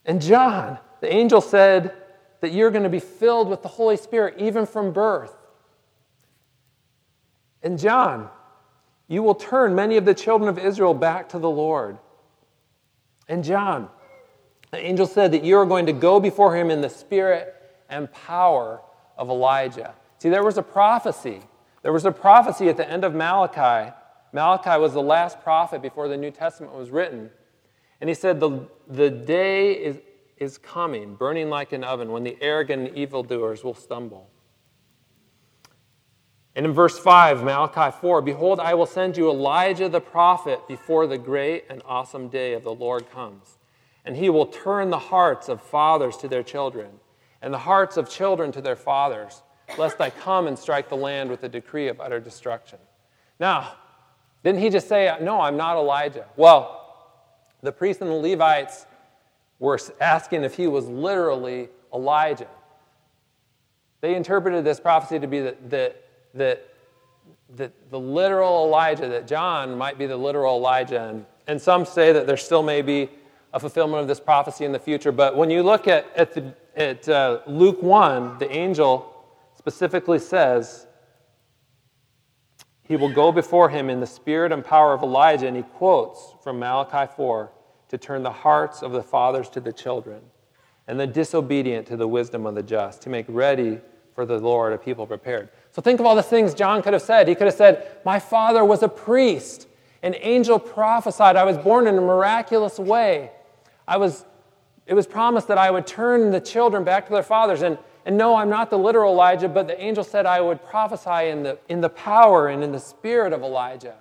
And 0.05 0.21
John, 0.23 0.79
the 1.01 1.13
angel 1.13 1.41
said, 1.41 1.95
that 2.41 2.53
you're 2.53 2.71
going 2.71 2.85
to 2.85 2.89
be 2.89 3.01
filled 3.01 3.49
with 3.49 3.63
the 3.63 3.69
Holy 3.69 3.97
Spirit 3.97 4.35
even 4.39 4.67
from 4.67 4.93
birth. 4.93 5.35
And 7.62 7.79
John, 7.79 8.29
you 9.09 9.23
will 9.23 9.35
turn 9.35 9.75
many 9.75 9.97
of 9.97 10.05
the 10.05 10.14
children 10.14 10.49
of 10.49 10.59
Israel 10.59 10.94
back 10.94 11.31
to 11.31 11.38
the 11.38 11.51
Lord. 11.51 11.99
And 13.29 13.42
John, 13.42 13.88
the 14.71 14.79
angel 14.79 15.07
said 15.07 15.33
that 15.33 15.44
you 15.44 15.57
are 15.57 15.66
going 15.66 15.87
to 15.87 15.92
go 15.92 16.21
before 16.21 16.57
him 16.57 16.71
in 16.71 16.81
the 16.81 16.90
spirit 16.90 17.55
and 17.88 18.12
power 18.12 18.81
of 19.16 19.29
Elijah. 19.29 19.94
See, 20.18 20.29
there 20.29 20.44
was 20.44 20.59
a 20.59 20.62
prophecy. 20.62 21.42
There 21.83 21.92
was 21.92 22.05
a 22.05 22.12
prophecy 22.12 22.68
at 22.68 22.77
the 22.77 22.88
end 22.88 23.05
of 23.05 23.14
Malachi. 23.14 23.92
Malachi 24.33 24.79
was 24.79 24.92
the 24.92 25.03
last 25.03 25.40
prophet 25.40 25.81
before 25.81 26.09
the 26.09 26.16
New 26.16 26.31
Testament 26.31 26.75
was 26.75 26.90
written. 26.90 27.31
And 28.01 28.09
he 28.09 28.14
said, 28.14 28.40
The, 28.40 28.68
the 28.87 29.11
day 29.11 29.73
is, 29.73 29.99
is 30.37 30.59
coming, 30.59 31.14
burning 31.14 31.49
like 31.49 31.73
an 31.73 31.83
oven, 31.83 32.12
when 32.12 32.25
the 32.25 32.37
arrogant 32.40 32.88
and 32.88 32.97
evildoers 32.97 33.64
will 33.64 33.75
stumble. 33.75 34.29
And 36.59 36.66
in 36.66 36.73
verse 36.73 36.99
5, 36.99 37.44
Malachi 37.44 37.97
4, 38.01 38.21
Behold, 38.21 38.59
I 38.59 38.75
will 38.75 38.85
send 38.85 39.16
you 39.16 39.31
Elijah 39.31 39.88
the 39.88 40.01
prophet 40.01 40.66
before 40.66 41.07
the 41.07 41.16
great 41.16 41.64
and 41.71 41.81
awesome 41.87 42.27
day 42.27 42.53
of 42.53 42.64
the 42.64 42.75
Lord 42.75 43.09
comes. 43.12 43.59
And 44.05 44.16
he 44.16 44.29
will 44.29 44.47
turn 44.47 44.90
the 44.90 44.99
hearts 44.99 45.49
of 45.49 45.62
fathers 45.62 46.16
to 46.16 46.27
their 46.27 46.42
children, 46.42 46.88
and 47.42 47.55
the 47.55 47.59
hearts 47.59 47.97
of 47.97 48.11
children 48.11 48.51
to 48.51 48.61
their 48.61 48.75
fathers, 48.75 49.44
lest 49.79 50.01
I 50.01 50.11
come 50.11 50.49
and 50.49 50.59
strike 50.59 50.88
the 50.88 50.97
land 50.97 51.31
with 51.31 51.44
a 51.44 51.49
decree 51.49 51.87
of 51.87 52.01
utter 52.01 52.18
destruction. 52.18 52.81
Now, 53.38 53.75
didn't 54.42 54.61
he 54.61 54.68
just 54.68 54.88
say, 54.88 55.16
No, 55.21 55.40
I'm 55.40 55.57
not 55.57 55.77
Elijah? 55.77 56.27
Well, 56.35 57.53
the 57.62 57.71
priests 57.71 58.03
and 58.03 58.11
the 58.11 58.16
Levites 58.16 58.85
were 59.61 59.79
asking 60.01 60.42
if 60.42 60.57
he 60.57 60.66
was 60.66 60.88
literally 60.88 61.68
Elijah. 61.94 62.49
They 64.01 64.16
interpreted 64.16 64.64
this 64.64 64.81
prophecy 64.81 65.21
to 65.21 65.29
be 65.29 65.38
that, 65.42 65.71
that, 65.71 66.08
that, 66.35 66.67
that 67.57 67.91
the 67.91 67.99
literal 67.99 68.67
Elijah, 68.67 69.09
that 69.09 69.27
John 69.27 69.77
might 69.77 69.99
be 69.99 70.07
the 70.07 70.17
literal 70.17 70.57
Elijah. 70.57 71.09
And, 71.09 71.27
and 71.47 71.61
some 71.61 71.85
say 71.85 72.12
that 72.12 72.27
there 72.27 72.37
still 72.37 72.62
may 72.62 72.83
be 72.83 73.11
a 73.53 73.61
fulfillment 73.61 74.03
of 74.03 74.09
this 74.09 74.21
prophecy 74.21 74.64
in 74.64 74.73
the 74.73 74.79
future. 74.79 75.12
But 75.12 75.37
when 75.37 75.51
you 75.51 75.62
look 75.62 75.88
at, 75.88 76.07
at, 76.17 76.35
the, 76.35 76.55
at 76.77 77.09
uh, 77.09 77.41
Luke 77.47 77.83
1, 77.83 78.38
the 78.38 78.51
angel 78.51 79.14
specifically 79.57 80.19
says, 80.19 80.87
He 82.83 82.97
will 82.97 83.12
go 83.12 83.33
before 83.33 83.69
him 83.69 83.91
in 83.91 84.01
the 84.01 84.07
spirit 84.07 84.53
and 84.53 84.64
power 84.64 84.93
of 84.93 85.03
Elijah. 85.03 85.47
And 85.47 85.57
he 85.57 85.62
quotes 85.62 86.35
from 86.43 86.59
Malachi 86.59 87.11
4 87.17 87.51
to 87.88 87.99
turn 87.99 88.23
the 88.23 88.33
hearts 88.33 88.83
of 88.83 88.93
the 88.93 89.03
fathers 89.03 89.49
to 89.51 89.61
the 89.61 89.73
children 89.73 90.21
and 90.87 90.99
the 90.99 91.07
disobedient 91.07 91.87
to 91.87 91.97
the 91.97 92.09
wisdom 92.09 92.47
of 92.47 92.55
the 92.55 92.62
just, 92.62 93.03
to 93.03 93.11
make 93.11 93.27
ready 93.29 93.79
for 94.14 94.25
the 94.25 94.38
Lord 94.38 94.73
a 94.73 94.79
people 94.79 95.07
prepared. 95.07 95.51
So 95.79 95.83
think 95.83 96.01
of 96.01 96.07
all 96.07 96.17
the 96.17 96.25
things 96.25 96.55
John 96.55 96.83
could 96.83 96.93
have 96.93 97.03
said. 97.03 97.29
He 97.29 97.37
could 97.37 97.47
have 97.47 97.55
said, 97.55 97.99
My 98.05 98.19
father 98.19 98.64
was 98.64 98.83
a 98.83 98.88
priest. 98.88 99.69
An 100.03 100.17
angel 100.19 100.59
prophesied 100.59 101.37
I 101.37 101.45
was 101.45 101.57
born 101.57 101.87
in 101.87 101.97
a 101.97 102.01
miraculous 102.01 102.81
way. 102.81 103.31
I 103.87 103.97
was, 103.97 104.25
it 104.88 104.95
was 104.95 105.07
promised 105.07 105.47
that 105.47 105.57
I 105.57 105.71
would 105.71 105.87
turn 105.87 106.33
the 106.33 106.41
children 106.41 106.83
back 106.83 107.07
to 107.07 107.12
their 107.12 107.23
fathers. 107.23 107.62
And, 107.62 107.79
and 108.05 108.19
no, 108.19 108.35
I'm 108.35 108.51
not 108.51 108.71
the 108.71 108.77
literal 108.77 109.12
Elijah, 109.12 109.49
but 109.49 109.69
the 109.69 109.81
angel 109.81 110.03
said 110.03 110.27
I 110.27 110.41
would 110.41 110.64
prophesy 110.64 111.29
in 111.29 111.45
the, 111.45 111.61
in 111.69 111.81
the 111.81 111.91
power 111.91 112.49
and 112.49 112.64
in 112.64 112.73
the 112.73 112.81
spirit 112.81 113.33
of 113.33 113.43
Elijah. 113.43 113.99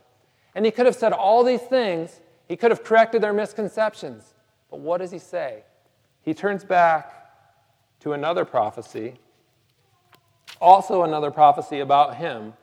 And 0.55 0.65
he 0.65 0.71
could 0.71 0.87
have 0.87 0.95
said 0.95 1.13
all 1.13 1.43
these 1.43 1.61
things. 1.61 2.21
He 2.47 2.55
could 2.55 2.71
have 2.71 2.83
corrected 2.83 3.21
their 3.21 3.33
misconceptions. 3.33 4.33
But 4.71 4.79
what 4.79 4.97
does 4.97 5.11
he 5.11 5.19
say? 5.19 5.61
he 6.23 6.33
turns 6.33 6.63
back 6.63 7.13
to 7.99 8.13
another 8.13 8.45
prophecy, 8.45 9.13
also 10.59 11.03
another 11.03 11.31
prophecy 11.31 11.79
about 11.79 12.17
him, 12.17 12.53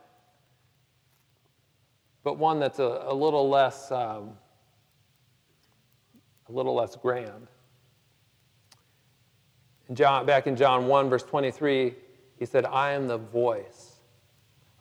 but 2.23 2.37
one 2.37 2.59
that's 2.59 2.79
a, 2.79 3.03
a 3.07 3.13
little 3.13 3.49
less 3.49 3.91
um, 3.91 4.31
a 6.47 6.51
little 6.51 6.75
less 6.75 6.95
grand. 6.95 7.47
In 9.89 9.95
John, 9.95 10.25
back 10.25 10.47
in 10.47 10.55
John 10.55 10.87
1, 10.87 11.09
verse 11.09 11.23
23, 11.23 11.93
he 12.39 12.45
said, 12.45 12.65
I 12.65 12.91
am 12.91 13.07
the 13.07 13.17
voice 13.17 13.95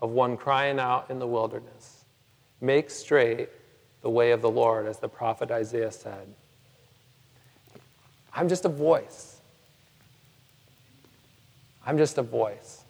of 0.01 0.11
one 0.11 0.37
crying 0.37 0.79
out 0.79 1.11
in 1.11 1.19
the 1.19 1.27
wilderness. 1.27 2.05
Make 2.61 2.91
straight 2.91 3.49
the 4.03 4.11
way 4.11 4.33
of 4.33 4.43
the 4.43 4.51
Lord, 4.51 4.87
as 4.87 4.99
the 4.99 5.09
prophet 5.09 5.51
Isaiah 5.51 5.93
said. 5.93 6.35
I'm 8.35 8.49
just 8.49 8.65
a 8.65 8.69
voice. 8.69 9.39
I'm 11.87 11.99
just 11.99 12.19
a 12.19 12.23
voice. 12.23 12.84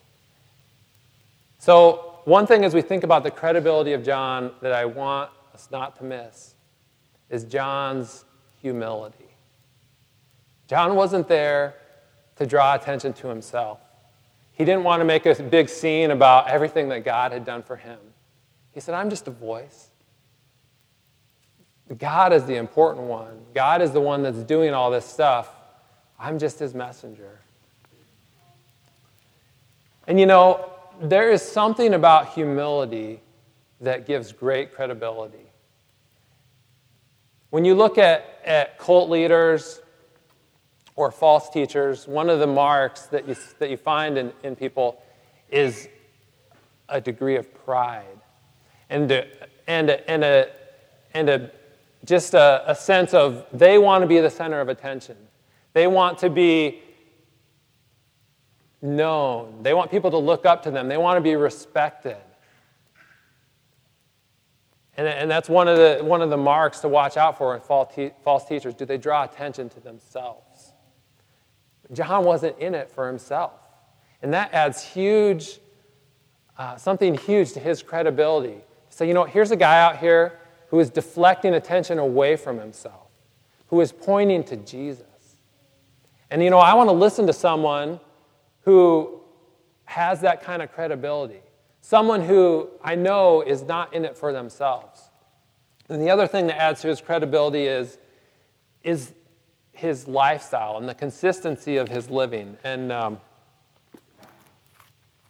So, 1.65 2.21
one 2.25 2.47
thing 2.47 2.63
as 2.63 2.75
we 2.75 2.83
think 2.83 3.05
about 3.05 3.23
the 3.23 3.31
credibility 3.31 3.95
of 3.95 4.05
John 4.05 4.53
that 4.61 4.73
I 4.73 4.85
want 4.85 5.31
us 5.55 5.69
not 5.73 5.97
to 5.97 6.05
miss 6.05 6.57
is 7.31 7.45
John's 7.45 8.27
humility. 8.61 9.31
John 10.69 10.95
wasn't 10.95 11.27
there 11.27 11.77
to 12.37 12.45
draw 12.45 12.75
attention 12.75 13.15
to 13.15 13.29
himself. 13.29 13.81
He 14.53 14.67
didn't 14.67 14.85
want 14.85 15.01
to 15.01 15.07
make 15.07 15.25
a 15.25 15.35
big 15.43 15.71
scene 15.71 16.11
about 16.11 16.49
everything 16.49 16.91
that 16.91 17.03
God 17.03 17.33
had 17.33 17.47
done 17.47 17.63
for 17.63 17.77
him. 17.77 17.99
He 18.73 18.81
said, 18.81 18.95
I'm 18.95 19.09
just 19.09 19.27
a 19.27 19.31
voice. 19.31 19.89
God 21.97 22.35
is 22.35 22.45
the 22.45 22.57
important 22.57 23.07
one. 23.07 23.41
God 23.55 23.81
is 23.81 23.91
the 23.91 24.03
one 24.03 24.23
that's 24.23 24.43
doing 24.43 24.75
all 24.75 24.91
this 24.91 25.07
stuff. 25.07 25.49
I'm 26.21 26.39
just 26.39 26.59
his 26.59 26.75
messenger. 26.75 27.41
And 30.07 30.21
you 30.21 30.27
know, 30.27 30.73
there 31.01 31.31
is 31.31 31.43
something 31.43 31.95
about 31.95 32.35
humility 32.35 33.21
that 33.81 34.07
gives 34.07 34.33
great 34.33 34.75
credibility. 34.75 35.51
When 37.51 37.65
you 37.65 37.75
look 37.75 37.99
at, 37.99 38.41
at 38.45 38.79
cult 38.79 39.11
leaders 39.11 39.81
or 40.97 41.11
false 41.11 41.51
teachers, 41.51 42.07
one 42.09 42.31
of 42.31 42.41
the 42.41 42.47
marks 42.47 43.03
that 43.07 43.29
you, 43.29 43.37
that 43.59 43.71
you 43.71 43.77
find 43.77 44.19
in, 44.19 44.33
in 44.43 44.57
people 44.57 45.03
is 45.51 45.89
a 46.89 47.01
degree 47.01 47.37
of 47.37 47.53
pride 47.65 48.21
and, 48.91 49.11
a, 49.11 49.27
and, 49.67 49.91
a, 49.91 50.11
and, 50.11 50.25
a, 50.25 50.49
and 51.15 51.29
a 51.29 51.51
just 52.05 52.35
a, 52.35 52.63
a 52.67 52.75
sense 52.75 53.15
of 53.15 53.47
they 53.53 53.79
want 53.79 54.03
to 54.03 54.07
be 54.07 54.21
the 54.21 54.31
center 54.31 54.61
of 54.61 54.69
attention. 54.69 55.17
They 55.73 55.87
want 55.87 56.19
to 56.19 56.31
be 56.31 56.83
known. 58.85 59.63
They 59.63 59.75
want 59.75 59.91
people 59.91 60.11
to 60.13 60.19
look 60.19 60.47
up 60.47 60.63
to 60.65 60.71
them. 60.71 60.89
They 60.89 60.99
want 60.99 61.17
to 61.17 61.21
be 61.21 61.35
respected. 61.35 62.19
And, 64.97 65.09
and 65.09 65.31
that's 65.31 65.49
one 65.49 65.67
of, 65.67 65.77
the, 65.77 66.05
one 66.05 66.23
of 66.23 66.31
the 66.31 66.37
marks 66.37 66.81
to 66.81 66.89
watch 66.89 67.17
out 67.17 67.39
for 67.39 67.55
in 67.55 67.61
false, 67.61 67.95
te- 67.95 68.13
false 68.23 68.45
teachers. 68.45 68.75
Do 68.75 68.85
they 68.85 68.99
draw 68.99 69.25
attention 69.25 69.69
to 69.71 69.81
themselves? 69.81 70.73
John 71.93 72.25
wasn't 72.25 72.59
in 72.59 72.75
it 72.75 72.91
for 72.91 73.09
himself. 73.09 73.53
And 74.23 74.33
that 74.35 74.53
adds 74.55 74.83
huge, 74.83 75.59
uh, 76.57 76.77
something 76.77 77.15
huge 77.15 77.53
to 77.55 77.61
his 77.61 77.83
credibility. 77.83 78.59
So, 78.91 79.05
you 79.05 79.15
know, 79.15 79.25
here's 79.25 79.51
a 79.51 79.57
guy 79.57 79.81
out 79.81 79.99
here 79.99 80.39
who 80.69 80.79
is 80.79 80.91
deflecting 80.91 81.55
attention 81.55 81.99
away 81.99 82.37
from 82.37 82.59
himself, 82.59 83.09
who 83.69 83.81
is 83.81 83.93
pointing 83.93 84.45
to 84.45 84.57
Jesus. 84.57 85.07
And 86.31 86.43
you 86.43 86.51
know, 86.51 86.59
I 86.59 86.75
want 86.75 86.89
to 86.89 86.95
listen 86.95 87.27
to 87.27 87.33
someone 87.33 88.01
who 88.65 89.21
has 89.85 90.21
that 90.23 90.43
kind 90.43 90.63
of 90.63 90.73
credibility, 90.73 91.41
someone 91.81 92.23
who 92.23 92.69
I 92.83 92.95
know 92.95 93.43
is 93.43 93.63
not 93.63 93.95
in 93.95 94.05
it 94.05 94.17
for 94.17 94.33
themselves. 94.33 95.11
And 95.89 96.01
the 96.01 96.11
other 96.11 96.27
thing 96.27 96.47
that 96.47 96.61
adds 96.61 96.81
to 96.83 96.89
his 96.89 97.01
credibility 97.01 97.67
is, 97.67 97.99
is 98.83 99.13
his 99.73 100.09
lifestyle 100.09 100.79
and 100.79 100.89
the 100.89 100.95
consistency 100.95 101.77
of 101.77 101.89
his 101.89 102.09
living. 102.09 102.57
And 102.65 102.91
um, 102.91 103.21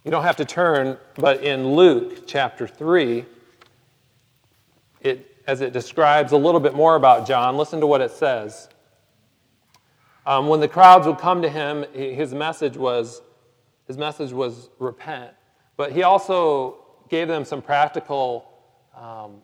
you 0.04 0.10
don't 0.10 0.22
have 0.22 0.36
to 0.36 0.44
turn, 0.44 0.96
but 1.16 1.42
in 1.42 1.74
Luke 1.74 2.26
chapter 2.26 2.68
3, 2.68 3.24
it 5.00 5.34
as 5.46 5.60
it 5.60 5.72
describes 5.72 6.32
a 6.32 6.36
little 6.36 6.60
bit 6.60 6.74
more 6.74 6.96
about 6.96 7.26
John. 7.26 7.56
Listen 7.56 7.80
to 7.80 7.86
what 7.86 8.00
it 8.00 8.10
says. 8.10 8.68
Um, 10.26 10.48
when 10.48 10.60
the 10.60 10.68
crowds 10.68 11.06
would 11.06 11.18
come 11.18 11.42
to 11.42 11.50
him, 11.50 11.84
his 11.92 12.32
message 12.32 12.76
was 12.76 13.20
his 13.86 13.98
message 13.98 14.32
was 14.32 14.70
repent, 14.78 15.32
but 15.76 15.92
he 15.92 16.02
also 16.02 16.84
gave 17.08 17.28
them 17.28 17.44
some 17.44 17.60
practical 17.60 18.50
um, 18.96 19.42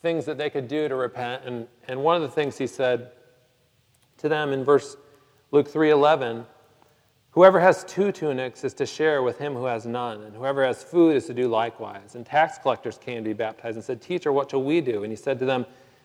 things 0.00 0.24
that 0.24 0.38
they 0.38 0.50
could 0.50 0.68
do 0.68 0.88
to 0.88 0.94
repent. 0.94 1.44
And, 1.44 1.66
and 1.88 2.02
one 2.02 2.16
of 2.16 2.22
the 2.22 2.28
things 2.28 2.58
he 2.58 2.66
said 2.66 3.12
to 4.18 4.28
them 4.28 4.52
in 4.52 4.64
verse 4.64 4.96
Luke 5.50 5.70
3:11 5.70 6.46
Whoever 7.32 7.60
has 7.60 7.82
two 7.84 8.12
tunics 8.12 8.62
is 8.62 8.74
to 8.74 8.84
share 8.84 9.22
with 9.22 9.38
him 9.38 9.54
who 9.54 9.64
has 9.64 9.86
none, 9.86 10.22
and 10.22 10.36
whoever 10.36 10.66
has 10.66 10.82
food 10.82 11.16
is 11.16 11.26
to 11.26 11.34
do 11.34 11.48
likewise. 11.48 12.14
And 12.14 12.26
tax 12.26 12.58
collectors 12.58 12.98
came 12.98 13.24
to 13.24 13.30
be 13.30 13.32
baptized 13.32 13.76
and 13.76 13.84
said, 13.84 14.02
Teacher, 14.02 14.32
what 14.32 14.50
shall 14.50 14.62
we 14.62 14.82
do? 14.82 15.02
And 15.02 15.10
he 15.10 15.16
said 15.16 15.38
to 15.38 15.46
them, 15.46 15.64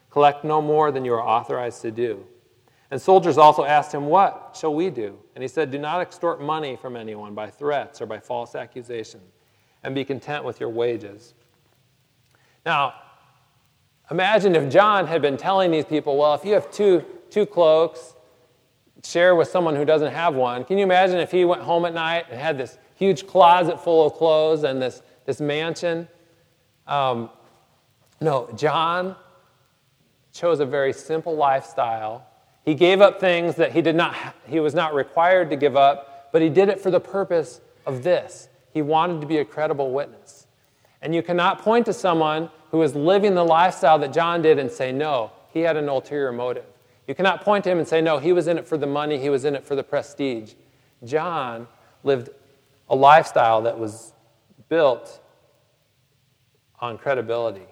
Collect 0.09 0.45
no 0.45 0.61
more 0.61 0.89
than 0.89 1.03
you 1.03 1.13
are 1.13 1.21
authorized 1.21 1.81
to 1.81 1.91
do. 1.91 2.25
And 2.89 3.01
soldiers 3.01 3.37
also 3.37 3.65
asked 3.65 3.93
him, 3.93 4.05
What 4.05 4.55
shall 4.59 4.73
we 4.73 4.89
do? 4.89 5.17
And 5.35 5.41
he 5.41 5.47
said, 5.47 5.71
Do 5.71 5.77
not 5.77 6.01
extort 6.01 6.41
money 6.41 6.75
from 6.75 6.95
anyone 6.95 7.33
by 7.33 7.49
threats 7.49 8.01
or 8.01 8.05
by 8.05 8.19
false 8.19 8.55
accusation, 8.55 9.21
and 9.83 9.93
be 9.93 10.05
content 10.05 10.43
with 10.43 10.59
your 10.59 10.69
wages. 10.69 11.33
Now, 12.65 12.93
imagine 14.09 14.55
if 14.55 14.71
John 14.71 15.05
had 15.07 15.21
been 15.21 15.37
telling 15.37 15.71
these 15.71 15.85
people, 15.85 16.17
Well, 16.17 16.33
if 16.33 16.45
you 16.45 16.53
have 16.53 16.71
two, 16.71 17.03
two 17.29 17.45
cloaks, 17.45 18.15
share 19.03 19.35
with 19.35 19.47
someone 19.47 19.75
who 19.75 19.85
doesn't 19.85 20.13
have 20.13 20.35
one. 20.35 20.63
Can 20.63 20.77
you 20.77 20.83
imagine 20.83 21.17
if 21.17 21.31
he 21.31 21.45
went 21.45 21.61
home 21.61 21.85
at 21.85 21.93
night 21.93 22.25
and 22.29 22.39
had 22.39 22.57
this 22.57 22.77
huge 22.95 23.27
closet 23.27 23.79
full 23.79 24.05
of 24.05 24.13
clothes 24.13 24.63
and 24.63 24.81
this, 24.81 25.01
this 25.25 25.39
mansion? 25.39 26.07
Um, 26.87 27.29
no, 28.19 28.49
John 28.55 29.15
chose 30.33 30.59
a 30.59 30.65
very 30.65 30.93
simple 30.93 31.35
lifestyle. 31.35 32.25
He 32.67 32.75
gave 32.75 32.99
up 32.99 33.21
things 33.21 33.55
that 33.55 33.71
he, 33.71 33.81
did 33.81 33.95
not, 33.95 34.13
he 34.45 34.59
was 34.59 34.75
not 34.75 34.93
required 34.93 35.49
to 35.51 35.55
give 35.55 35.77
up, 35.77 36.33
but 36.33 36.41
he 36.41 36.49
did 36.49 36.67
it 36.67 36.81
for 36.81 36.91
the 36.91 36.99
purpose 36.99 37.61
of 37.85 38.03
this. 38.03 38.49
He 38.73 38.81
wanted 38.81 39.21
to 39.21 39.27
be 39.27 39.37
a 39.37 39.45
credible 39.45 39.91
witness. 39.91 40.47
And 41.01 41.15
you 41.15 41.23
cannot 41.23 41.59
point 41.59 41.85
to 41.85 41.93
someone 41.93 42.49
who 42.71 42.81
is 42.81 42.93
living 42.93 43.35
the 43.35 43.45
lifestyle 43.45 43.97
that 43.99 44.11
John 44.11 44.41
did 44.41 44.59
and 44.59 44.69
say, 44.69 44.91
no, 44.91 45.31
he 45.53 45.61
had 45.61 45.77
an 45.77 45.87
ulterior 45.87 46.33
motive. 46.33 46.65
You 47.07 47.15
cannot 47.15 47.39
point 47.39 47.63
to 47.63 47.69
him 47.71 47.77
and 47.77 47.87
say, 47.87 48.01
no, 48.01 48.17
he 48.17 48.33
was 48.33 48.49
in 48.49 48.57
it 48.57 48.67
for 48.67 48.77
the 48.77 48.85
money, 48.85 49.17
he 49.17 49.29
was 49.29 49.45
in 49.45 49.55
it 49.55 49.63
for 49.63 49.77
the 49.77 49.83
prestige. 49.83 50.55
John 51.05 51.69
lived 52.03 52.31
a 52.89 52.95
lifestyle 52.97 53.61
that 53.61 53.79
was 53.79 54.11
built 54.67 55.21
on 56.81 56.97
credibility. 56.97 57.67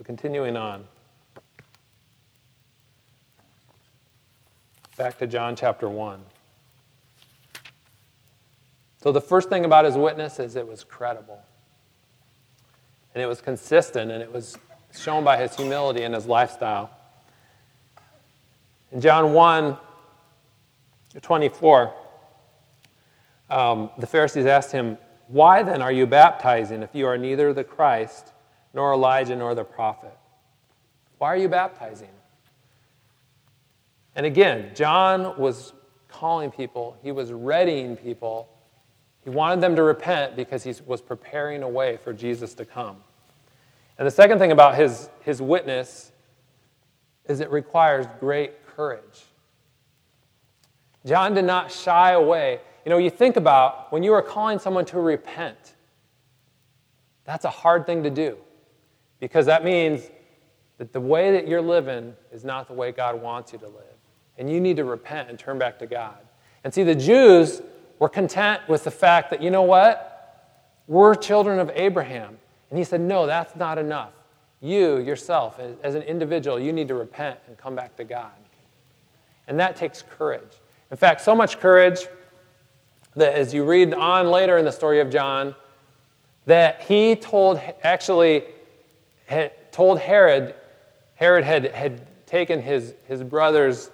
So, 0.00 0.04
continuing 0.04 0.56
on. 0.56 0.86
Back 4.96 5.18
to 5.18 5.26
John 5.26 5.54
chapter 5.54 5.90
1. 5.90 6.22
So, 9.02 9.12
the 9.12 9.20
first 9.20 9.50
thing 9.50 9.66
about 9.66 9.84
his 9.84 9.96
witness 9.96 10.38
is 10.38 10.56
it 10.56 10.66
was 10.66 10.84
credible. 10.84 11.42
And 13.14 13.22
it 13.22 13.26
was 13.26 13.42
consistent, 13.42 14.10
and 14.10 14.22
it 14.22 14.32
was 14.32 14.56
shown 14.98 15.22
by 15.22 15.36
his 15.36 15.54
humility 15.54 16.02
and 16.04 16.14
his 16.14 16.24
lifestyle. 16.24 16.90
In 18.92 19.02
John 19.02 19.34
1 19.34 19.76
24, 21.20 21.94
um, 23.50 23.90
the 23.98 24.06
Pharisees 24.06 24.46
asked 24.46 24.72
him, 24.72 24.96
Why 25.28 25.62
then 25.62 25.82
are 25.82 25.92
you 25.92 26.06
baptizing 26.06 26.82
if 26.82 26.94
you 26.94 27.06
are 27.06 27.18
neither 27.18 27.52
the 27.52 27.64
Christ, 27.64 28.32
nor 28.74 28.92
Elijah, 28.92 29.36
nor 29.36 29.54
the 29.54 29.64
prophet? 29.64 30.16
Why 31.18 31.28
are 31.28 31.36
you 31.36 31.48
baptizing? 31.48 32.08
And 34.16 34.26
again, 34.26 34.72
John 34.74 35.38
was 35.38 35.72
calling 36.08 36.50
people, 36.50 36.96
he 37.02 37.12
was 37.12 37.32
readying 37.32 37.96
people. 37.96 38.48
He 39.22 39.30
wanted 39.30 39.60
them 39.60 39.76
to 39.76 39.82
repent 39.82 40.34
because 40.34 40.64
he 40.64 40.74
was 40.86 41.02
preparing 41.02 41.62
a 41.62 41.68
way 41.68 41.98
for 41.98 42.12
Jesus 42.12 42.54
to 42.54 42.64
come. 42.64 42.96
And 43.98 44.06
the 44.06 44.10
second 44.10 44.38
thing 44.38 44.50
about 44.50 44.76
his, 44.76 45.10
his 45.20 45.42
witness 45.42 46.10
is 47.26 47.40
it 47.40 47.50
requires 47.50 48.06
great 48.18 48.66
courage. 48.66 49.24
John 51.04 51.34
did 51.34 51.44
not 51.44 51.70
shy 51.70 52.12
away. 52.12 52.60
You 52.84 52.90
know, 52.90 52.98
you 52.98 53.10
think 53.10 53.36
about 53.36 53.92
when 53.92 54.02
you 54.02 54.14
are 54.14 54.22
calling 54.22 54.58
someone 54.58 54.86
to 54.86 54.98
repent, 54.98 55.74
that's 57.24 57.44
a 57.44 57.50
hard 57.50 57.84
thing 57.84 58.02
to 58.02 58.10
do 58.10 58.38
because 59.20 59.46
that 59.46 59.64
means 59.64 60.10
that 60.78 60.92
the 60.92 61.00
way 61.00 61.32
that 61.32 61.46
you're 61.46 61.60
living 61.60 62.14
is 62.32 62.42
not 62.42 62.66
the 62.66 62.72
way 62.72 62.90
God 62.90 63.20
wants 63.20 63.52
you 63.52 63.58
to 63.58 63.66
live. 63.66 63.84
And 64.38 64.50
you 64.50 64.60
need 64.60 64.76
to 64.78 64.84
repent 64.84 65.28
and 65.28 65.38
turn 65.38 65.58
back 65.58 65.78
to 65.80 65.86
God. 65.86 66.16
And 66.64 66.72
see, 66.72 66.82
the 66.82 66.94
Jews 66.94 67.60
were 67.98 68.08
content 68.08 68.62
with 68.66 68.84
the 68.84 68.90
fact 68.90 69.30
that, 69.30 69.42
you 69.42 69.50
know 69.50 69.62
what? 69.62 70.56
We're 70.86 71.14
children 71.14 71.58
of 71.58 71.70
Abraham. 71.74 72.38
And 72.70 72.78
he 72.78 72.84
said, 72.84 73.00
no, 73.02 73.26
that's 73.26 73.54
not 73.56 73.76
enough. 73.76 74.12
You, 74.62 74.98
yourself, 74.98 75.60
as 75.82 75.94
an 75.94 76.02
individual, 76.02 76.58
you 76.58 76.72
need 76.72 76.88
to 76.88 76.94
repent 76.94 77.38
and 77.46 77.56
come 77.56 77.74
back 77.74 77.96
to 77.96 78.04
God. 78.04 78.32
And 79.48 79.60
that 79.60 79.76
takes 79.76 80.02
courage. 80.02 80.60
In 80.90 80.96
fact, 80.96 81.20
so 81.20 81.34
much 81.34 81.60
courage 81.60 82.06
that 83.16 83.34
as 83.34 83.52
you 83.52 83.64
read 83.64 83.92
on 83.92 84.30
later 84.30 84.56
in 84.58 84.64
the 84.64 84.72
story 84.72 85.00
of 85.00 85.10
John, 85.10 85.54
that 86.46 86.82
he 86.82 87.16
told, 87.16 87.60
actually, 87.82 88.44
had 89.30 89.72
told 89.72 90.00
Herod, 90.00 90.54
Herod 91.14 91.44
had, 91.44 91.72
had 91.72 92.26
taken 92.26 92.60
his, 92.60 92.94
his 93.06 93.22
brother's 93.22 93.90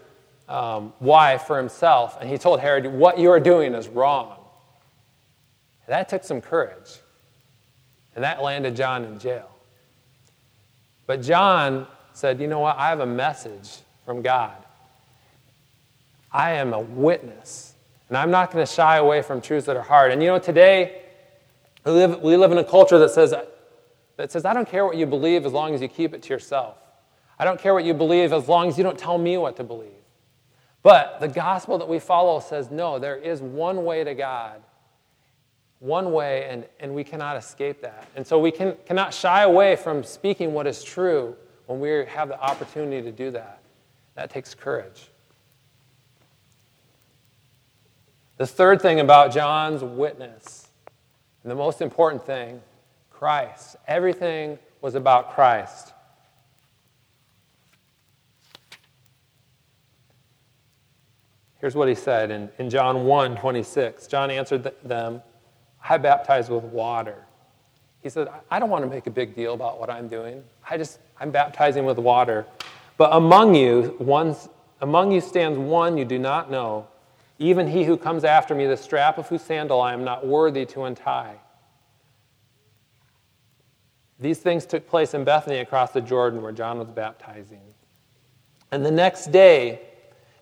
um, 0.48 0.92
wife 0.98 1.42
for 1.42 1.58
himself, 1.58 2.16
and 2.20 2.28
he 2.28 2.38
told 2.38 2.60
Herod, 2.60 2.86
What 2.86 3.18
you 3.18 3.30
are 3.30 3.40
doing 3.40 3.74
is 3.74 3.88
wrong. 3.88 4.38
And 5.86 5.92
that 5.92 6.08
took 6.08 6.24
some 6.24 6.40
courage, 6.40 6.98
and 8.14 8.24
that 8.24 8.42
landed 8.42 8.74
John 8.74 9.04
in 9.04 9.18
jail. 9.18 9.50
But 11.06 11.22
John 11.22 11.86
said, 12.14 12.40
You 12.40 12.46
know 12.46 12.60
what? 12.60 12.78
I 12.78 12.88
have 12.88 13.00
a 13.00 13.06
message 13.06 13.78
from 14.04 14.22
God. 14.22 14.56
I 16.32 16.52
am 16.52 16.72
a 16.72 16.80
witness. 16.80 17.74
And 18.08 18.16
I'm 18.16 18.30
not 18.30 18.52
going 18.52 18.64
to 18.64 18.72
shy 18.72 18.96
away 18.96 19.20
from 19.20 19.40
truths 19.40 19.66
that 19.66 19.76
are 19.76 19.82
hard. 19.82 20.12
And 20.12 20.22
you 20.22 20.28
know, 20.28 20.38
today, 20.38 21.02
we 21.84 21.92
live, 21.92 22.20
we 22.22 22.36
live 22.36 22.52
in 22.52 22.58
a 22.58 22.64
culture 22.64 22.98
that 22.98 23.10
says, 23.10 23.34
that 24.16 24.32
says, 24.32 24.44
I 24.44 24.54
don't 24.54 24.68
care 24.68 24.84
what 24.84 24.96
you 24.96 25.06
believe 25.06 25.46
as 25.46 25.52
long 25.52 25.74
as 25.74 25.80
you 25.82 25.88
keep 25.88 26.14
it 26.14 26.22
to 26.22 26.28
yourself. 26.30 26.76
I 27.38 27.44
don't 27.44 27.60
care 27.60 27.74
what 27.74 27.84
you 27.84 27.94
believe 27.94 28.32
as 28.32 28.48
long 28.48 28.68
as 28.68 28.78
you 28.78 28.84
don't 28.84 28.98
tell 28.98 29.18
me 29.18 29.36
what 29.36 29.56
to 29.56 29.64
believe. 29.64 29.90
But 30.82 31.20
the 31.20 31.28
gospel 31.28 31.78
that 31.78 31.88
we 31.88 31.98
follow 31.98 32.40
says, 32.40 32.70
no, 32.70 32.98
there 32.98 33.16
is 33.16 33.42
one 33.42 33.84
way 33.84 34.04
to 34.04 34.14
God, 34.14 34.62
one 35.80 36.12
way, 36.12 36.48
and, 36.48 36.64
and 36.80 36.94
we 36.94 37.04
cannot 37.04 37.36
escape 37.36 37.82
that. 37.82 38.06
And 38.14 38.26
so 38.26 38.38
we 38.38 38.50
can, 38.50 38.76
cannot 38.86 39.12
shy 39.12 39.42
away 39.42 39.76
from 39.76 40.02
speaking 40.02 40.52
what 40.52 40.66
is 40.66 40.82
true 40.82 41.36
when 41.66 41.80
we 41.80 41.90
have 42.06 42.28
the 42.28 42.40
opportunity 42.40 43.02
to 43.02 43.12
do 43.12 43.30
that. 43.32 43.60
That 44.14 44.30
takes 44.30 44.54
courage. 44.54 45.08
The 48.38 48.46
third 48.46 48.80
thing 48.80 49.00
about 49.00 49.32
John's 49.32 49.82
witness, 49.82 50.68
and 51.42 51.50
the 51.50 51.56
most 51.56 51.82
important 51.82 52.24
thing, 52.24 52.62
Christ. 53.18 53.76
Everything 53.86 54.58
was 54.80 54.94
about 54.94 55.34
Christ. 55.34 55.92
Here's 61.58 61.74
what 61.74 61.88
he 61.88 61.94
said 61.94 62.30
in, 62.30 62.50
in 62.58 62.68
John 62.70 63.04
1 63.04 63.36
26. 63.36 64.06
John 64.06 64.30
answered 64.30 64.70
them, 64.84 65.22
I 65.88 65.98
baptize 65.98 66.50
with 66.50 66.64
water. 66.64 67.24
He 68.02 68.10
said, 68.10 68.28
I 68.50 68.58
don't 68.58 68.70
want 68.70 68.84
to 68.84 68.90
make 68.90 69.06
a 69.06 69.10
big 69.10 69.34
deal 69.34 69.54
about 69.54 69.80
what 69.80 69.90
I'm 69.90 70.08
doing. 70.08 70.44
I 70.68 70.76
just, 70.76 71.00
I'm 71.18 71.30
baptizing 71.30 71.84
with 71.84 71.98
water. 71.98 72.46
But 72.98 73.10
among 73.12 73.54
you, 73.54 73.94
one, 73.98 74.36
among 74.80 75.10
you 75.10 75.20
stands 75.20 75.58
one 75.58 75.96
you 75.96 76.04
do 76.04 76.18
not 76.18 76.50
know 76.50 76.86
even 77.38 77.68
he 77.68 77.84
who 77.84 77.96
comes 77.96 78.24
after 78.24 78.54
me, 78.54 78.66
the 78.66 78.76
strap 78.76 79.18
of 79.18 79.28
whose 79.28 79.42
sandal 79.42 79.80
I 79.80 79.92
am 79.92 80.04
not 80.04 80.26
worthy 80.26 80.64
to 80.66 80.84
untie. 80.84 81.36
These 84.18 84.38
things 84.38 84.64
took 84.64 84.88
place 84.88 85.14
in 85.14 85.24
Bethany 85.24 85.58
across 85.58 85.92
the 85.92 86.00
Jordan 86.00 86.42
where 86.42 86.52
John 86.52 86.78
was 86.78 86.90
baptizing. 86.90 87.60
And 88.72 88.84
the 88.84 88.90
next 88.90 89.30
day, 89.30 89.80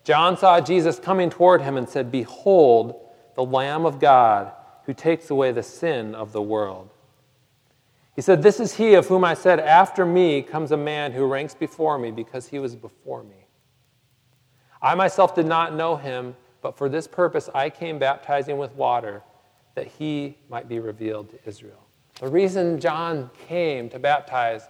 John 0.05 0.37
saw 0.37 0.61
Jesus 0.61 0.99
coming 0.99 1.31
toward 1.31 1.63
him 1.63 1.77
and 1.77 1.89
said, 1.89 2.13
Behold, 2.13 3.01
the 3.35 3.45
Lamb 3.45 3.85
of 3.85 3.99
God 3.99 4.53
who 4.87 4.95
takes 4.95 5.31
away 5.31 5.51
the 5.51 5.63
sin 5.63 6.15
of 6.15 6.33
the 6.33 6.43
world. 6.43 6.91
He 8.15 8.23
said, 8.23 8.43
This 8.43 8.61
is 8.61 8.75
he 8.75 8.95
of 8.95 9.07
whom 9.07 9.25
I 9.25 9.35
said, 9.35 9.59
After 9.59 10.07
me 10.07 10.43
comes 10.43 10.71
a 10.71 10.77
man 10.77 11.13
who 11.13 11.27
ranks 11.27 11.55
before 11.55 11.99
me 11.99 12.11
because 12.11 12.49
he 12.49 12.59
was 12.59 12.77
before 12.77 13.25
me. 13.25 13.47
I 14.81 14.95
myself 14.95 15.35
did 15.35 15.47
not 15.47 15.75
know 15.75 15.97
him 15.97 16.37
but 16.65 16.79
for 16.79 16.89
this 16.89 17.07
purpose 17.07 17.51
I 17.55 17.69
came 17.69 17.99
baptizing 17.99 18.57
with 18.57 18.75
water, 18.75 19.23
that 19.75 19.87
he 19.87 20.39
might 20.49 20.67
be 20.67 20.79
revealed 20.79 21.29
to 21.29 21.39
Israel. 21.47 21.84
The 22.21 22.29
reason 22.29 22.81
John 22.81 23.31
came 23.49 23.89
to 23.91 23.99
baptize 23.99 24.63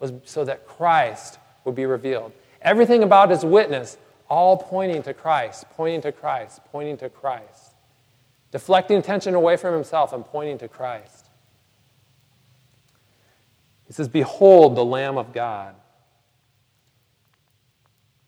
was 0.00 0.12
so 0.24 0.44
that 0.44 0.66
Christ 0.66 1.38
would 1.64 1.74
be 1.74 1.86
revealed. 1.86 2.32
Everything 2.62 3.02
about 3.02 3.30
his 3.30 3.44
witness, 3.44 3.96
all 4.28 4.56
pointing 4.56 5.02
to 5.04 5.14
Christ, 5.14 5.64
pointing 5.70 6.00
to 6.02 6.12
Christ, 6.12 6.60
pointing 6.70 6.96
to 6.98 7.08
Christ. 7.08 7.74
Deflecting 8.50 8.98
attention 8.98 9.34
away 9.34 9.56
from 9.56 9.74
himself 9.74 10.12
and 10.12 10.24
pointing 10.24 10.58
to 10.58 10.68
Christ. 10.68 11.26
He 13.86 13.92
says, 13.92 14.08
Behold 14.08 14.76
the 14.76 14.84
Lamb 14.84 15.18
of 15.18 15.32
God. 15.32 15.74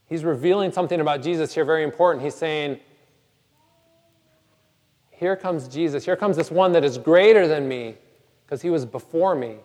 He's 0.06 0.24
revealing 0.24 0.72
something 0.72 1.00
about 1.00 1.22
Jesus 1.22 1.54
here 1.54 1.64
very 1.64 1.84
important. 1.84 2.24
He's 2.24 2.34
saying, 2.34 2.80
here 5.20 5.36
comes 5.36 5.68
Jesus. 5.68 6.02
Here 6.06 6.16
comes 6.16 6.34
this 6.38 6.50
one 6.50 6.72
that 6.72 6.82
is 6.82 6.96
greater 6.96 7.46
than 7.46 7.68
me 7.68 7.94
because 8.50 8.62
he 8.62 8.70
was 8.70 8.84
before 8.84 9.36
me. 9.36 9.58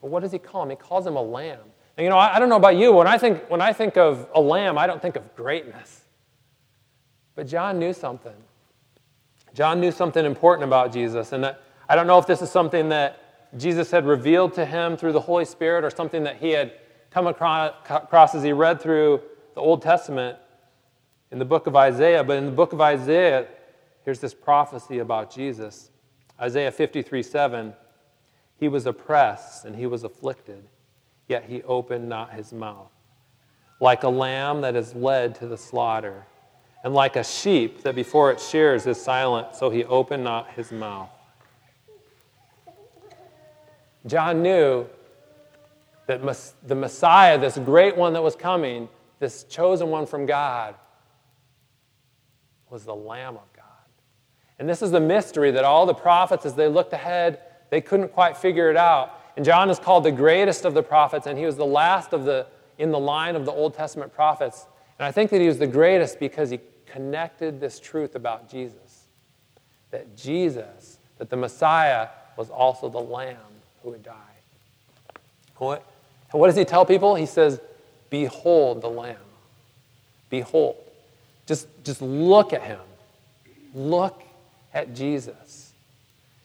But 0.00 0.10
what 0.10 0.22
does 0.22 0.32
he 0.32 0.38
call 0.38 0.62
him? 0.62 0.70
He 0.70 0.76
calls 0.76 1.06
him 1.06 1.16
a 1.16 1.22
lamb. 1.22 1.60
And 1.98 2.04
you 2.04 2.08
know, 2.08 2.16
I, 2.16 2.36
I 2.36 2.38
don't 2.38 2.48
know 2.48 2.56
about 2.56 2.76
you. 2.76 2.94
When 2.94 3.06
I, 3.06 3.18
think, 3.18 3.50
when 3.50 3.60
I 3.60 3.74
think 3.74 3.98
of 3.98 4.26
a 4.34 4.40
lamb, 4.40 4.78
I 4.78 4.86
don't 4.86 5.02
think 5.02 5.16
of 5.16 5.36
greatness. 5.36 6.06
But 7.34 7.46
John 7.46 7.78
knew 7.78 7.92
something. 7.92 8.32
John 9.52 9.80
knew 9.80 9.92
something 9.92 10.24
important 10.24 10.66
about 10.66 10.94
Jesus. 10.94 11.32
And 11.32 11.44
that, 11.44 11.62
I 11.90 11.94
don't 11.94 12.06
know 12.06 12.16
if 12.16 12.26
this 12.26 12.40
is 12.40 12.50
something 12.50 12.88
that 12.88 13.58
Jesus 13.58 13.90
had 13.90 14.06
revealed 14.06 14.54
to 14.54 14.64
him 14.64 14.96
through 14.96 15.12
the 15.12 15.20
Holy 15.20 15.44
Spirit 15.44 15.84
or 15.84 15.90
something 15.90 16.24
that 16.24 16.38
he 16.38 16.52
had 16.52 16.72
come 17.10 17.26
across, 17.26 18.34
as 18.34 18.42
he 18.42 18.52
read 18.52 18.80
through 18.80 19.20
the 19.54 19.60
Old 19.60 19.82
Testament 19.82 20.38
in 21.30 21.38
the 21.38 21.44
book 21.44 21.66
of 21.66 21.76
Isaiah. 21.76 22.24
But 22.24 22.38
in 22.38 22.46
the 22.46 22.52
book 22.52 22.72
of 22.72 22.80
Isaiah, 22.80 23.46
Here's 24.04 24.18
this 24.18 24.34
prophecy 24.34 24.98
about 24.98 25.32
Jesus 25.32 25.90
Isaiah 26.40 26.72
53 26.72 27.22
7. 27.22 27.74
He 28.60 28.68
was 28.68 28.84
oppressed 28.84 29.64
and 29.64 29.74
he 29.74 29.86
was 29.86 30.04
afflicted, 30.04 30.62
yet 31.26 31.44
he 31.48 31.62
opened 31.62 32.08
not 32.08 32.34
his 32.34 32.52
mouth. 32.52 32.92
Like 33.80 34.02
a 34.02 34.08
lamb 34.08 34.60
that 34.60 34.76
is 34.76 34.94
led 34.94 35.34
to 35.36 35.46
the 35.46 35.56
slaughter, 35.56 36.26
and 36.84 36.92
like 36.92 37.16
a 37.16 37.24
sheep 37.24 37.82
that 37.82 37.94
before 37.94 38.30
its 38.30 38.46
shears 38.46 38.86
is 38.86 39.00
silent, 39.00 39.56
so 39.56 39.70
he 39.70 39.84
opened 39.84 40.22
not 40.22 40.50
his 40.52 40.70
mouth. 40.70 41.08
John 44.06 44.42
knew 44.42 44.86
that 46.06 46.20
the 46.66 46.74
Messiah, 46.74 47.38
this 47.38 47.56
great 47.56 47.96
one 47.96 48.12
that 48.12 48.22
was 48.22 48.36
coming, 48.36 48.88
this 49.20 49.44
chosen 49.44 49.88
one 49.88 50.04
from 50.04 50.26
God, 50.26 50.74
was 52.68 52.84
the 52.84 52.94
Lamb 52.94 53.36
of 53.36 53.52
God. 53.54 53.64
And 54.58 54.68
this 54.68 54.82
is 54.82 54.90
the 54.90 55.00
mystery 55.00 55.50
that 55.52 55.64
all 55.64 55.86
the 55.86 55.94
prophets, 55.94 56.44
as 56.44 56.54
they 56.54 56.68
looked 56.68 56.92
ahead, 56.92 57.40
they 57.70 57.80
couldn't 57.80 58.08
quite 58.12 58.36
figure 58.36 58.70
it 58.70 58.76
out. 58.76 59.16
And 59.36 59.44
John 59.44 59.70
is 59.70 59.78
called 59.78 60.04
the 60.04 60.12
greatest 60.12 60.64
of 60.64 60.74
the 60.74 60.82
prophets, 60.82 61.26
and 61.26 61.38
he 61.38 61.46
was 61.46 61.56
the 61.56 61.64
last 61.64 62.12
of 62.12 62.24
the 62.24 62.46
in 62.78 62.90
the 62.90 62.98
line 62.98 63.36
of 63.36 63.44
the 63.44 63.52
Old 63.52 63.74
Testament 63.74 64.12
prophets. 64.14 64.66
And 64.98 65.06
I 65.06 65.12
think 65.12 65.30
that 65.30 65.40
he 65.40 65.46
was 65.46 65.58
the 65.58 65.66
greatest 65.66 66.18
because 66.18 66.48
he 66.50 66.60
connected 66.86 67.60
this 67.60 67.78
truth 67.78 68.14
about 68.14 68.50
Jesus. 68.50 69.04
That 69.90 70.16
Jesus, 70.16 70.98
that 71.18 71.28
the 71.28 71.36
Messiah 71.36 72.08
was 72.36 72.48
also 72.48 72.88
the 72.88 73.00
Lamb 73.00 73.36
who 73.82 73.90
would 73.90 74.02
die. 74.02 74.14
What, 75.56 75.84
what 76.30 76.46
does 76.46 76.56
he 76.56 76.64
tell 76.64 76.86
people? 76.86 77.14
He 77.14 77.26
says, 77.26 77.60
Behold 78.08 78.80
the 78.80 78.88
Lamb. 78.88 79.16
Behold. 80.30 80.76
Just, 81.46 81.68
just 81.84 82.00
look 82.00 82.52
at 82.52 82.62
him. 82.62 82.80
Look 83.74 84.22
at 84.72 84.94
Jesus. 84.94 85.69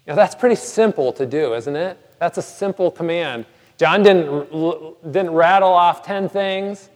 You 0.05 0.11
know, 0.11 0.15
that's 0.15 0.35
pretty 0.35 0.55
simple 0.55 1.11
to 1.13 1.25
do, 1.25 1.55
isn't 1.55 1.75
it? 1.75 1.97
That's 2.19 2.37
a 2.37 2.41
simple 2.41 2.91
command. 2.91 3.45
John 3.77 4.03
didn't, 4.03 5.11
didn't 5.11 5.31
rattle 5.31 5.73
off 5.73 6.05
10 6.05 6.29
things. 6.29 6.89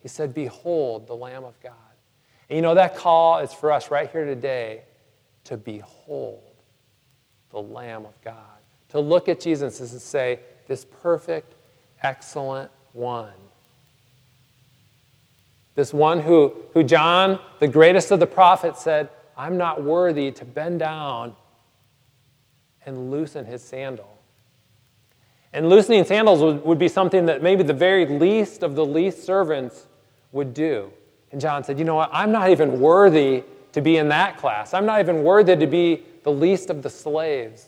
He 0.00 0.08
said, 0.08 0.34
Behold 0.34 1.06
the 1.06 1.14
Lamb 1.14 1.44
of 1.44 1.58
God. 1.62 1.72
And 2.48 2.56
you 2.56 2.62
know, 2.62 2.74
that 2.74 2.96
call 2.96 3.38
is 3.38 3.52
for 3.52 3.72
us 3.72 3.90
right 3.90 4.10
here 4.10 4.24
today 4.24 4.82
to 5.44 5.56
behold 5.56 6.42
the 7.50 7.60
Lamb 7.60 8.06
of 8.06 8.20
God. 8.22 8.34
To 8.90 9.00
look 9.00 9.28
at 9.28 9.40
Jesus 9.40 9.80
and 9.80 10.00
say, 10.00 10.40
This 10.66 10.84
perfect, 11.02 11.54
excellent 12.02 12.70
one. 12.92 13.32
This 15.74 15.92
one 15.92 16.20
who, 16.20 16.54
who 16.72 16.82
John, 16.82 17.38
the 17.60 17.68
greatest 17.68 18.10
of 18.10 18.18
the 18.18 18.26
prophets, 18.26 18.82
said, 18.82 19.10
I'm 19.36 19.58
not 19.58 19.82
worthy 19.82 20.32
to 20.32 20.44
bend 20.46 20.78
down 20.80 21.36
and 22.86 23.10
loosen 23.10 23.44
his 23.44 23.62
sandal. 23.62 24.16
And 25.52 25.68
loosening 25.68 26.04
sandals 26.04 26.40
would, 26.40 26.64
would 26.64 26.78
be 26.78 26.88
something 26.88 27.26
that 27.26 27.42
maybe 27.42 27.62
the 27.62 27.72
very 27.72 28.06
least 28.06 28.62
of 28.62 28.74
the 28.74 28.86
least 28.86 29.24
servants 29.24 29.86
would 30.32 30.54
do. 30.54 30.90
And 31.32 31.40
John 31.40 31.64
said, 31.64 31.78
You 31.78 31.84
know 31.84 31.96
what? 31.96 32.10
I'm 32.12 32.32
not 32.32 32.50
even 32.50 32.80
worthy 32.80 33.42
to 33.72 33.80
be 33.80 33.96
in 33.96 34.08
that 34.08 34.38
class. 34.38 34.72
I'm 34.72 34.86
not 34.86 35.00
even 35.00 35.22
worthy 35.22 35.56
to 35.56 35.66
be 35.66 36.02
the 36.22 36.32
least 36.32 36.70
of 36.70 36.82
the 36.82 36.90
slaves 36.90 37.66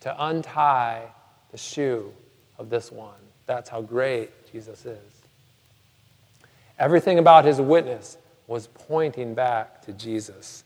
to 0.00 0.26
untie 0.26 1.04
the 1.52 1.58
shoe 1.58 2.12
of 2.58 2.70
this 2.70 2.90
one. 2.90 3.14
That's 3.46 3.68
how 3.68 3.82
great 3.82 4.30
Jesus 4.52 4.84
is. 4.84 4.98
Everything 6.78 7.18
about 7.18 7.44
his 7.44 7.60
witness 7.60 8.16
was 8.46 8.66
pointing 8.66 9.34
back 9.34 9.82
to 9.82 9.92
Jesus. 9.92 10.64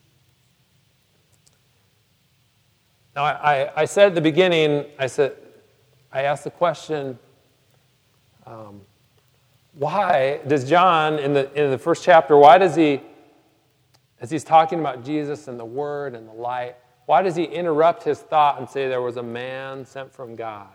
Now, 3.17 3.23
I, 3.23 3.31
I, 3.31 3.71
I 3.77 3.85
said 3.85 4.09
at 4.09 4.13
the 4.13 4.21
beginning, 4.21 4.85
I 4.99 5.07
said, 5.07 5.35
I 6.11 6.21
asked 6.21 6.43
the 6.43 6.51
question, 6.51 7.17
um, 8.45 8.81
why 9.73 10.39
does 10.45 10.69
John, 10.69 11.17
in 11.17 11.33
the, 11.33 11.51
in 11.59 11.71
the 11.71 11.79
first 11.79 12.03
chapter, 12.03 12.37
why 12.37 12.59
does 12.59 12.75
he, 12.75 13.01
as 14.21 14.29
he's 14.29 14.43
talking 14.43 14.79
about 14.79 15.03
Jesus 15.03 15.47
and 15.47 15.59
the 15.59 15.65
Word 15.65 16.13
and 16.13 16.29
the 16.29 16.33
light, 16.33 16.75
why 17.07 17.23
does 17.23 17.35
he 17.35 17.45
interrupt 17.45 18.03
his 18.03 18.19
thought 18.19 18.59
and 18.59 18.69
say 18.69 18.87
there 18.87 19.01
was 19.01 19.17
a 19.17 19.23
man 19.23 19.83
sent 19.83 20.13
from 20.13 20.35
God? 20.35 20.67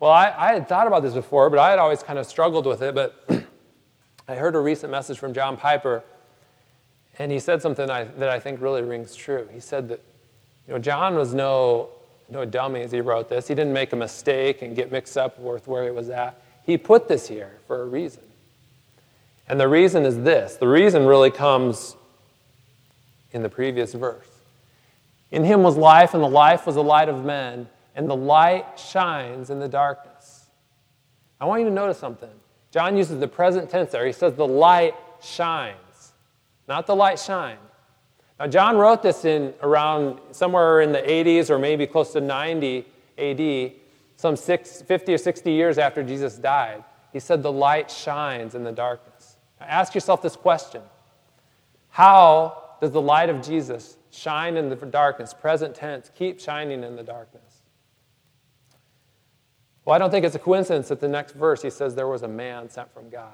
Well, 0.00 0.10
I, 0.10 0.34
I 0.36 0.54
had 0.54 0.68
thought 0.68 0.88
about 0.88 1.04
this 1.04 1.14
before, 1.14 1.50
but 1.50 1.60
I 1.60 1.70
had 1.70 1.78
always 1.78 2.02
kind 2.02 2.18
of 2.18 2.26
struggled 2.26 2.66
with 2.66 2.82
it. 2.82 2.96
But 2.96 3.24
I 4.26 4.34
heard 4.34 4.56
a 4.56 4.60
recent 4.60 4.90
message 4.90 5.20
from 5.20 5.34
John 5.34 5.56
Piper, 5.56 6.02
and 7.16 7.30
he 7.30 7.38
said 7.38 7.62
something 7.62 7.88
I, 7.88 8.02
that 8.02 8.28
I 8.28 8.40
think 8.40 8.60
really 8.60 8.82
rings 8.82 9.14
true. 9.14 9.48
He 9.52 9.60
said 9.60 9.88
that, 9.90 10.02
you 10.66 10.74
know, 10.74 10.78
John 10.78 11.14
was 11.14 11.34
no 11.34 11.90
no 12.28 12.44
dummy 12.44 12.82
as 12.82 12.90
he 12.90 13.00
wrote 13.00 13.28
this. 13.28 13.46
He 13.46 13.54
didn't 13.54 13.72
make 13.72 13.92
a 13.92 13.96
mistake 13.96 14.62
and 14.62 14.74
get 14.74 14.90
mixed 14.90 15.16
up 15.16 15.38
with 15.38 15.68
where 15.68 15.84
he 15.84 15.90
was 15.90 16.10
at. 16.10 16.40
He 16.64 16.76
put 16.76 17.06
this 17.06 17.28
here 17.28 17.52
for 17.66 17.82
a 17.82 17.86
reason. 17.86 18.22
And 19.48 19.60
the 19.60 19.68
reason 19.68 20.04
is 20.04 20.18
this 20.18 20.56
the 20.56 20.68
reason 20.68 21.06
really 21.06 21.30
comes 21.30 21.96
in 23.32 23.42
the 23.42 23.48
previous 23.48 23.92
verse. 23.92 24.26
In 25.30 25.44
him 25.44 25.62
was 25.62 25.76
life, 25.76 26.14
and 26.14 26.22
the 26.22 26.28
life 26.28 26.66
was 26.66 26.76
the 26.76 26.82
light 26.82 27.08
of 27.08 27.24
men, 27.24 27.68
and 27.94 28.08
the 28.08 28.16
light 28.16 28.78
shines 28.78 29.50
in 29.50 29.58
the 29.58 29.68
darkness. 29.68 30.46
I 31.40 31.44
want 31.44 31.62
you 31.62 31.68
to 31.68 31.74
notice 31.74 31.98
something. 31.98 32.30
John 32.70 32.96
uses 32.96 33.18
the 33.20 33.28
present 33.28 33.68
tense 33.68 33.90
there. 33.92 34.06
He 34.06 34.12
says 34.12 34.34
the 34.34 34.46
light 34.46 34.94
shines, 35.20 36.12
not 36.68 36.86
the 36.86 36.96
light 36.96 37.18
shine. 37.18 37.58
Now, 38.38 38.46
John 38.46 38.76
wrote 38.76 39.02
this 39.02 39.24
in 39.24 39.54
around 39.62 40.20
somewhere 40.30 40.82
in 40.82 40.92
the 40.92 41.00
80s 41.00 41.48
or 41.48 41.58
maybe 41.58 41.86
close 41.86 42.12
to 42.12 42.20
90 42.20 42.86
AD, 43.16 43.72
some 44.16 44.36
six, 44.36 44.82
50 44.82 45.14
or 45.14 45.18
60 45.18 45.50
years 45.50 45.78
after 45.78 46.02
Jesus 46.02 46.36
died. 46.36 46.84
He 47.12 47.20
said, 47.20 47.42
The 47.42 47.52
light 47.52 47.90
shines 47.90 48.54
in 48.54 48.62
the 48.62 48.72
darkness. 48.72 49.36
Now, 49.58 49.66
ask 49.66 49.94
yourself 49.94 50.20
this 50.20 50.36
question 50.36 50.82
How 51.88 52.76
does 52.80 52.90
the 52.90 53.00
light 53.00 53.30
of 53.30 53.40
Jesus 53.40 53.96
shine 54.10 54.56
in 54.56 54.68
the 54.68 54.76
darkness, 54.76 55.32
present 55.32 55.74
tense, 55.74 56.10
keep 56.14 56.38
shining 56.38 56.84
in 56.84 56.94
the 56.94 57.02
darkness? 57.02 57.42
Well, 59.86 59.94
I 59.94 59.98
don't 59.98 60.10
think 60.10 60.26
it's 60.26 60.34
a 60.34 60.40
coincidence 60.40 60.88
that 60.88 61.00
the 61.00 61.08
next 61.08 61.32
verse 61.32 61.62
he 61.62 61.70
says 61.70 61.94
there 61.94 62.08
was 62.08 62.22
a 62.22 62.28
man 62.28 62.68
sent 62.68 62.92
from 62.92 63.08
God. 63.08 63.30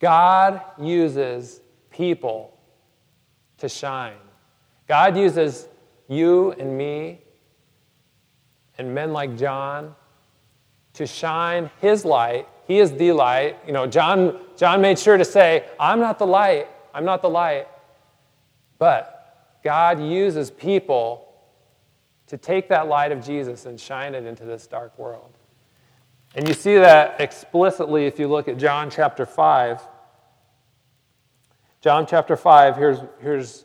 God 0.00 0.60
uses 0.78 1.60
people 1.90 2.55
to 3.58 3.68
shine. 3.68 4.14
God 4.86 5.16
uses 5.16 5.68
you 6.08 6.52
and 6.52 6.76
me 6.76 7.20
and 8.78 8.94
men 8.94 9.12
like 9.12 9.36
John 9.36 9.94
to 10.94 11.06
shine 11.06 11.70
his 11.80 12.04
light. 12.04 12.48
He 12.66 12.78
is 12.78 12.92
the 12.92 13.12
light. 13.12 13.58
You 13.66 13.72
know, 13.72 13.86
John, 13.86 14.40
John 14.56 14.80
made 14.80 14.98
sure 14.98 15.16
to 15.16 15.24
say, 15.24 15.64
I'm 15.78 16.00
not 16.00 16.18
the 16.18 16.26
light. 16.26 16.68
I'm 16.94 17.04
not 17.04 17.22
the 17.22 17.30
light. 17.30 17.68
But 18.78 19.58
God 19.62 20.00
uses 20.00 20.50
people 20.50 21.26
to 22.26 22.36
take 22.36 22.68
that 22.68 22.88
light 22.88 23.12
of 23.12 23.24
Jesus 23.24 23.66
and 23.66 23.78
shine 23.78 24.14
it 24.14 24.24
into 24.24 24.44
this 24.44 24.66
dark 24.66 24.98
world. 24.98 25.32
And 26.34 26.46
you 26.46 26.54
see 26.54 26.76
that 26.76 27.20
explicitly 27.20 28.06
if 28.06 28.18
you 28.18 28.28
look 28.28 28.48
at 28.48 28.58
John 28.58 28.90
chapter 28.90 29.24
5. 29.24 29.80
John 31.86 32.04
chapter 32.04 32.36
5, 32.36 32.76
here's, 32.76 32.98
here's 33.20 33.64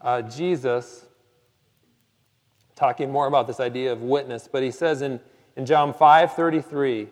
uh, 0.00 0.22
Jesus 0.22 1.04
talking 2.74 3.12
more 3.12 3.26
about 3.26 3.46
this 3.46 3.60
idea 3.60 3.92
of 3.92 4.00
witness, 4.00 4.48
but 4.50 4.62
he 4.62 4.70
says 4.70 5.02
in, 5.02 5.20
in 5.54 5.66
John 5.66 5.92
5 5.92 6.32
33, 6.32 7.08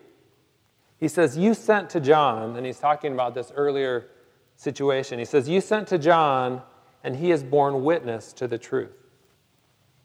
he 0.99 1.07
says, 1.07 1.37
You 1.37 1.53
sent 1.53 1.91
to 1.91 1.99
John, 1.99 2.55
and 2.55 2.65
he's 2.65 2.79
talking 2.79 3.13
about 3.13 3.35
this 3.35 3.51
earlier 3.55 4.07
situation. 4.55 5.19
He 5.19 5.25
says, 5.25 5.47
You 5.47 5.61
sent 5.61 5.87
to 5.89 5.99
John, 5.99 6.63
and 7.03 7.15
he 7.15 7.29
has 7.29 7.43
borne 7.43 7.83
witness 7.83 8.33
to 8.33 8.47
the 8.47 8.57
truth. 8.57 8.89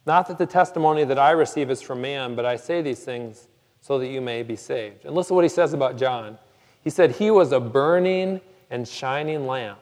Not 0.04 0.28
that 0.28 0.36
the 0.36 0.44
testimony 0.44 1.04
that 1.04 1.18
I 1.18 1.30
receive 1.30 1.70
is 1.70 1.80
from 1.80 2.02
man, 2.02 2.34
but 2.34 2.44
I 2.44 2.56
say 2.56 2.82
these 2.82 3.02
things 3.02 3.48
so 3.80 3.98
that 3.98 4.08
you 4.08 4.20
may 4.20 4.42
be 4.42 4.56
saved. 4.56 5.06
And 5.06 5.14
listen 5.14 5.30
to 5.30 5.34
what 5.36 5.44
he 5.46 5.48
says 5.48 5.72
about 5.72 5.96
John. 5.96 6.36
He 6.84 6.90
said, 6.90 7.12
He 7.12 7.30
was 7.30 7.50
a 7.50 7.60
burning 7.60 8.42
and 8.68 8.86
shining 8.86 9.46
lamp 9.46 9.78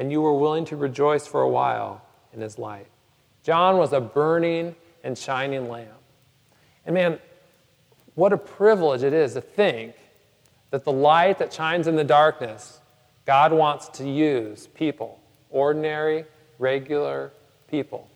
and 0.00 0.10
you 0.10 0.22
were 0.22 0.32
willing 0.32 0.64
to 0.64 0.76
rejoice 0.76 1.26
for 1.26 1.42
a 1.42 1.48
while 1.48 2.00
in 2.32 2.40
his 2.40 2.58
light. 2.58 2.86
John 3.42 3.76
was 3.76 3.92
a 3.92 4.00
burning 4.00 4.74
and 5.04 5.16
shining 5.16 5.68
lamp. 5.68 5.90
And 6.86 6.94
man, 6.94 7.18
what 8.14 8.32
a 8.32 8.38
privilege 8.38 9.02
it 9.02 9.12
is 9.12 9.34
to 9.34 9.42
think 9.42 9.94
that 10.70 10.84
the 10.84 10.92
light 10.92 11.38
that 11.38 11.52
shines 11.52 11.86
in 11.86 11.96
the 11.96 12.04
darkness, 12.04 12.80
God 13.26 13.52
wants 13.52 13.88
to 13.98 14.08
use 14.08 14.68
people, 14.68 15.20
ordinary, 15.50 16.24
regular 16.58 17.30
people, 17.68 18.08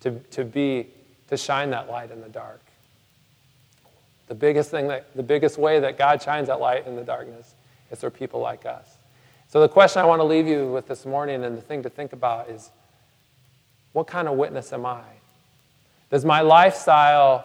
to, 0.00 0.20
to 0.32 0.44
be, 0.44 0.88
to 1.28 1.38
shine 1.38 1.70
that 1.70 1.88
light 1.88 2.10
in 2.10 2.20
the 2.20 2.28
dark. 2.28 2.60
The 4.26 4.34
biggest 4.34 4.70
thing 4.70 4.88
that, 4.88 5.16
the 5.16 5.22
biggest 5.22 5.56
way 5.56 5.80
that 5.80 5.96
God 5.96 6.20
shines 6.20 6.48
that 6.48 6.60
light 6.60 6.86
in 6.86 6.94
the 6.94 7.04
darkness 7.04 7.54
is 7.90 8.00
through 8.00 8.10
people 8.10 8.40
like 8.40 8.66
us. 8.66 8.97
So, 9.48 9.60
the 9.60 9.68
question 9.68 10.02
I 10.02 10.04
want 10.04 10.20
to 10.20 10.24
leave 10.24 10.46
you 10.46 10.70
with 10.70 10.88
this 10.88 11.06
morning 11.06 11.42
and 11.42 11.56
the 11.56 11.62
thing 11.62 11.82
to 11.82 11.88
think 11.88 12.12
about 12.12 12.50
is 12.50 12.70
what 13.92 14.06
kind 14.06 14.28
of 14.28 14.36
witness 14.36 14.72
am 14.74 14.84
I? 14.84 15.02
Does 16.10 16.24
my 16.24 16.42
lifestyle 16.42 17.44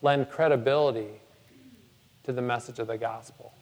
lend 0.00 0.30
credibility 0.30 1.20
to 2.24 2.32
the 2.32 2.40
message 2.40 2.78
of 2.78 2.86
the 2.86 2.96
gospel? 2.96 3.52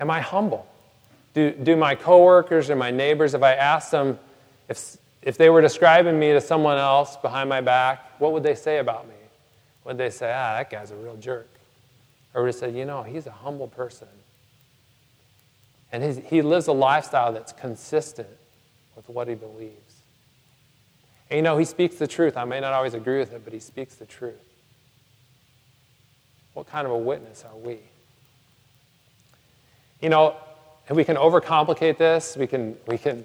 Am 0.00 0.10
I 0.10 0.20
humble? 0.20 0.66
Do, 1.34 1.52
do 1.52 1.76
my 1.76 1.94
coworkers 1.94 2.68
or 2.68 2.74
my 2.74 2.90
neighbors, 2.90 3.34
if 3.34 3.42
I 3.44 3.54
asked 3.54 3.92
them 3.92 4.18
if, 4.68 4.96
if 5.22 5.38
they 5.38 5.50
were 5.50 5.60
describing 5.60 6.18
me 6.18 6.32
to 6.32 6.40
someone 6.40 6.78
else 6.78 7.16
behind 7.16 7.48
my 7.48 7.60
back, 7.60 8.20
what 8.20 8.32
would 8.32 8.42
they 8.42 8.56
say 8.56 8.78
about 8.78 9.08
me? 9.08 9.14
Would 9.84 9.98
they 9.98 10.10
say, 10.10 10.32
ah, 10.32 10.56
that 10.56 10.68
guy's 10.68 10.90
a 10.90 10.96
real 10.96 11.16
jerk? 11.16 11.48
Or 12.34 12.42
would 12.42 12.52
they 12.52 12.58
say, 12.58 12.70
you 12.70 12.84
know, 12.84 13.04
he's 13.04 13.26
a 13.26 13.32
humble 13.32 13.68
person? 13.68 14.08
And 15.92 16.02
his, 16.02 16.20
he 16.26 16.42
lives 16.42 16.66
a 16.66 16.72
lifestyle 16.72 17.32
that's 17.32 17.52
consistent 17.52 18.28
with 18.94 19.08
what 19.08 19.28
he 19.28 19.34
believes. 19.34 20.02
And 21.30 21.36
you 21.38 21.42
know, 21.42 21.56
he 21.56 21.64
speaks 21.64 21.96
the 21.96 22.06
truth. 22.06 22.36
I 22.36 22.44
may 22.44 22.60
not 22.60 22.72
always 22.72 22.94
agree 22.94 23.18
with 23.18 23.32
it, 23.32 23.42
but 23.44 23.52
he 23.52 23.60
speaks 23.60 23.94
the 23.94 24.06
truth. 24.06 24.34
What 26.54 26.66
kind 26.66 26.86
of 26.86 26.92
a 26.92 26.98
witness 26.98 27.44
are 27.44 27.56
we? 27.56 27.78
You 30.00 30.08
know, 30.08 30.36
we 30.90 31.04
can 31.04 31.16
overcomplicate 31.16 31.98
this, 31.98 32.36
we 32.36 32.46
can, 32.46 32.76
we 32.86 32.98
can 32.98 33.24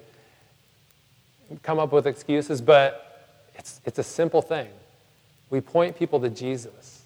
come 1.62 1.78
up 1.78 1.92
with 1.92 2.06
excuses, 2.06 2.60
but 2.60 3.36
it's, 3.54 3.80
it's 3.84 3.98
a 3.98 4.02
simple 4.02 4.42
thing. 4.42 4.68
We 5.50 5.60
point 5.60 5.96
people 5.96 6.20
to 6.20 6.30
Jesus. 6.30 7.02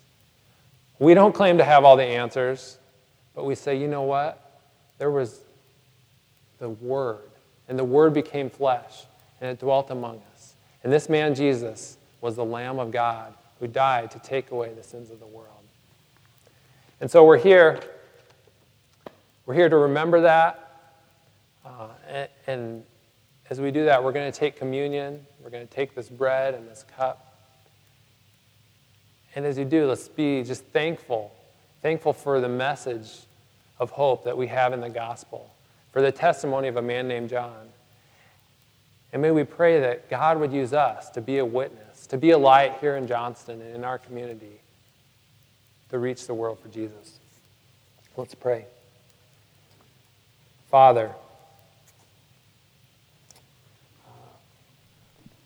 We 0.99 1.15
don't 1.15 1.35
claim 1.35 1.59
to 1.59 1.65
have 1.65 1.85
all 1.85 1.97
the 1.97 2.05
answers, 2.05 2.79
but 3.35 3.45
we 3.45 3.55
say, 3.55 3.77
you 3.79 3.87
know 3.87 4.03
what? 4.03 4.61
There 4.99 5.11
was 5.11 5.41
the 6.59 6.69
Word, 6.69 7.31
and 7.69 7.79
the 7.79 7.85
Word 7.85 8.15
became 8.15 8.51
flesh, 8.51 9.05
and 9.41 9.51
it 9.51 9.61
dwelt 9.61 9.91
among 9.91 10.23
us. 10.35 10.55
And 10.83 10.93
this 10.93 11.09
man, 11.09 11.35
Jesus, 11.35 11.97
was 12.21 12.37
the 12.37 12.45
Lamb 12.45 12.79
of 12.79 12.91
God 12.91 13.35
who 13.61 13.67
died 13.67 14.11
to 14.13 14.19
take 14.21 14.51
away 14.51 14.73
the 14.73 14.83
sins 14.83 15.11
of 15.11 15.21
the 15.21 15.27
world. 15.27 15.49
And 17.01 17.11
so 17.11 17.25
we're 17.25 17.39
here. 17.39 17.81
We're 19.47 19.55
here 19.55 19.69
to 19.69 19.77
remember 19.77 20.23
that. 20.23 20.65
Uh, 21.65 21.89
and, 22.09 22.29
and 22.47 22.85
as 23.51 23.61
we 23.61 23.71
do 23.71 23.85
that, 23.85 24.03
we're 24.03 24.13
going 24.13 24.31
to 24.31 24.39
take 24.39 24.57
communion. 24.57 25.25
We're 25.43 25.51
going 25.51 25.67
to 25.67 25.73
take 25.73 25.95
this 25.95 26.09
bread 26.09 26.55
and 26.55 26.69
this 26.69 26.85
cup. 26.97 27.25
And 29.35 29.47
as 29.47 29.59
you 29.59 29.65
do, 29.65 29.87
let's 29.87 30.09
be 30.09 30.43
just 30.43 30.65
thankful, 30.67 31.33
thankful 31.83 32.13
for 32.13 32.41
the 32.41 32.49
message 32.49 33.11
of 33.79 33.91
hope 33.91 34.25
that 34.25 34.37
we 34.37 34.49
have 34.49 34.73
in 34.73 34.81
the 34.81 34.91
gospel, 34.91 35.55
for 35.93 36.03
the 36.03 36.12
testimony 36.12 36.68
of 36.68 36.76
a 36.76 36.82
man 36.82 37.09
named 37.09 37.30
John. 37.30 37.68
And 39.12 39.22
may 39.22 39.30
we 39.30 39.45
pray 39.45 39.80
that 39.80 40.11
God 40.11 40.39
would 40.39 40.53
use 40.53 40.72
us 40.72 41.11
to 41.11 41.20
be 41.20 41.39
a 41.39 41.45
witness, 41.45 42.07
to 42.09 42.18
be 42.18 42.30
a 42.30 42.39
light 42.39 42.78
here 42.80 42.97
in 42.97 43.07
Johnston 43.07 43.61
and 43.61 43.74
in 43.74 43.84
our 43.84 43.99
community 43.99 44.61
to 45.91 45.99
reach 45.99 46.26
the 46.26 46.34
world 46.34 46.59
for 46.61 46.68
Jesus. 46.68 47.18
Let's 48.16 48.34
pray. 48.34 48.66
Father, 50.70 51.12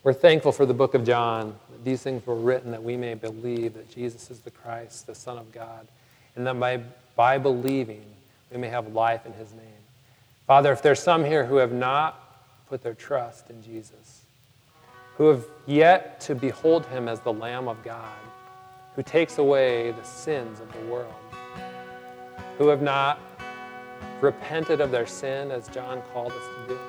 we're 0.02 0.12
thankful 0.12 0.50
for 0.50 0.66
the 0.66 0.74
book 0.74 0.94
of 0.94 1.04
John. 1.04 1.54
That 1.70 1.84
these 1.84 2.02
things 2.02 2.26
were 2.26 2.34
written 2.34 2.72
that 2.72 2.82
we 2.82 2.96
may 2.96 3.14
believe 3.14 3.74
that 3.74 3.90
Jesus 3.94 4.30
is 4.30 4.40
the 4.40 4.50
Christ, 4.50 5.06
the 5.06 5.14
Son 5.14 5.38
of 5.38 5.52
God, 5.52 5.86
and 6.34 6.46
that 6.46 6.58
by, 6.58 6.80
by 7.14 7.38
believing 7.38 8.04
we 8.50 8.58
may 8.58 8.68
have 8.68 8.92
life 8.92 9.24
in 9.26 9.32
his 9.34 9.52
name. 9.52 9.71
Father, 10.52 10.70
if 10.70 10.82
there's 10.82 11.00
some 11.00 11.24
here 11.24 11.46
who 11.46 11.56
have 11.56 11.72
not 11.72 12.36
put 12.68 12.82
their 12.82 12.92
trust 12.92 13.48
in 13.48 13.62
Jesus, 13.62 14.26
who 15.16 15.28
have 15.28 15.46
yet 15.64 16.20
to 16.20 16.34
behold 16.34 16.84
him 16.84 17.08
as 17.08 17.20
the 17.20 17.32
Lamb 17.32 17.68
of 17.68 17.82
God, 17.82 18.18
who 18.94 19.02
takes 19.02 19.38
away 19.38 19.92
the 19.92 20.02
sins 20.02 20.60
of 20.60 20.70
the 20.70 20.80
world, 20.92 21.14
who 22.58 22.68
have 22.68 22.82
not 22.82 23.18
repented 24.20 24.82
of 24.82 24.90
their 24.90 25.06
sin 25.06 25.50
as 25.50 25.68
John 25.68 26.02
called 26.12 26.32
us 26.32 26.44
to 26.44 26.74
do, 26.74 26.80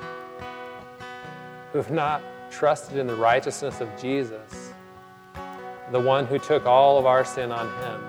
who 1.72 1.78
have 1.78 1.90
not 1.90 2.22
trusted 2.52 2.98
in 2.98 3.08
the 3.08 3.16
righteousness 3.16 3.80
of 3.80 3.88
Jesus, 3.98 4.74
the 5.94 6.02
one 6.02 6.26
who 6.26 6.38
took 6.38 6.66
all 6.66 7.00
of 7.00 7.06
our 7.06 7.24
sin 7.24 7.50
on 7.50 7.68
him 7.82 8.04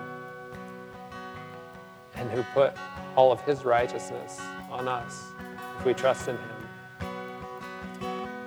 and 2.16 2.28
who 2.32 2.42
put 2.54 2.72
all 3.14 3.30
of 3.30 3.40
his 3.42 3.64
righteousness 3.64 4.40
on 4.68 4.88
us 4.88 5.33
we 5.84 5.94
trust 5.94 6.28
in 6.28 6.36
him. 6.36 6.54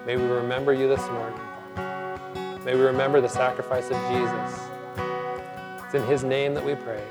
May 0.06 0.16
we 0.16 0.24
remember 0.24 0.74
you 0.74 0.88
this 0.88 1.06
morning. 1.10 1.40
May 2.64 2.76
we 2.76 2.82
remember 2.82 3.22
the 3.22 3.30
sacrifice 3.30 3.90
of 3.90 3.98
Jesus. 4.10 4.68
It's 5.86 5.96
in 5.96 6.04
His 6.06 6.24
name 6.24 6.54
that 6.54 6.66
we 6.66 6.76
pray. 6.76 7.02